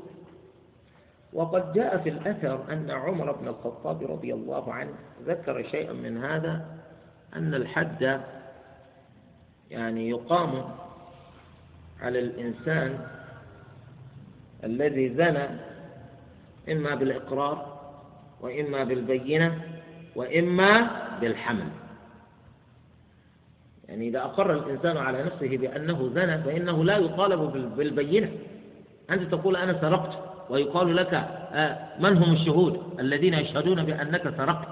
وقد 1.33 1.73
جاء 1.73 1.99
في 1.99 2.09
الأثر 2.09 2.73
أن 2.73 2.91
عمر 2.91 3.33
بن 3.33 3.49
الخطاب 3.49 4.11
رضي 4.11 4.35
الله 4.35 4.73
عنه 4.73 4.93
ذكر 5.27 5.69
شيئا 5.71 5.93
من 5.93 6.25
هذا 6.25 6.67
أن 7.37 7.55
الحد 7.55 8.21
يعني 9.71 10.09
يقام 10.09 10.65
على 12.01 12.19
الإنسان 12.19 13.07
الذي 14.65 15.15
زنى 15.15 15.49
إما 16.69 16.95
بالإقرار 16.95 17.74
وإما 18.45 18.85
بالبينة 18.85 19.61
وإما 20.17 20.91
بالحمل. 21.21 21.69
يعني 23.89 24.09
إذا 24.09 24.19
أقر 24.19 24.53
الإنسان 24.53 24.97
على 24.97 25.23
نفسه 25.23 25.57
بأنه 25.57 26.11
زنى 26.15 26.39
فإنه 26.39 26.85
لا 26.85 26.97
يطالب 26.97 27.41
بالبينة. 27.77 28.29
أنت 29.11 29.23
تقول 29.35 29.57
أنا 29.57 29.81
سرقت 29.81 30.19
ويقال 30.51 30.97
لك 30.97 31.15
آه، 31.15 31.79
من 32.01 32.17
هم 32.17 32.33
الشهود؟ 32.33 33.01
الذين 33.01 33.35
يشهدون 33.35 33.85
بأنك 33.85 34.23
سرقت. 34.37 34.69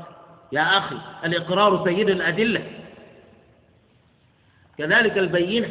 يا 0.52 0.78
أخي 0.78 0.96
الإقرار 1.24 1.84
سيد 1.84 2.08
الأدلة. 2.08 2.62
كذلك 4.78 5.18
البينة. 5.18 5.68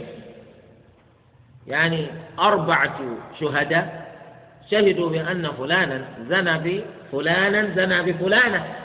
يعني 1.67 2.07
أربعة 2.39 2.99
شهداء 3.39 4.00
شهدوا 4.71 5.09
بأن 5.09 5.51
فلانا 5.51 6.07
زنى 6.29 6.57
بفلانا 7.11 7.75
زنى 7.75 8.11
بفلانة 8.11 8.75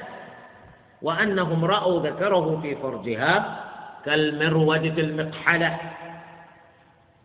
وأنهم 1.03 1.65
رأوا 1.65 2.01
ذكره 2.07 2.61
في 2.63 2.77
فرجها 2.77 3.65
كالمرود 4.05 4.81
في 4.95 5.01
المقحلة. 5.01 5.79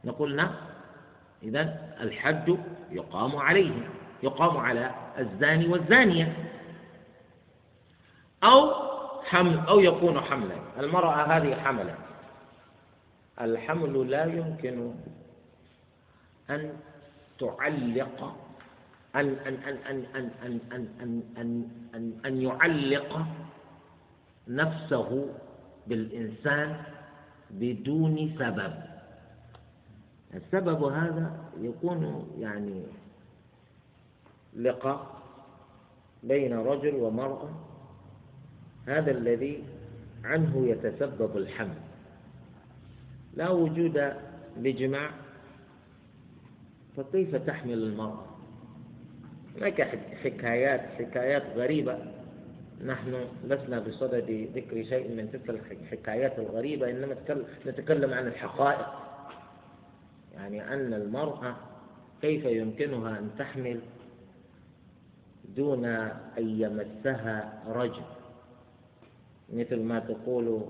نقول 0.06 0.36
نعم 0.36 0.52
إذا 1.44 1.76
الحد 2.02 2.58
يقام 2.92 3.36
عليه 3.36 3.72
يقام 4.24 4.58
على 4.58 4.92
الزاني 5.20 5.68
والزانية. 5.68 6.34
أو 8.44 8.74
حمل 9.24 9.60
أو 9.68 9.80
يكون 9.80 10.22
حملا. 10.22 10.56
المرأة 10.80 11.24
هذه 11.38 11.56
حملت 11.56 11.96
الحمل 13.42 14.12
لا 14.12 14.26
يمكن 14.26 14.94
أن 16.50 16.74
تعلق 17.40 18.36
أن 19.16 19.28
أن 19.30 19.54
أن 19.54 19.78
أن 19.90 20.06
أن 20.16 20.30
أن 20.44 20.60
أن 20.72 20.90
أن 21.02 21.24
أن 21.38 21.68
أن, 21.96 22.14
أن 22.26 22.42
يعلق 22.42 23.26
نفسه 24.48 25.28
بالإنسان 25.88 26.84
بدون 27.52 28.36
سبب 28.40 28.74
السبب 30.34 30.84
هذا 30.84 31.40
يكون 31.62 32.28
يعني 32.40 32.84
لقاء 34.56 35.22
بين 36.24 36.54
رجل 36.54 36.96
ومرأة 36.96 37.50
هذا 38.88 39.12
الذي 39.12 39.64
عنه 40.24 40.68
يتسبب 40.68 41.38
الحمل 41.38 41.78
لا 43.36 43.50
وجود 43.50 44.14
لجماع 44.58 45.12
فكيف 46.98 47.36
تحمل 47.36 47.74
المرأة 47.74 48.31
هناك 49.58 49.82
حكايات 50.24 50.82
حكايات 50.82 51.44
غريبة. 51.56 51.98
نحن 52.86 53.26
لسنا 53.48 53.80
بصدد 53.80 54.50
ذكر 54.56 54.84
شيء 54.84 55.08
من 55.08 55.42
تلك 55.48 55.78
الحكايات 55.82 56.40
الغريبة 56.40 56.90
إنما 56.90 57.16
نتكلم 57.66 58.14
عن 58.14 58.28
الحقائق. 58.28 58.88
يعني 60.34 60.74
أن 60.74 60.94
المرأة 60.94 61.56
كيف 62.22 62.46
يمكنها 62.46 63.20
أن 63.20 63.30
تحمل 63.40 63.80
دون 65.56 65.86
أن 65.86 66.22
يمسها 66.38 67.64
رجل؟ 67.68 68.04
مثل 69.54 69.80
ما 69.80 70.00
تقول 70.00 70.62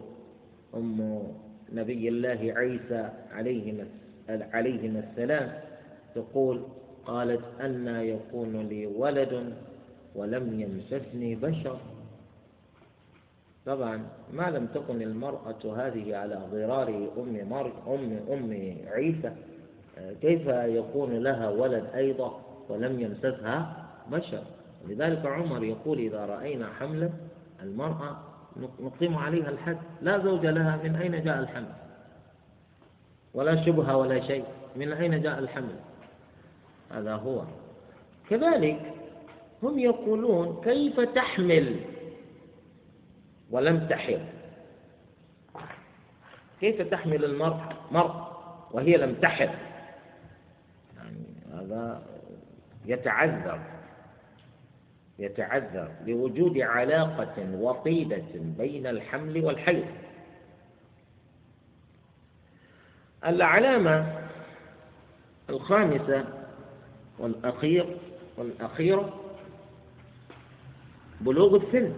أم 0.76 1.24
نبي 1.74 2.10
الله 2.10 2.53
عيسى 2.56 3.10
عليهما 4.53 4.99
السلام 5.10 5.60
تقول 6.16 6.64
قالت 7.06 7.41
أن 7.61 7.88
يكون 7.88 8.68
لي 8.68 8.88
ولد 8.88 9.53
ولم 10.15 10.60
يمسسني 10.61 11.36
بشر. 11.36 11.78
طبعا 13.65 14.07
ما 14.34 14.49
لم 14.49 14.65
تكن 14.65 15.02
المرأة 15.02 15.76
هذه 15.78 16.15
على 16.15 16.36
غرار 16.36 16.88
أم 17.18 17.49
مر 17.49 17.72
أم 17.88 18.19
أم 18.34 18.78
عيسى 18.88 19.32
كيف 20.22 20.48
يكون 20.48 21.18
لها 21.23 21.49
ولد 21.49 21.86
أيضا 21.95 22.40
ولم 22.69 22.99
يمسسها 22.99 23.86
بشر؟ 24.11 24.44
لذلك 24.88 25.26
عمر 25.26 25.64
يقول 25.64 25.99
إذا 25.99 26.26
رأينا 26.26 26.68
حملا 26.80 27.10
المرأة 27.64 28.18
نقيم 28.80 29.15
عليها 29.15 29.49
الحد. 29.49 29.78
لا 30.02 30.19
زوج 30.19 30.45
لها 30.45 30.80
من 30.84 30.95
أين 30.95 31.23
جاء 31.23 31.40
الحمل؟ 31.40 31.73
ولا 33.34 33.65
شبهة 33.65 33.98
ولا 33.98 34.28
شيء. 34.28 34.45
من 34.76 34.94
أين 34.94 35.22
جاء 35.22 35.40
الحمل؟ 35.40 35.76
هذا 36.93 37.15
هو. 37.15 37.43
كذلك 38.30 38.93
هم 39.63 39.80
يقولون 39.80 40.61
كيف 40.63 40.99
تحمل 40.99 41.76
ولم 43.51 43.88
تحل 43.88 44.26
كيف 46.61 46.81
تحمل 46.81 47.26
المرء 47.26 47.59
مرء 47.91 48.31
وهي 48.72 48.97
لم 48.97 49.13
تحل 49.13 49.49
يعني 50.97 51.26
هذا 51.53 52.03
يتعذر 52.85 53.59
يتعذر 55.19 55.91
لوجود 56.05 56.57
علاقة 56.57 57.55
وطيدة 57.55 58.23
بين 58.35 58.88
الحمل 58.88 59.45
والحيض. 59.45 59.85
العلامة 63.26 64.22
الخامسة 65.49 66.40
والأخير 67.22 67.85
والأخيرة 68.38 69.14
بلوغ 71.22 71.56
السن. 71.56 71.93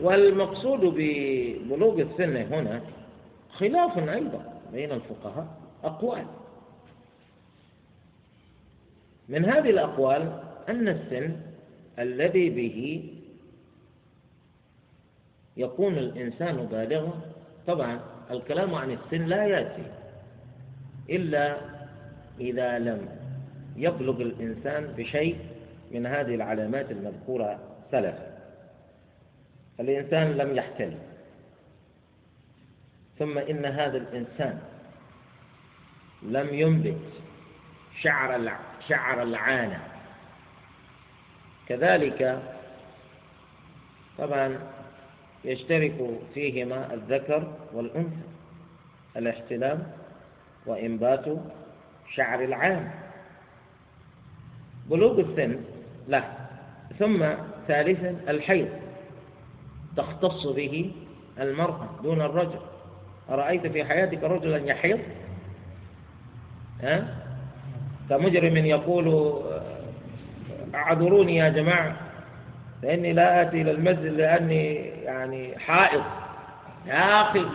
والمقصود 0.00 0.80
ببلوغ 0.80 2.00
السن 2.00 2.36
هنا 2.36 2.80
خلاف 3.52 3.98
أيضا 3.98 4.60
بين 4.72 4.92
الفقهاء 4.92 5.46
أقوال. 5.84 6.26
من 9.28 9.44
هذه 9.44 9.70
الأقوال 9.70 10.42
أن 10.68 10.88
السن 10.88 11.36
الذي 11.98 12.50
به 12.50 13.04
يكون 15.56 15.98
الإنسان 15.98 16.56
بالغا 16.56 17.20
طبعا 17.66 18.00
الكلام 18.30 18.74
عن 18.74 18.90
السن 18.90 19.26
لا 19.26 19.44
يأتي 19.46 19.82
إلا 21.10 21.56
إذا 22.40 22.78
لم 22.78 23.08
يبلغ 23.76 24.22
الإنسان 24.22 24.86
بشيء 24.86 25.38
من 25.90 26.06
هذه 26.06 26.34
العلامات 26.34 26.90
المذكورة 26.90 27.58
سلفا 27.90 28.38
الإنسان 29.80 30.32
لم 30.32 30.56
يحتل. 30.56 30.92
ثم 33.18 33.38
إن 33.38 33.64
هذا 33.64 33.96
الإنسان 33.96 34.58
لم 36.22 36.54
ينبت 36.54 37.00
شعر 38.00 38.52
شعر 38.88 39.22
العانة. 39.22 39.80
كذلك 41.68 42.42
طبعا 44.18 44.58
يشترك 45.44 46.20
فيهما 46.34 46.94
الذكر 46.94 47.52
والأنثى. 47.72 48.30
الاحتلام 49.16 49.92
وإنبات 50.66 51.24
شعر 52.14 52.44
العام. 52.44 52.90
بلوغ 54.90 55.20
السن 55.20 55.60
لا. 56.08 56.22
ثم 56.98 57.26
ثالثا 57.68 58.16
الحيض. 58.28 58.68
تختص 59.96 60.46
به 60.46 60.92
المرأة 61.40 61.88
دون 62.02 62.20
الرجل. 62.20 62.60
أرأيت 63.30 63.66
في 63.66 63.84
حياتك 63.84 64.22
رجلا 64.22 64.56
يحيض؟ 64.56 65.00
ها؟ 66.82 67.16
كمجرم 68.10 68.56
يقول 68.56 69.34
أعذروني 70.74 71.36
يا 71.36 71.48
جماعة 71.48 71.96
فإني 72.82 73.12
لا 73.12 73.42
آتي 73.42 73.62
إلى 73.62 73.70
المسجد 73.70 74.04
لأني 74.04 74.74
يعني 75.04 75.58
حائض. 75.58 76.02
يا 76.86 77.22
أخي. 77.22 77.46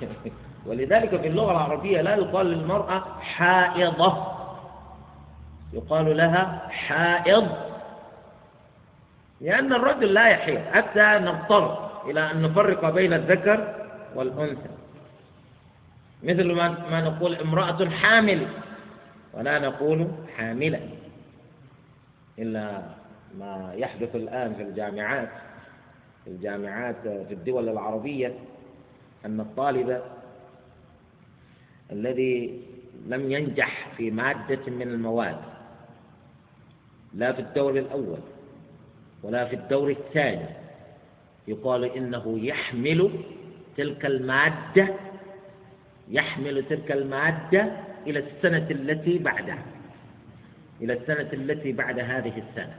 ولذلك 0.68 1.20
في 1.20 1.26
اللغة 1.26 1.52
العربية 1.52 2.00
لا 2.00 2.14
يقال 2.14 2.46
للمرأة 2.46 3.04
حائضة. 3.20 4.26
يقال 5.72 6.16
لها 6.16 6.68
حائض. 6.70 7.48
لأن 9.40 9.72
الرجل 9.72 10.14
لا 10.14 10.28
يحيض 10.28 10.60
حتى 10.72 11.18
نضطر 11.24 11.90
إلى 12.10 12.30
أن 12.30 12.42
نفرق 12.42 12.90
بين 12.90 13.12
الذكر 13.12 13.74
والأنثى. 14.14 14.70
مثل 16.22 16.52
ما 16.90 17.00
نقول 17.00 17.34
امرأة 17.34 17.90
حامل 17.90 18.46
ولا 19.34 19.58
نقول 19.58 20.08
حاملة 20.36 20.80
إلا 22.38 22.82
ما 23.38 23.72
يحدث 23.74 24.16
الآن 24.16 24.54
في 24.54 24.62
الجامعات. 24.62 25.28
في 26.24 26.30
الجامعات 26.30 27.02
في 27.02 27.34
الدول 27.34 27.68
العربية 27.68 28.34
أن 29.26 29.40
الطالب 29.40 30.00
الذي 31.92 32.60
لم 33.06 33.32
ينجح 33.32 33.88
في 33.96 34.10
مادة 34.10 34.66
من 34.66 34.82
المواد 34.82 35.36
لا 37.14 37.32
في 37.32 37.40
الدور 37.40 37.78
الأول 37.78 38.18
ولا 39.22 39.44
في 39.44 39.56
الدور 39.56 39.90
الثاني. 39.90 40.48
يقال 41.48 41.84
إنه 41.84 42.38
يحمل 42.38 43.10
تلك 43.76 44.06
المادة 44.06 44.94
يحمل 46.08 46.64
تلك 46.68 46.92
المادة 46.92 47.72
إلى 48.06 48.18
السنة 48.18 48.66
التي 48.70 49.18
بعدها 49.18 49.62
إلى 50.80 50.92
السنة 50.92 51.28
التي 51.32 51.72
بعد 51.72 51.98
هذه 51.98 52.42
السنة. 52.48 52.76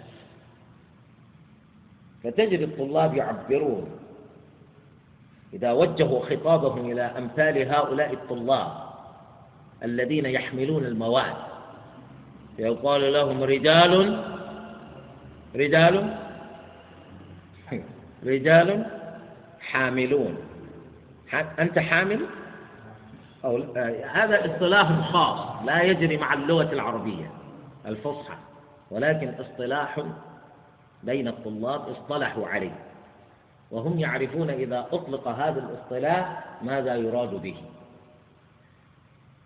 فتجد 2.23 2.61
الطلاب 2.61 3.13
يعبرون 3.13 3.89
إذا 5.53 5.71
وجهوا 5.71 6.25
خطابهم 6.25 6.91
إلى 6.91 7.01
أمثال 7.01 7.57
هؤلاء 7.69 8.13
الطلاب 8.13 8.88
الذين 9.83 10.25
يحملون 10.25 10.85
المواد. 10.85 11.33
فيقال 12.57 13.13
لهم 13.13 13.43
رجال 13.43 14.23
رجال 15.55 16.17
رجال 18.25 18.85
حاملون. 19.59 20.37
أنت 21.59 21.79
حامل؟ 21.79 22.25
أو 23.45 23.63
هذا 24.11 24.45
اصطلاح 24.45 25.11
خاص 25.11 25.65
لا 25.65 25.81
يجري 25.81 26.17
مع 26.17 26.33
اللغة 26.33 26.73
العربية 26.73 27.31
الفصحى. 27.85 28.35
ولكن 28.91 29.33
اصطلاح 29.39 30.03
بين 31.03 31.27
الطلاب 31.27 31.81
اصطلحوا 31.81 32.47
عليه. 32.47 32.75
وهم 33.71 33.99
يعرفون 33.99 34.49
إذا 34.49 34.87
أطلق 34.91 35.27
هذا 35.27 35.59
الاصطلاح 35.59 36.45
ماذا 36.61 36.95
يراد 36.95 37.41
به. 37.41 37.55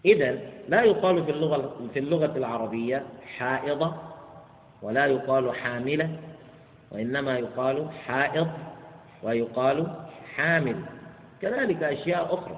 إذا 0.06 0.38
لا 0.70 0.84
يقال 0.84 1.26
في 1.26 1.32
اللغة 1.32 1.76
في 1.94 2.00
اللغة 2.00 2.38
العربية 2.38 3.04
حائضة 3.38 3.96
ولا 4.82 5.06
يقال 5.06 5.56
حاملة 5.56 6.10
وإنما 6.92 7.38
يقال 7.38 7.88
حائض 8.08 8.48
ويقال 9.24 9.88
حامل. 10.36 10.76
كذلك 11.42 11.84
أشياء 11.84 12.34
أخرى. 12.34 12.58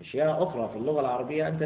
أشياء 0.00 0.42
أخرى 0.42 0.70
في 0.72 0.78
اللغة 0.78 1.00
العربية 1.00 1.48
أنت 1.48 1.62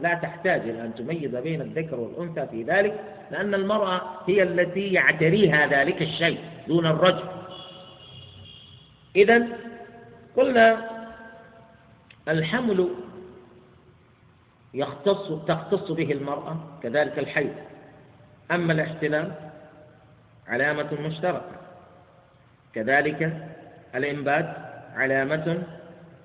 لا 0.00 0.14
تحتاج 0.22 0.60
إلى 0.60 0.82
أن 0.82 0.94
تميز 0.94 1.36
بين 1.36 1.60
الذكر 1.60 2.00
والأنثى 2.00 2.46
في 2.46 2.62
ذلك 2.62 3.00
لأن 3.30 3.54
المرأة 3.54 4.00
هي 4.26 4.42
التي 4.42 4.92
يعتريها 4.92 5.66
ذلك 5.66 6.02
الشيء 6.02 6.38
دون 6.68 6.86
الرجل. 6.86 7.24
إذا 9.16 9.46
قلنا 10.36 10.90
الحمل 12.28 12.88
يختص 14.74 15.32
تختص 15.46 15.92
به 15.92 16.12
المرأة 16.12 16.56
كذلك 16.82 17.18
الحيض. 17.18 17.54
أما 18.50 18.72
الاحتلام 18.72 19.34
علامة 20.48 21.00
مشتركة. 21.00 21.56
كذلك 22.74 23.46
الإنبات 23.94 24.56
علامة 24.94 25.62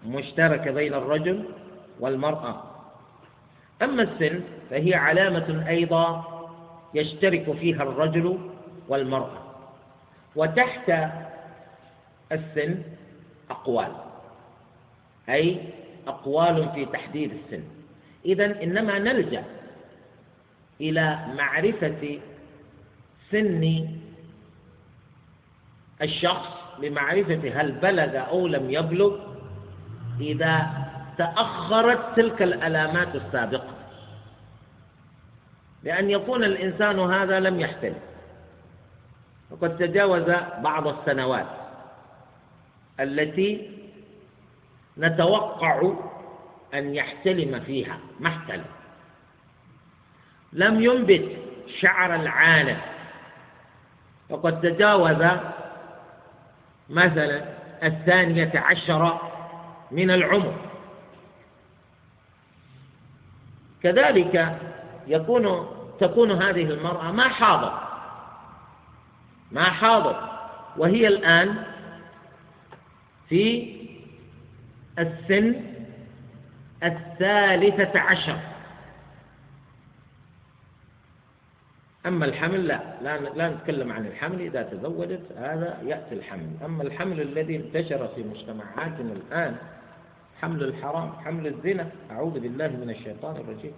مشتركة 0.05 0.71
بين 0.71 0.93
الرجل 0.93 1.45
والمرأة. 1.99 2.63
أما 3.81 4.03
السن 4.03 4.41
فهي 4.69 4.95
علامة 4.95 5.65
أيضا 5.67 6.25
يشترك 6.93 7.51
فيها 7.51 7.83
الرجل 7.83 8.37
والمرأة. 8.87 9.41
وتحت 10.35 10.93
السن 12.31 12.81
أقوال. 13.49 13.91
أي 15.29 15.59
أقوال 16.07 16.69
في 16.75 16.85
تحديد 16.85 17.31
السن. 17.33 17.63
إذا 18.25 18.63
إنما 18.63 18.99
نلجأ 18.99 19.43
إلى 20.81 21.19
معرفة 21.37 22.19
سن 23.31 23.87
الشخص 26.01 26.47
لمعرفة 26.79 27.61
هل 27.61 27.71
بلغ 27.71 28.17
أو 28.29 28.47
لم 28.47 28.69
يبلغ 28.71 29.19
إذا 30.19 30.67
تأخرت 31.17 32.15
تلك 32.15 32.41
الألامات 32.41 33.15
السابقة. 33.15 33.73
لأن 35.83 36.09
يكون 36.09 36.43
الإنسان 36.43 36.99
هذا 36.99 37.39
لم 37.39 37.59
يحتلم 37.59 37.99
وقد 39.51 39.77
تجاوز 39.77 40.23
بعض 40.63 40.87
السنوات 40.87 41.47
التي 42.99 43.71
نتوقع 44.97 45.93
أن 46.73 46.95
يحتلم 46.95 47.59
فيها 47.59 47.97
ما 48.19 48.29
احتلم. 48.29 48.65
لم 50.53 50.81
ينبت 50.81 51.37
شعر 51.79 52.15
العانة 52.15 52.81
وقد 54.29 54.61
تجاوز 54.61 55.27
مثلا 56.89 57.45
الثانية 57.83 58.51
عشرة 58.55 59.21
من 59.91 60.11
العمر. 60.11 60.55
كذلك 63.83 64.59
يكون 65.07 65.67
تكون 65.99 66.31
هذه 66.31 66.63
المرأة 66.63 67.11
ما 67.11 67.27
حاضت 67.29 67.73
ما 69.51 69.63
حاضت 69.63 70.29
وهي 70.77 71.07
الآن 71.07 71.63
في 73.29 73.75
السن 74.99 75.68
الثالثة 76.83 77.99
عشر. 77.99 78.39
أما 82.05 82.25
الحمل 82.25 82.67
لا 82.67 82.81
لا 83.01 83.17
لا 83.17 83.49
نتكلم 83.49 83.91
عن 83.91 84.05
الحمل 84.05 84.41
إذا 84.41 84.63
تزوجت 84.63 85.21
هذا 85.37 85.81
يأتي 85.85 86.15
الحمل. 86.15 86.49
أما 86.65 86.83
الحمل 86.83 87.21
الذي 87.21 87.55
انتشر 87.55 88.07
في 88.07 88.23
مجتمعاتنا 88.23 89.13
الآن 89.13 89.55
حمل 90.41 90.63
الحرام 90.63 91.11
حمل 91.11 91.47
الزنا 91.47 91.89
أعوذ 92.11 92.39
بالله 92.39 92.67
من 92.67 92.89
الشيطان 92.89 93.35
الرجيم. 93.35 93.73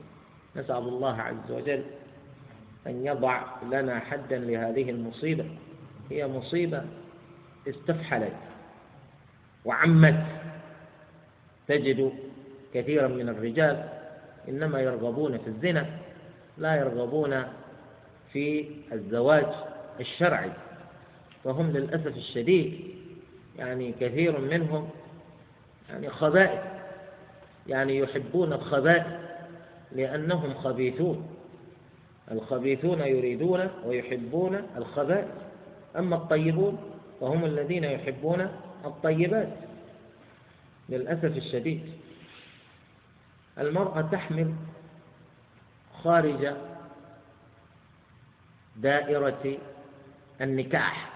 نسأل 0.56 0.78
الله 0.78 1.22
عز 1.22 1.52
وجل 1.52 1.84
أن 2.88 3.06
يضع 3.06 3.44
لنا 3.72 4.00
حدا 4.00 4.38
لهذه 4.38 4.90
المصيبة. 4.90 5.46
هي 6.12 6.28
مصيبة 6.28 6.86
استفحلت 7.68 8.36
وعمت. 9.66 10.26
تجد 11.68 12.14
كثيرا 12.74 13.08
من 13.08 13.30
الرجال 13.30 13.90
إنما 14.50 14.82
يرغبون 14.82 15.38
في 15.38 15.48
الزنا 15.48 15.86
لا 16.58 16.76
يرغبون 16.76 17.44
في 18.34 18.66
الزواج 18.94 19.46
الشرعي. 20.00 20.52
فهم 21.44 21.72
للأسف 21.72 22.18
الشديد 22.18 22.80
يعني 23.58 23.94
كثير 24.00 24.40
منهم 24.40 24.90
يعني 25.90 26.10
خبائث 26.10 26.60
يعني 27.68 27.98
يحبون 27.98 28.54
الخبائث 28.54 29.06
لأنهم 29.92 30.54
خبيثون. 30.54 31.28
الخبيثون 32.32 33.00
يريدون 33.00 33.68
ويحبون 33.86 34.62
الخبائث. 34.78 35.28
أما 35.98 36.16
الطيبون 36.16 36.78
فهم 37.22 37.46
الذين 37.46 37.84
يحبون 37.84 38.48
الطيبات 38.86 39.50
للأسف 40.90 41.38
الشديد. 41.38 41.82
المرأة 43.58 44.02
تحمل 44.02 44.56
خارج 46.04 46.54
دائرة 48.76 49.58
النكاح 50.42 51.12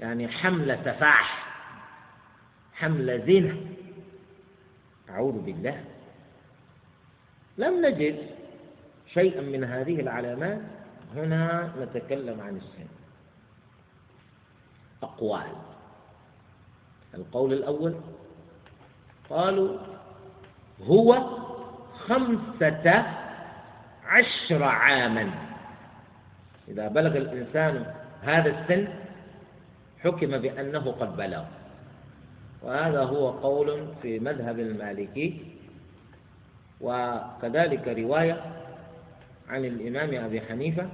يعني 0.00 0.28
حمل 0.28 0.78
سفاح 0.84 1.46
حمل 2.74 3.22
زنا. 3.26 3.56
أعوذ 5.10 5.40
بالله. 5.40 5.84
لم 7.58 7.86
نجد 7.86 8.30
شيئا 9.06 9.40
من 9.40 9.64
هذه 9.64 10.00
العلامات. 10.00 10.60
هنا 11.14 11.72
نتكلم 11.78 12.40
عن 12.40 12.56
السن. 12.56 12.88
أقوال. 15.02 15.52
القول 17.14 17.52
الأول 17.52 17.94
قالوا 19.30 19.78
هو 20.86 21.26
خمسة 22.06 23.04
عشر 24.06 24.62
عاما. 24.62 25.30
إذا 26.68 26.88
بلغ 26.88 27.16
الإنسان 27.16 27.86
هذا 28.22 28.50
السن 28.50 28.88
حكم 30.04 30.38
بأنه 30.38 30.90
قد 30.90 31.16
بلغ. 31.16 31.44
وهذا 32.62 33.02
هو 33.02 33.30
قول 33.30 33.86
في 34.02 34.18
مذهب 34.18 34.58
المالكي. 34.58 35.40
وكذلك 36.80 37.88
رواية 37.88 38.40
عن 39.48 39.64
الإمام 39.64 40.24
أبي 40.24 40.40
حنيفة 40.40 40.88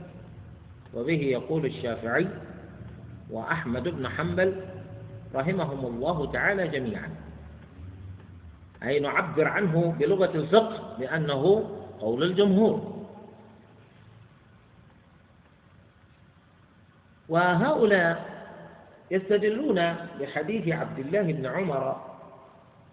وبه 0.94 1.22
يقول 1.22 1.66
الشافعي 1.66 2.26
وأحمد 3.30 3.88
بن 3.88 4.08
حنبل 4.08 4.64
رحمهم 5.34 5.86
الله 5.86 6.32
تعالى 6.32 6.68
جميعا. 6.68 7.26
أي 8.86 9.00
نعبر 9.00 9.48
عنه 9.48 9.96
بلغة 10.00 10.30
الفقه 10.34 10.96
بأنه 10.98 11.70
قول 12.00 12.22
الجمهور. 12.22 12.96
وهؤلاء 17.28 18.36
يستدلون 19.10 19.94
بحديث 20.20 20.68
عبد 20.68 20.98
الله 20.98 21.22
بن 21.22 21.46
عمر 21.46 21.96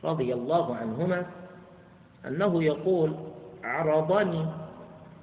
رضي 0.04 0.34
الله 0.34 0.76
عنهما 0.76 1.26
أنه 2.28 2.64
يقول 2.64 3.16
عرضني 3.64 4.46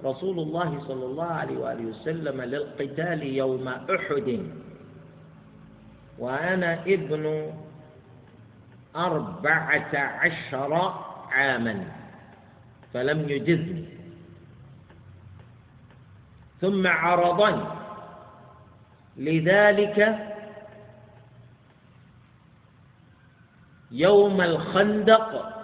رسول 0.05 0.39
الله 0.39 0.81
صلى 0.89 1.05
الله 1.05 1.25
عليه 1.25 1.59
وآله 1.59 1.85
وسلم 1.87 2.41
للقتال 2.43 3.23
يوم 3.23 3.69
أحد 3.69 4.47
وأنا 6.19 6.83
ابن 6.83 7.53
أربعة 8.97 9.95
عشر 9.95 10.95
عاما 11.31 11.85
فلم 12.95 13.29
يجزني. 13.29 13.85
ثم 16.61 16.87
عرضني. 16.87 17.65
لذلك 19.17 20.27
يوم 23.91 24.41
الخندق 24.41 25.57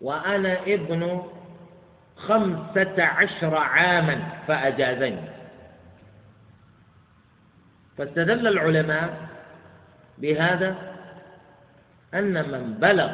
وأنا 0.00 0.62
ابن 0.62 1.22
خمسة 2.16 3.02
عشر 3.02 3.56
عاما 3.56 4.28
فأجازني. 4.46 5.28
فاستدل 7.98 8.46
العلماء 8.46 9.28
بهذا 10.18 10.93
أن 12.14 12.50
من 12.50 12.74
بلغ 12.80 13.10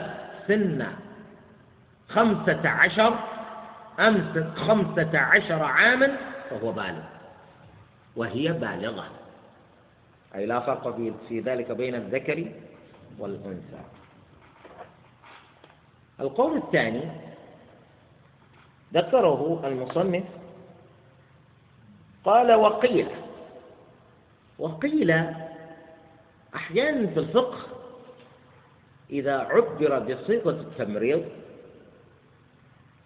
سن 0.48 0.86
خمسة 2.08 2.68
عشر 2.68 3.18
أمس 4.00 4.44
خمسة 4.56 5.18
عشر 5.18 5.62
عاما 5.62 6.16
فهو 6.50 6.72
بالغ 6.72 7.04
وهي 8.16 8.52
بالغة. 8.52 9.06
أي 10.34 10.46
لا 10.46 10.60
فرق 10.60 10.96
في 11.28 11.40
ذلك 11.40 11.72
بين 11.72 11.94
الذكر 11.94 12.52
والأنثى. 13.18 13.82
القول 16.20 16.56
الثاني 16.56 17.10
ذكره 18.94 19.60
المصنف 19.64 20.24
قال 22.24 22.52
وقيل 22.52 23.08
وقيل 24.58 25.24
أحيانا 26.54 27.06
في 27.06 27.20
الفقه 27.20 27.58
إذا 29.12 29.36
عبر 29.36 29.98
بصيغة 29.98 30.50
التمريض 30.50 31.24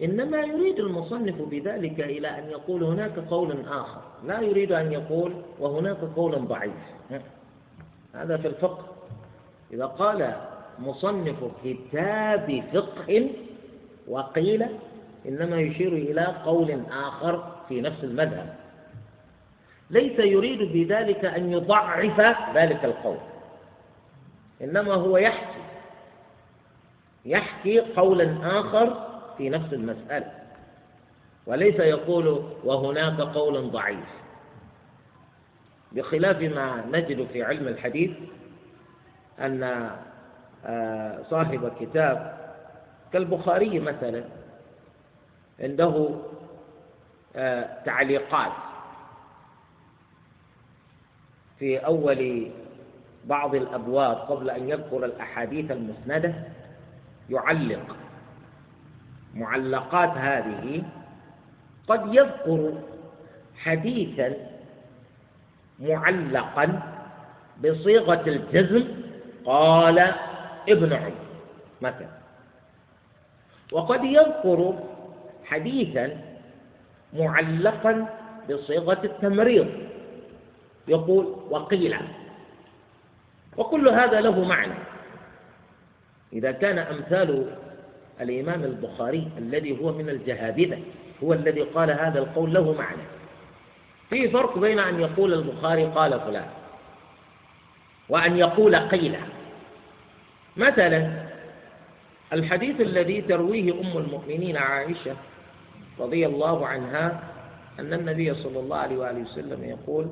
إنما 0.03 0.41
يريد 0.41 0.79
المصنف 0.79 1.43
بذلك 1.43 2.01
إلى 2.01 2.29
أن 2.29 2.51
يقول 2.51 2.83
هناك 2.85 3.19
قول 3.19 3.65
آخر. 3.69 4.01
لا 4.25 4.41
يريد 4.41 4.73
أن 4.73 4.93
يقول 4.93 5.33
وهناك 5.59 5.97
قول 6.17 6.47
ضعيف. 6.47 6.73
هذا 8.15 8.37
في 8.37 8.49
الفقه. 8.49 8.85
إذا 9.73 9.87
قال 9.87 10.35
مصنف 10.79 11.37
كتاب 11.65 12.63
فقه 12.73 13.31
وقيل 14.09 14.67
إنما 15.29 15.61
يشير 15.61 15.93
إلى 15.93 16.25
قول 16.45 16.81
آخر 16.91 17.53
في 17.69 17.81
نفس 17.81 18.05
المذهب. 18.05 18.55
ليس 19.91 20.19
يريد 20.19 20.73
بذلك 20.73 21.25
أن 21.25 21.53
يضعف 21.53 22.21
ذلك 22.55 22.85
القول 22.85 23.17
إنما 24.63 24.95
هو 24.95 25.17
يحكي 25.17 25.54
يحكي 27.25 27.81
قولا 27.81 28.61
آخر 28.61 29.09
في 29.39 29.49
نفس 29.49 29.73
المسألة. 29.73 30.33
وليس 31.47 31.75
يقول 31.81 32.45
وهناك 32.65 33.21
قول 33.21 33.71
ضعيف. 33.71 34.09
بخلاف 35.93 36.41
ما 36.43 36.85
نجد 36.93 37.27
في 37.33 37.43
علم 37.43 37.69
الحديث 37.69 38.11
أن 39.41 39.91
آه، 40.67 41.23
صاحب 41.31 41.73
كتاب 41.81 42.39
كالبخاري 43.13 43.79
مثلا 43.81 44.25
عنده 45.61 46.11
آه، 47.37 47.83
تعليقات 47.85 48.53
في 51.59 51.79
أول 51.79 52.51
بعض 53.25 53.55
الأبواب 53.55 54.17
قبل 54.17 54.51
أن 54.51 54.69
يذكر 54.69 55.05
الأحاديث 55.05 55.71
المسندة 55.71 56.35
يعلق. 57.31 57.97
معلقات 59.35 60.11
هذه 60.11 60.83
قد 61.89 62.15
يذكر 62.15 62.73
حديثا 63.59 64.37
معلقا 65.81 66.83
بصيغة 67.65 68.23
الجزم 68.27 68.85
قال 69.45 69.99
ابن 70.69 70.93
عمر 70.93 71.13
مثلا. 71.83 72.09
وقد 73.73 74.05
يذكر 74.05 74.79
حديثا 75.45 76.21
معلقا 77.13 78.07
بصيغة 78.51 79.01
التمريض. 79.05 79.69
يقول 80.89 81.37
وقيل. 81.51 81.97
وكل 83.57 83.89
هذا 83.89 84.21
له 84.21 84.45
معنى. 84.45 84.75
إذا 86.35 86.53
كان 86.53 86.79
أمثال 86.79 87.57
الإمام 88.21 88.65
البخاري 88.65 89.29
الذي 89.39 89.81
هو 89.81 89.93
من 89.93 90.09
الجهابذة 90.09 90.79
هو 91.25 91.33
الذي 91.33 91.61
قال 91.63 91.91
هذا 91.91 92.19
القول 92.19 92.55
له 92.55 92.73
معنى. 92.73 93.03
في 94.11 94.29
فرق 94.29 94.59
بين 94.59 94.79
أن 94.79 95.01
يقول 95.01 95.33
البخاري 95.35 95.85
قال 95.85 96.21
فلان 96.21 96.47
وأن 98.09 98.37
يقول 98.37 98.77
قيل. 98.77 99.17
مثلا 100.57 101.25
الحديث 102.33 102.81
الذي 102.81 103.21
ترويه 103.21 103.73
أم 103.81 103.99
المؤمنين 103.99 104.57
عائشة 104.57 105.17
رضي 106.01 106.27
الله 106.27 106.67
عنها 106.67 107.21
أن 107.81 107.93
النبي 107.93 108.35
صلى 108.35 108.61
الله 108.61 108.77
عليه 108.77 108.97
وآله 108.97 109.21
وسلم 109.21 109.65
يقول 109.65 110.09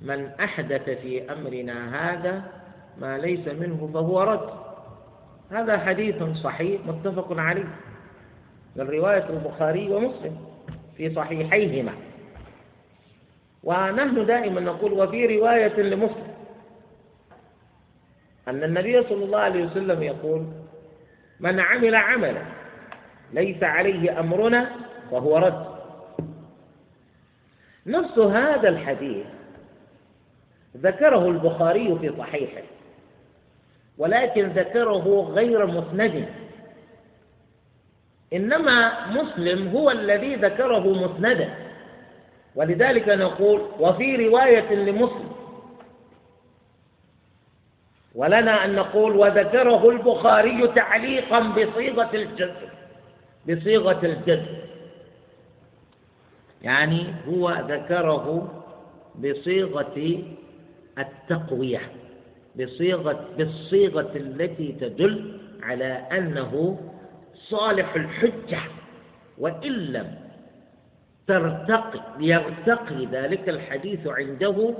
من 0.00 0.26
أحدث 0.40 0.90
في 0.90 1.32
أمرنا 1.32 1.76
هذا 1.96 2.42
ما 3.00 3.18
ليس 3.18 3.48
منه 3.48 3.90
فهو 3.94 4.22
رد. 4.22 4.65
هذا 5.50 5.78
حديث 5.78 6.22
صحيح 6.22 6.80
متفق 6.86 7.40
عليه. 7.40 7.68
من 8.76 8.88
رواية 8.90 9.30
البخاري 9.30 9.90
ومسلم 9.92 10.36
في 10.96 11.14
صحيحيهما. 11.14 11.92
ونحن 13.62 14.26
دائما 14.26 14.60
نقول 14.60 14.92
وفي 14.92 15.38
رواية 15.38 15.80
لمسلم 15.80 16.36
أن 18.48 18.64
النبي 18.64 19.02
صلى 19.02 19.24
الله 19.24 19.38
عليه 19.38 19.64
وسلم 19.64 20.02
يقول 20.02 20.46
من 21.40 21.60
عمل 21.60 21.94
عملا 21.94 22.42
ليس 23.32 23.62
عليه 23.62 24.20
أمرنا 24.20 24.70
فهو 25.10 25.38
رد. 25.38 25.66
نفس 27.86 28.18
هذا 28.18 28.68
الحديث 28.68 29.26
ذكره 30.76 31.28
البخاري 31.28 31.98
في 31.98 32.12
صحيحه. 32.18 32.62
ولكن 33.98 34.48
ذكره 34.48 35.30
غير 35.34 35.66
مسند. 35.66 36.28
إنما 38.32 39.06
مسلم 39.10 39.68
هو 39.68 39.90
الذي 39.90 40.34
ذكره 40.34 40.92
مسندا 40.92 41.54
ولذلك 42.54 43.08
نقول 43.08 43.60
وفي 43.80 44.26
رواية 44.26 44.74
لمسلم. 44.74 45.32
ولنا 48.14 48.64
أن 48.64 48.74
نقول 48.74 49.16
وذكره 49.16 49.90
البخاري 49.90 50.68
تعليقا 50.68 51.40
بصيغة 51.40 52.10
الجزم. 52.14 52.68
بصيغة 53.48 54.06
الجزم. 54.06 54.56
يعني 56.62 57.14
هو 57.28 57.50
ذكره 57.50 58.48
بصيغة 59.14 60.22
التقوية. 60.98 61.80
بصيغة 62.60 63.28
بالصيغة 63.38 64.10
التي 64.16 64.72
تدل 64.80 65.38
على 65.62 65.92
أنه 66.12 66.78
صالح 67.34 67.94
الحجة 67.94 68.60
وإن 69.38 69.72
لم 69.72 70.14
ترتقي 71.26 72.00
يرتقي 72.20 73.06
ذلك 73.06 73.48
الحديث 73.48 74.06
عنده 74.06 74.74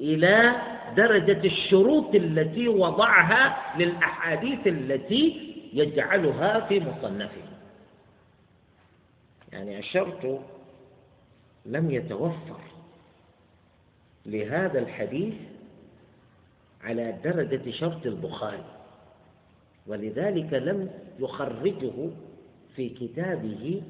إلى 0.00 0.52
درجة 0.96 1.46
الشروط 1.46 2.14
التي 2.14 2.68
وضعها 2.68 3.56
للأحاديث 3.78 4.66
التي 4.66 5.50
يجعلها 5.72 6.60
في 6.60 6.80
مصنفه. 6.80 7.42
يعني 9.52 9.78
الشرط 9.78 10.40
لم 11.66 11.90
يتوفر 11.90 12.60
لهذا 14.26 14.78
الحديث 14.78 15.34
على 16.84 17.14
درجة 17.24 17.70
شرط 17.70 18.06
البخاري. 18.06 18.64
ولذلك 19.86 20.52
لم 20.52 20.90
يخرجه 21.18 22.10
في 22.76 22.88
كتابه 22.88 23.82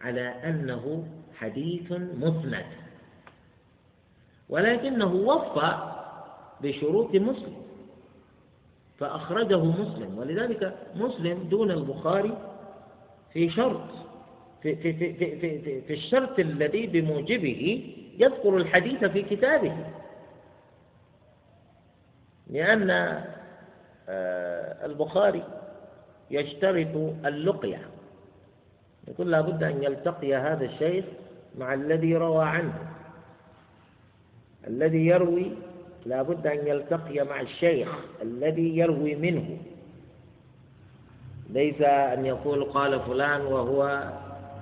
على 0.00 0.20
أنه 0.20 1.08
حديث 1.34 1.92
مسند. 1.92 2.66
ولكنه 4.48 5.14
وفى 5.14 5.92
بشروط 6.62 7.14
مسلم. 7.14 7.56
فأخرجه 8.98 9.64
مسلم. 9.64 10.18
ولذلك 10.18 10.78
مسلم 10.96 11.48
دون 11.50 11.70
البخاري 11.70 12.38
في 13.32 13.50
شرط 13.50 13.90
في, 14.62 14.76
في, 14.76 14.92
في, 14.92 15.14
في, 15.14 15.38
في, 15.38 15.80
في 15.80 15.92
الشرط 15.92 16.38
الذي 16.38 16.86
بموجبه 16.86 17.92
يذكر 18.18 18.56
الحديث 18.56 19.04
في 19.04 19.22
كتابه. 19.22 19.76
لأن 22.54 22.90
آه، 24.08 24.86
البخاري 24.86 25.42
يشترط 26.30 26.96
اللقية. 27.26 27.80
يقول 29.08 29.30
لابد 29.30 29.62
أن 29.62 29.82
يلتقي 29.82 30.34
هذا 30.34 30.64
الشيخ 30.64 31.04
مع 31.58 31.74
الذي 31.74 32.16
روى 32.16 32.44
عنه. 32.44 32.74
الذي 34.66 35.06
يروي 35.06 35.52
لابد 36.06 36.46
أن 36.46 36.66
يلتقي 36.66 37.24
مع 37.24 37.40
الشيخ 37.40 37.88
الذي 38.22 38.78
يروي 38.78 39.14
منه. 39.14 39.58
ليس 41.50 41.80
أن 41.82 42.26
يقول 42.26 42.64
قال 42.64 43.00
فلان 43.00 43.40
وهو 43.40 44.12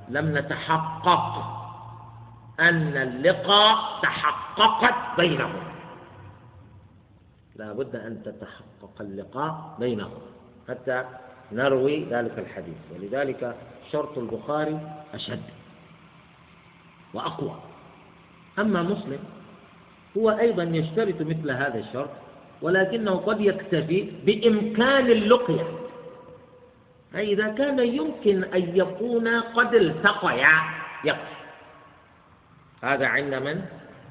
لم 0.08 0.38
نتحقق 0.38 1.58
أن 2.60 2.96
اللقاء 2.96 4.02
تحققت 4.02 5.16
بينهم. 5.20 5.71
لا 7.56 7.72
بد 7.72 7.96
أن 7.96 8.22
تتحقق 8.24 8.96
اللقاء 9.00 9.76
بينهم 9.78 10.20
حتى 10.68 11.04
نروي 11.52 12.04
ذلك 12.04 12.38
الحديث. 12.38 12.76
ولذلك 12.94 13.56
شرط 13.92 14.18
البخاري 14.18 14.80
أشد 15.14 15.42
وأقوى. 17.14 17.56
أما 18.58 18.82
مسلم 18.82 19.18
هو 20.16 20.30
أيضا 20.30 20.62
يشترط 20.62 21.20
مثل 21.20 21.50
هذا 21.50 21.78
الشرط 21.78 22.10
ولكنه 22.62 23.14
قد 23.16 23.40
يكتفي 23.40 24.12
بإمكان 24.24 25.06
اللقية. 25.06 25.66
أي 27.14 27.32
إذا 27.32 27.48
كان 27.48 27.78
يمكن 27.78 28.44
أن 28.44 28.76
يكون 28.76 29.28
قد 29.28 29.74
التقيا 29.74 30.56
يكفي 31.04 31.36
هذا 32.82 33.06
عند 33.06 33.34
من؟ 33.34 33.62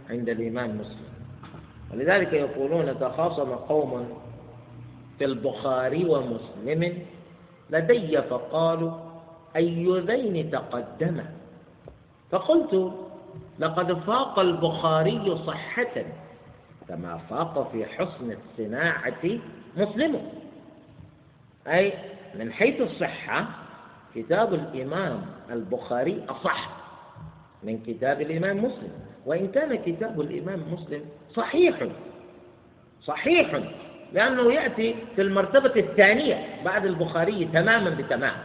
عند 0.09 0.30
الإمام 0.30 0.77
مسلم. 0.77 1.11
ولذلك 1.93 2.34
يقولون 2.34 2.99
تخاصم 2.99 3.51
قوم 3.51 4.07
في 5.19 5.26
البخاري 5.26 6.05
ومسلم 6.05 7.05
لدي 7.69 8.22
فقالوا 8.22 8.91
أي 9.55 9.99
ذين 9.99 10.51
تقدم؟ 10.51 11.23
فقلت 12.31 12.93
لقد 13.59 13.93
فاق 13.93 14.39
البخاري 14.39 15.38
صحة 15.47 16.05
كما 16.88 17.18
فاق 17.30 17.72
في 17.72 17.85
حسن 17.85 18.35
الصناعة 18.38 19.39
مسلم. 19.77 20.22
أي 21.68 21.93
من 22.35 22.53
حيث 22.53 22.81
الصحة 22.81 23.45
كتاب 24.15 24.53
الإمام 24.53 25.26
البخاري 25.51 26.26
أصح 26.30 26.69
من 27.63 27.80
كتاب 27.84 28.22
الإمام 28.22 28.57
مسلم. 28.57 28.91
وإن 29.26 29.48
كان 29.48 29.76
كتاب 29.76 30.22
الإمام 30.22 30.73
مسلم 30.73 31.02
صحيح 31.34 31.88
صحيح 33.03 33.61
لأنه 34.14 34.53
يأتي 34.53 34.95
في 35.15 35.22
المرتبة 35.22 35.80
الثانية 35.80 36.64
بعد 36.65 36.85
البخاري 36.85 37.45
تماما 37.53 37.89
بتمام. 37.89 38.35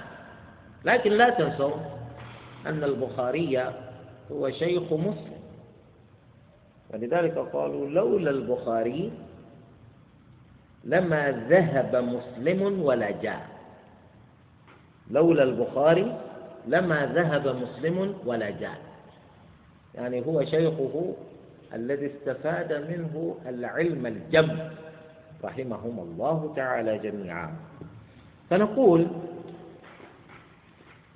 لكن 0.85 1.12
لا 1.12 1.31
تنسوا 1.31 1.77
أن 2.66 2.85
البخاري 2.85 3.73
هو 4.32 4.51
شيخ 4.51 4.93
مسلم. 4.93 5.40
ولذلك 6.94 7.39
قالوا 7.39 7.89
لولا 7.89 8.31
البخاري 8.31 9.12
لما 10.85 11.47
ذهب 11.48 11.97
مسلم 11.97 12.82
ولا 12.82 13.11
جاء. 13.11 13.47
لولا 15.11 15.43
البخاري 15.43 16.20
لما 16.66 17.07
ذهب 17.07 17.57
مسلم 17.57 18.15
ولا 18.24 18.51
جاء. 18.51 18.78
يعني 19.97 20.27
هو 20.27 20.44
شيخه 20.44 21.14
الذي 21.74 22.06
استفاد 22.06 22.73
منه 22.73 23.36
العلم 23.47 24.06
الجم. 24.06 24.59
رحمهم 25.44 25.98
الله 25.98 26.52
تعالى 26.56 26.98
جميعا. 26.98 27.56
فنقول 28.51 29.06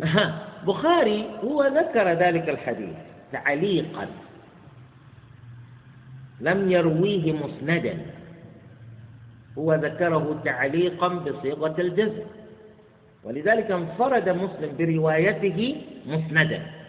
بخاري 0.67 1.31
هو 1.45 1.67
ذكر 1.67 2.09
ذلك 2.09 2.49
الحديث 2.49 2.97
تعليقا. 3.33 4.07
لم 6.41 6.71
يرويه 6.71 7.33
مسندا. 7.33 7.99
هو 9.59 9.75
ذكره 9.75 10.41
تعليقا 10.45 11.09
بصيغة 11.09 11.81
الجزم. 11.81 12.23
ولذلك 13.25 13.71
انفرد 13.71 14.29
مسلم 14.29 14.77
بروايته 14.79 15.83
مسندا. 16.07 16.80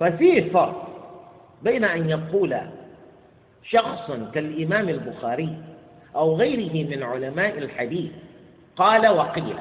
ففيه 0.00 0.52
فرق 0.52 0.88
بين 1.62 1.84
أن 1.84 2.10
يقول 2.10 2.60
شخص 3.62 4.10
كالإمام 4.34 4.88
البخاري 4.88 5.56
أو 6.14 6.36
غيره 6.36 6.88
من 6.96 7.02
علماء 7.02 7.58
الحديث 7.58 8.10
قال 8.76 9.08
وقيل. 9.08 9.56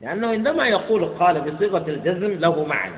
لأنه 0.00 0.28
عندما 0.28 0.66
يقول 0.66 1.04
قال 1.04 1.40
بصيغة 1.40 1.90
الجزم 1.90 2.32
له 2.40 2.64
معنى. 2.64 2.94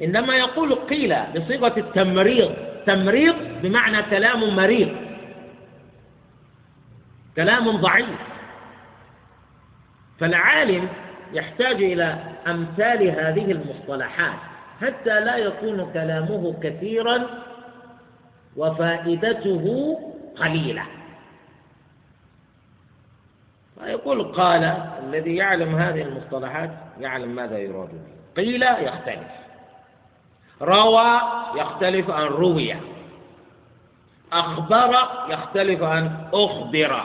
عندما 0.00 0.36
يقول 0.36 0.74
قيل 0.74 1.16
بصيغة 1.36 1.74
التمريض 1.76 2.54
تمريض 2.86 3.36
بمعنى 3.62 4.02
كلام 4.02 4.56
مريض. 4.56 4.96
كلام 7.36 7.70
ضعيف. 7.70 8.18
فالعالم 10.20 10.88
يحتاج 11.32 11.82
إلى 11.82 12.18
أمثال 12.46 13.10
هذه 13.10 13.52
المصطلحات. 13.52 14.49
حتى 14.80 15.20
لا 15.20 15.36
يكون 15.36 15.92
كلامه 15.92 16.60
كثيرا 16.62 17.26
وفائدته 18.56 19.96
قليلة. 20.36 20.82
فيقول 23.80 24.32
قال 24.32 24.64
الذي 25.04 25.36
يعلم 25.36 25.74
هذه 25.74 26.02
المصطلحات 26.02 26.70
يعلم 27.00 27.28
ماذا 27.28 27.58
يراد 27.58 27.88
به. 27.88 28.42
قيل 28.42 28.62
يختلف. 28.62 29.30
روى 30.62 31.20
يختلف 31.56 32.10
عن 32.10 32.24
روي. 32.26 32.76
أخبر 34.32 35.08
يختلف 35.28 35.82
عن 35.82 36.28
أخبر. 36.32 37.04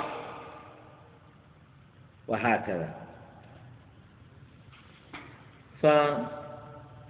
وهكذا. 2.27 2.93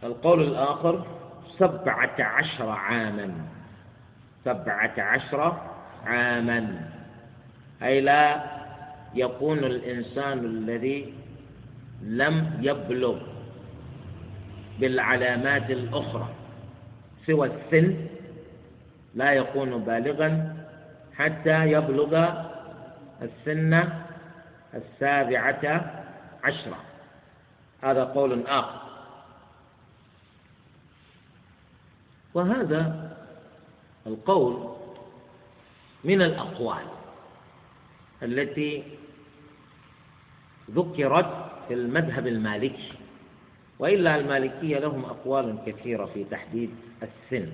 فالقول 0.06 0.41
الآخر 0.41 1.06
سبعة 1.57 2.15
عشر 2.19 2.69
عاما. 2.69 3.32
سبعة 4.45 4.94
عشر 4.98 5.57
عاما. 6.06 6.90
أي 7.84 8.02
لا 8.02 8.44
يكون 9.15 9.57
الإنسان 9.57 10.40
الذي 10.40 11.14
لم 12.02 12.60
يبلغ 12.61 13.18
بالعلامات 14.80 15.72
الأخرى 15.72 16.27
سوى 17.26 17.48
السن 17.48 17.95
لا 19.15 19.34
يكون 19.34 19.77
بالغا 19.77 20.56
حتى 21.18 21.72
يبلغ 21.72 22.34
السن 23.22 23.90
السابعة 24.73 25.91
عشرة 26.44 26.77
هذا 27.84 28.03
قول 28.03 28.48
آخر. 28.48 28.85
وهذا 32.36 33.12
القول 34.07 34.76
من 36.03 36.22
الأقوال 36.22 36.86
التي 38.24 38.84
ذكرت 40.72 41.52
في 41.68 41.74
المذهب 41.74 42.28
المالكي 42.28 42.91
وإلا 43.80 44.16
المالكية 44.16 44.80
لهم 44.80 45.06
أقوال 45.06 45.57
كثيرة 45.66 46.06
في 46.06 46.24
تحديد 46.24 46.76
السن. 47.03 47.52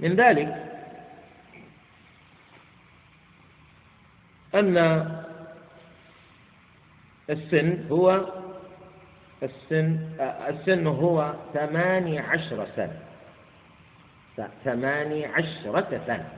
من 0.00 0.16
ذلك 0.16 0.70
أن 4.54 4.76
السن 7.30 7.86
هو 7.90 8.32
السن 9.42 10.08
السن 10.20 10.86
هو 10.86 11.34
ثماني 11.54 12.18
عشر 12.18 12.66
سنة. 12.76 13.13
ثماني 14.64 15.26
عشرة 15.26 16.00
سنة. 16.06 16.28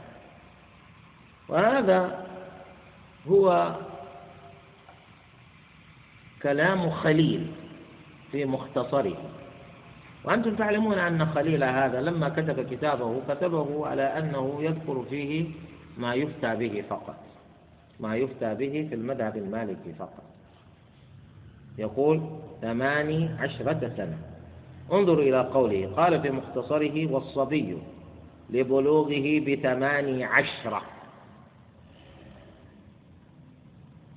وهذا 1.48 2.26
هو 3.28 3.74
كلام 6.42 6.90
خليل 6.90 7.52
في 8.32 8.44
مختصره. 8.44 9.16
وأنتم 10.24 10.54
تعلمون 10.54 10.98
أن 10.98 11.26
خليل 11.26 11.64
هذا 11.64 12.00
لما 12.00 12.28
كتب 12.28 12.74
كتابه 12.74 13.22
كتبه 13.28 13.86
على 13.86 14.02
أنه 14.02 14.58
يذكر 14.60 15.04
فيه 15.10 15.50
ما 15.98 16.14
يفتى 16.14 16.56
به 16.56 16.84
فقط. 16.90 17.16
ما 18.00 18.16
يفتى 18.16 18.54
به 18.54 18.86
في 18.88 18.94
المذهب 18.94 19.36
المالكي 19.36 19.92
فقط. 19.98 20.24
يقول 21.78 22.22
ثماني 22.62 23.28
عشرة 23.38 23.92
سنة. 23.96 24.18
انظروا 24.92 25.22
إلى 25.22 25.40
قوله 25.40 25.92
قال 25.96 26.22
في 26.22 26.30
مختصره 26.30 27.12
والصبي 27.12 27.78
لبلوغه 28.50 29.40
بثماني 29.40 30.24
عشرة 30.24 30.82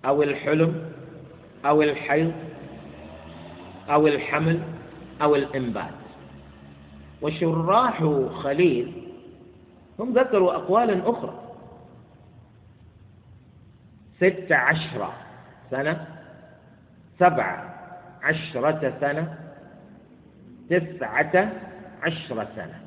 أو 0.06 0.24
الحلم 0.24 0.92
أو 1.66 1.82
الحيض 1.82 2.34
أو 3.90 4.08
الحمل 4.08 4.62
أو 5.22 5.36
الإنبات. 5.36 5.94
وشراح 7.22 8.04
خليل 8.44 9.04
هم 10.00 10.14
ذكروا 10.14 10.56
أقوالا 10.56 11.10
أخرى. 11.10 11.34
ست 14.18 14.52
عشرة 14.52 15.14
سنة 15.72 16.08
سبعة 17.20 17.76
عشرة 18.24 18.98
سنة 19.02 19.39
تسعة 20.70 21.52
عشرة 22.02 22.48
سنة. 22.56 22.80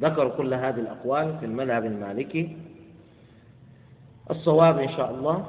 ذكروا 0.00 0.36
كل 0.36 0.54
هذه 0.54 0.80
الأقوال 0.80 1.38
في 1.38 1.46
المذهب 1.46 1.84
المالكي. 1.84 2.56
الصواب 4.30 4.78
إن 4.78 4.88
شاء 4.96 5.10
الله 5.10 5.46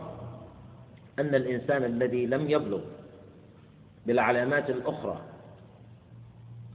أن 1.19 1.35
الإنسان 1.35 1.83
الذي 1.83 2.25
لم 2.25 2.49
يبلغ 2.49 2.81
بالعلامات 4.07 4.69
الأخرى 4.69 5.21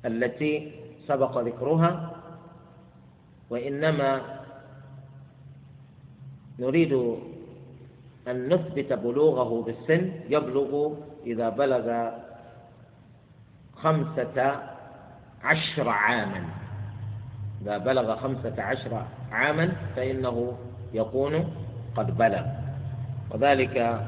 التي 0.05 0.73
سبق 1.09 1.39
ذكرها 1.39 2.17
وإنما 3.51 4.41
نريد 6.59 6.93
أن 8.29 8.49
نثبت 8.55 8.93
بلوغه 8.93 9.63
بالسن 9.63 10.13
يبلغ 10.29 10.93
إذا 11.27 11.49
بلغ 11.49 12.11
خمسة 13.85 14.61
عشر 15.45 15.89
عاما. 15.89 16.45
إذا 17.63 17.79
بلغ 17.79 18.17
خمسة 18.17 18.63
عشر 18.63 19.03
عاما 19.33 19.73
فإنه 19.97 20.57
يكون 20.95 21.55
قد 21.97 22.19
بلغ. 22.19 22.45
وذلك 23.31 24.07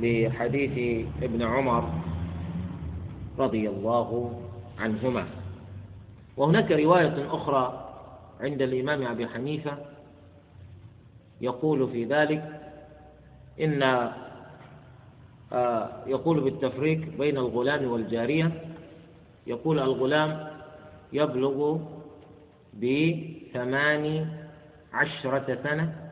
لحديث 0.00 1.06
ابن 1.22 1.42
عمر 1.42 1.84
رضي 3.38 3.68
الله 3.68 4.40
عنهما. 4.78 5.24
وهناك 6.36 6.70
رواية 6.70 7.34
أخرى 7.34 7.88
عند 8.40 8.62
الإمام 8.62 9.06
أبي 9.06 9.28
حنيفة 9.28 9.78
يقول 11.40 11.90
في 11.90 12.04
ذلك 12.04 12.60
إن 13.60 13.82
يقول 16.06 16.40
بالتفريق 16.40 17.00
بين 17.18 17.36
الغلام 17.36 17.90
والجارية 17.90 18.50
يقول 19.46 19.78
الغلام 19.78 20.48
يبلغ 21.12 21.78
بثمان 22.74 24.26
عشرة 24.92 25.58
سنة 25.62 26.10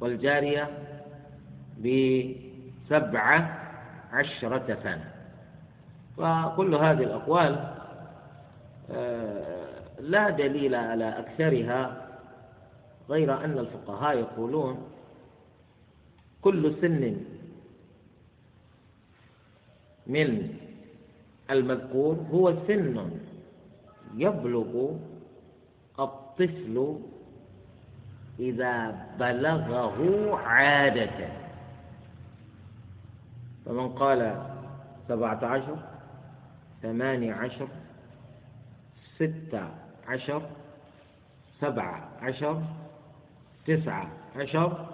والجارية 0.00 0.68
بسبعة 1.78 3.58
عشرة 4.12 4.78
سنة. 4.82 5.10
وكل 6.18 6.74
هذه 6.74 7.02
الأقوال 7.02 7.74
آه، 8.90 9.66
لا 10.00 10.30
دليل 10.30 10.74
على 10.74 11.18
أكثرها 11.18 12.06
غير 13.10 13.44
أن 13.44 13.58
الفقهاء 13.58 14.18
يقولون 14.18 14.82
كل 16.42 16.74
سن 16.80 17.16
من 20.10 20.48
المذكور 21.50 22.16
هو 22.32 22.54
سن 22.66 23.10
يبلغ 24.14 24.90
الطفل 25.98 26.98
إذا 28.38 29.06
بلغه 29.18 29.98
عادة. 30.36 31.28
فمن 33.66 33.88
قال 33.88 34.42
سبعة 35.08 35.44
عشر 35.44 35.76
ثمانية 36.82 37.34
عشر 37.34 37.68
ستة 39.16 39.68
عشر 40.06 40.42
سبعة 41.60 42.08
عشر 42.22 42.62
تسعة 43.66 44.10
عشر 44.36 44.86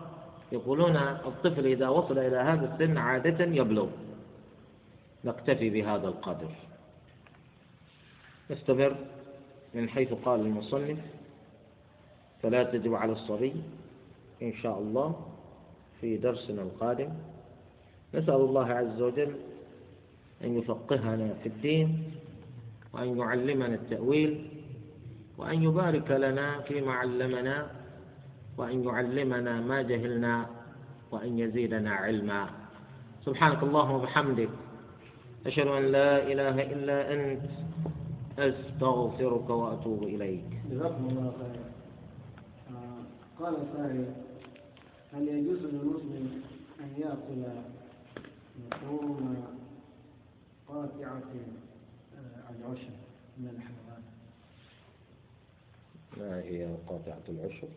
يقولون 0.53 0.97
الطفل 0.97 1.67
إذا 1.67 1.89
وصل 1.89 2.19
إلى 2.19 2.37
هذا 2.37 2.75
السن 2.75 2.99
عادة 2.99 3.45
يبلغ. 3.45 3.89
نكتفي 5.25 5.71
بهذا 5.71 6.09
القدر. 6.09 6.51
نستمر 8.51 8.97
من 9.75 9.89
حيث 9.89 10.13
قال 10.13 10.41
المصنف 10.41 10.99
فلا 12.43 12.63
تجب 12.63 12.95
على 12.95 13.13
الصبي 13.13 13.55
إن 14.43 14.53
شاء 14.53 14.79
الله 14.79 15.27
في 16.01 16.17
درسنا 16.17 16.63
القادم. 16.63 17.09
نسأل 18.15 18.35
الله 18.35 18.67
عز 18.67 19.03
وجل 19.03 19.37
أن 20.45 20.59
يفقهنا 20.59 21.35
في 21.43 21.49
الدين 21.49 22.13
وأن 22.93 23.19
يعلمنا 23.19 23.75
التأويل 23.75 24.51
وأن 25.39 25.63
يبارك 25.63 26.11
لنا 26.11 26.61
فيما 26.61 26.93
علمنا 26.93 27.71
وأن 28.57 28.85
يعلمنا 28.85 29.61
ما 29.61 29.83
جهلنا 29.83 30.47
وأن 31.11 31.39
يزيدنا 31.39 31.91
علما. 31.91 32.51
سبحانك 33.25 33.63
اللهم 33.63 33.91
وبحمدك 33.91 34.49
أشهد 35.47 35.67
أن 35.67 35.93
لا 35.93 36.23
إله 36.33 36.63
إلا 36.63 37.13
أنت 37.13 37.43
أستغفرك 38.39 39.51
وأتوب 39.51 40.03
إليك 40.03 40.45
جزاكم 40.71 41.07
الله 41.09 41.33
خيرا 41.39 41.65
آه، 42.71 43.03
قال 43.45 43.55
سائل 43.77 44.13
هل 45.13 45.29
يجوز 45.29 45.59
للمسلم 45.59 46.43
أن 46.81 46.91
يأكل 46.99 47.43
لحوم 48.71 49.45
قاطعة 50.69 51.23
آه، 52.17 52.51
العشر 52.51 52.97
من 53.39 53.49
الحيوان 53.49 54.03
ما 56.17 56.41
هي 56.43 56.77
قاطعة 56.89 57.23
العشر؟ 57.29 57.69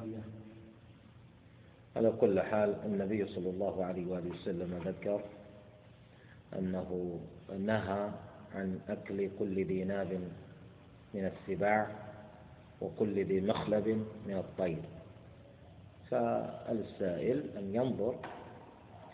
طيب. 0.00 0.41
على 1.96 2.12
كل 2.20 2.40
حال 2.40 2.74
النبي 2.84 3.26
صلى 3.26 3.50
الله 3.50 3.84
عليه 3.84 4.06
وآله 4.06 4.30
وسلم 4.30 4.80
ذكر 4.84 5.20
أنه 6.58 7.20
نهى 7.58 8.10
عن 8.54 8.80
أكل 8.88 9.30
كل 9.38 9.64
ذي 9.64 9.84
ناب 9.84 10.12
من 11.14 11.24
السباع 11.32 11.86
وكل 12.80 13.24
ذي 13.24 13.40
مخلب 13.40 13.88
من 14.26 14.36
الطير. 14.36 14.82
فالسائل 16.10 17.44
أن 17.56 17.74
ينظر 17.74 18.14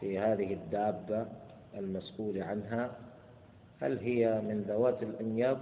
في 0.00 0.18
هذه 0.18 0.54
الدابة 0.54 1.26
المسؤول 1.74 2.42
عنها 2.42 2.90
هل 3.82 3.98
هي 3.98 4.40
من 4.40 4.64
ذوات 4.68 5.02
الأنياب 5.02 5.58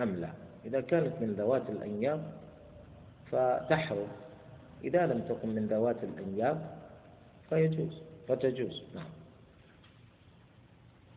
أم 0.00 0.16
لا؟ 0.16 0.30
إذا 0.64 0.80
كانت 0.80 1.12
من 1.20 1.32
ذوات 1.32 1.70
الأنياب 1.70 2.32
فتحرم. 3.30 4.08
إذا 4.84 5.06
لم 5.06 5.20
تكن 5.28 5.48
من 5.48 5.66
ذوات 5.66 6.04
الأنياب 6.04 6.78
فيجوز 7.48 8.02
فتجوز. 8.28 8.82
نعم. 8.94 9.08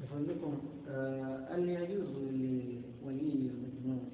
بفضلكم 0.02 0.60
آه، 0.90 1.40
هل 1.52 1.69
يجوز 1.69 2.10
لولي 2.10 2.80
المجنون 3.52 4.11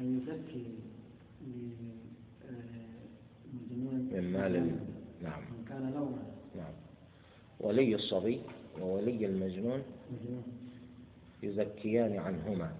أن 0.00 0.18
يزكي 0.18 0.64
من 3.70 4.32
مال 4.32 4.76
نعم. 5.22 5.42
كان 5.68 5.90
له 5.94 6.18
نعم. 6.56 6.72
ولي 7.60 7.94
الصبي 7.94 8.40
وولي 8.80 9.26
المجنون 9.26 9.82
مجنون. 10.12 10.42
يزكيان 11.42 12.16
عنهما. 12.16 12.72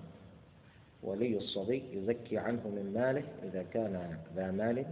ولي 1.03 1.37
الصبي 1.37 1.83
يزكي 1.93 2.39
عنه 2.39 2.69
من 2.69 2.93
ماله 2.95 3.25
إذا 3.43 3.63
كان 3.63 4.19
ذا 4.37 4.51
مال 4.51 4.85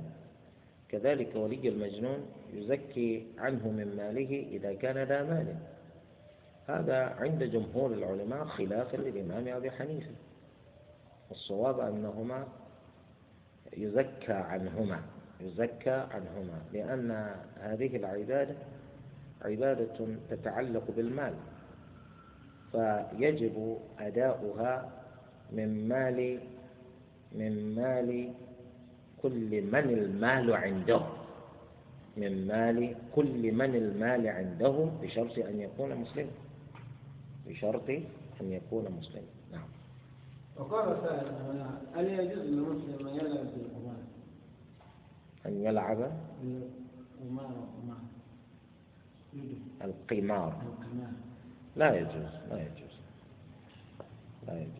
كذلك 0.91 1.37
ولي 1.37 1.69
المجنون 1.69 2.27
يزكي 2.53 3.27
عنه 3.39 3.69
من 3.71 3.97
ماله 3.97 4.47
إذا 4.51 4.75
كان 4.75 4.99
ذا 4.99 5.23
مال. 5.23 5.57
هذا 6.67 7.05
عند 7.05 7.45
جمهور 7.45 7.93
العلماء 7.93 8.45
خلافا 8.45 8.97
للإمام 8.97 9.49
أبي 9.57 9.71
حنيفة. 9.71 10.11
الصواب 11.31 11.81
أنهما 11.81 12.47
يزكى 13.77 14.33
عنهما 14.33 15.01
يزكى 15.41 15.91
عنهما 15.91 16.63
لأن 16.73 17.35
هذه 17.61 17.97
العبادة 17.97 18.55
عبادة 19.43 20.07
تتعلق 20.31 20.91
بالمال 20.97 21.35
فيجب 22.73 23.79
أداؤها 23.99 24.91
من 25.53 25.89
مال 25.89 26.41
من 27.33 27.75
مال 27.75 28.33
كل 29.23 29.63
من 29.63 29.75
المال 29.79 30.53
عنده 30.53 31.01
من 32.17 32.47
مال 32.47 32.97
كل 33.15 33.53
من 33.53 33.75
المال 33.75 34.27
عنده 34.29 34.89
بشرط 35.03 35.39
أن 35.39 35.61
يكون 35.61 35.95
مسلما 35.97 36.31
بشرط 37.47 37.89
أن 38.41 38.53
يكون 38.53 38.85
مسلما 38.99 39.25
نعم. 39.53 39.69
وقال 40.57 40.97
سائل 41.03 41.67
هل 41.95 42.07
يجوز 42.07 42.45
للمسلم 42.45 43.09
أن 43.09 43.15
يلعب 43.15 43.47
بالقمار؟ 43.47 43.97
أن 45.47 45.63
يلعب 45.65 45.97
بالقمار 46.43 46.91
قمار 47.21 47.97
القمار. 49.85 50.63
القمار. 50.63 51.13
لا 51.77 51.95
يجوز 51.99 52.33
لا 52.51 52.57
يجوز. 52.63 52.95
لا 54.47 54.61
يجوز. 54.61 54.80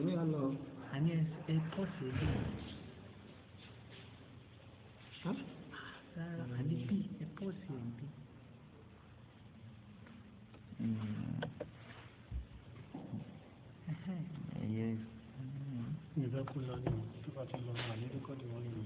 kìíní 0.00 0.14
ọ 0.22 0.24
lọ. 0.34 0.42
àní 0.94 1.10
ẹ 1.52 1.54
tọ́ 1.72 1.84
sí 1.94 2.04
ẹ 2.08 2.12
bí. 2.18 2.26
rárá 6.16 6.44
àní 6.58 6.74
bí 6.88 6.96
ẹ 7.22 7.26
tọ́ 7.36 7.48
sí 7.60 7.70
ẹ 7.80 7.88
bí. 7.96 8.06
ẹyẹ. 14.64 14.86
ìfẹ́ 16.22 16.42
kú 16.50 16.56
lọ 16.68 16.74
ní 16.84 16.92
tó 17.22 17.28
bá 17.36 17.42
ti 17.50 17.56
lọ 17.66 17.72
àní 17.92 18.04
rékọ́dì 18.14 18.44
wọn 18.52 18.64
lò. 18.74 18.82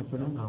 Apa 0.00 0.16
nama? 0.18 0.48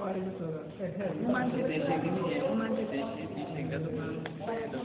wọ́n 0.00 1.32
máa 1.32 1.44
ń 1.44 1.50
tètè 1.54 1.76
ṣe 1.86 1.94
kí 2.02 2.08
nìyẹn 2.16 2.42
wọ́n 2.46 2.56
máa 2.60 2.68
ń 2.70 2.74
tètè 2.78 2.98
ṣe 3.14 3.22
kí 3.34 3.42
ṣe 3.52 3.60
nǹkan 3.62 3.80
tó 3.84 3.90
máa 3.98 4.10
ń 4.12 4.16
báyà 4.46 4.66
lọ. 4.72 4.80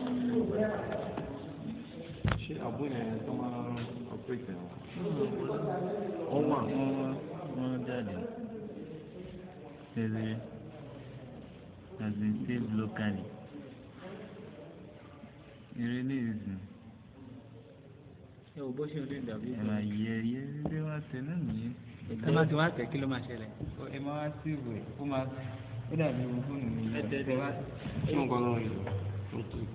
ṣé 2.43 2.53
àbúrò 2.67 2.95
yẹn 2.97 3.19
tó 3.25 3.31
máa 3.39 3.57
ń 3.73 3.77
ọ̀pẹ̀tẹ̀ 4.15 4.55
wọn. 4.61 4.77
wọ́n 6.31 6.43
wà. 6.49 6.59
wọ́n 7.55 7.73
jáde 7.87 8.15
tẹ̀lé 9.93 10.25
has 11.99 12.13
been 12.19 12.35
saved 12.45 12.71
locally. 12.79 13.25
ìrẹ́lẹ̀ 15.81 16.19
ìsìn 16.31 16.57
ẹ 18.57 18.59
wò 18.65 18.71
bó 18.77 18.83
ṣe 18.91 18.99
ń 19.01 19.05
lè 19.11 19.17
dàbí. 19.27 19.49
ẹ̀ 19.59 19.63
máa 19.69 19.81
yẹ 20.03 20.13
yẹ 20.31 20.41
ilé 20.59 20.77
wa 20.87 20.95
tẹ̀ 21.09 21.21
náà 21.27 21.37
nìyẹn 21.47 21.73
ẹ 22.27 22.29
máa 22.35 22.45
ti 22.49 22.53
wá 22.59 22.65
tẹ̀ 22.75 22.85
kí 22.91 22.97
ló 23.01 23.07
máa 23.13 23.23
ṣẹlẹ̀. 23.27 23.51
ẹ 23.95 23.97
máa 24.05 24.15
wá 24.19 24.25
sí 24.39 24.49
ìwé 24.57 24.75
ó 25.01 25.03
máa 25.11 25.23
ó 25.91 25.93
dàbí 25.99 26.21
ohun 26.27 26.41
fóònù 26.45 26.67
mi 26.75 26.81
yìí 26.93 27.17
ẹ 27.31 27.35
wá 27.41 27.49
ṣé 28.05 28.11
nǹkan 28.17 28.41
náà 28.45 28.57
yìí 28.63 28.75
ó 29.37 29.39
kì 29.49 29.59
í. 29.63 29.65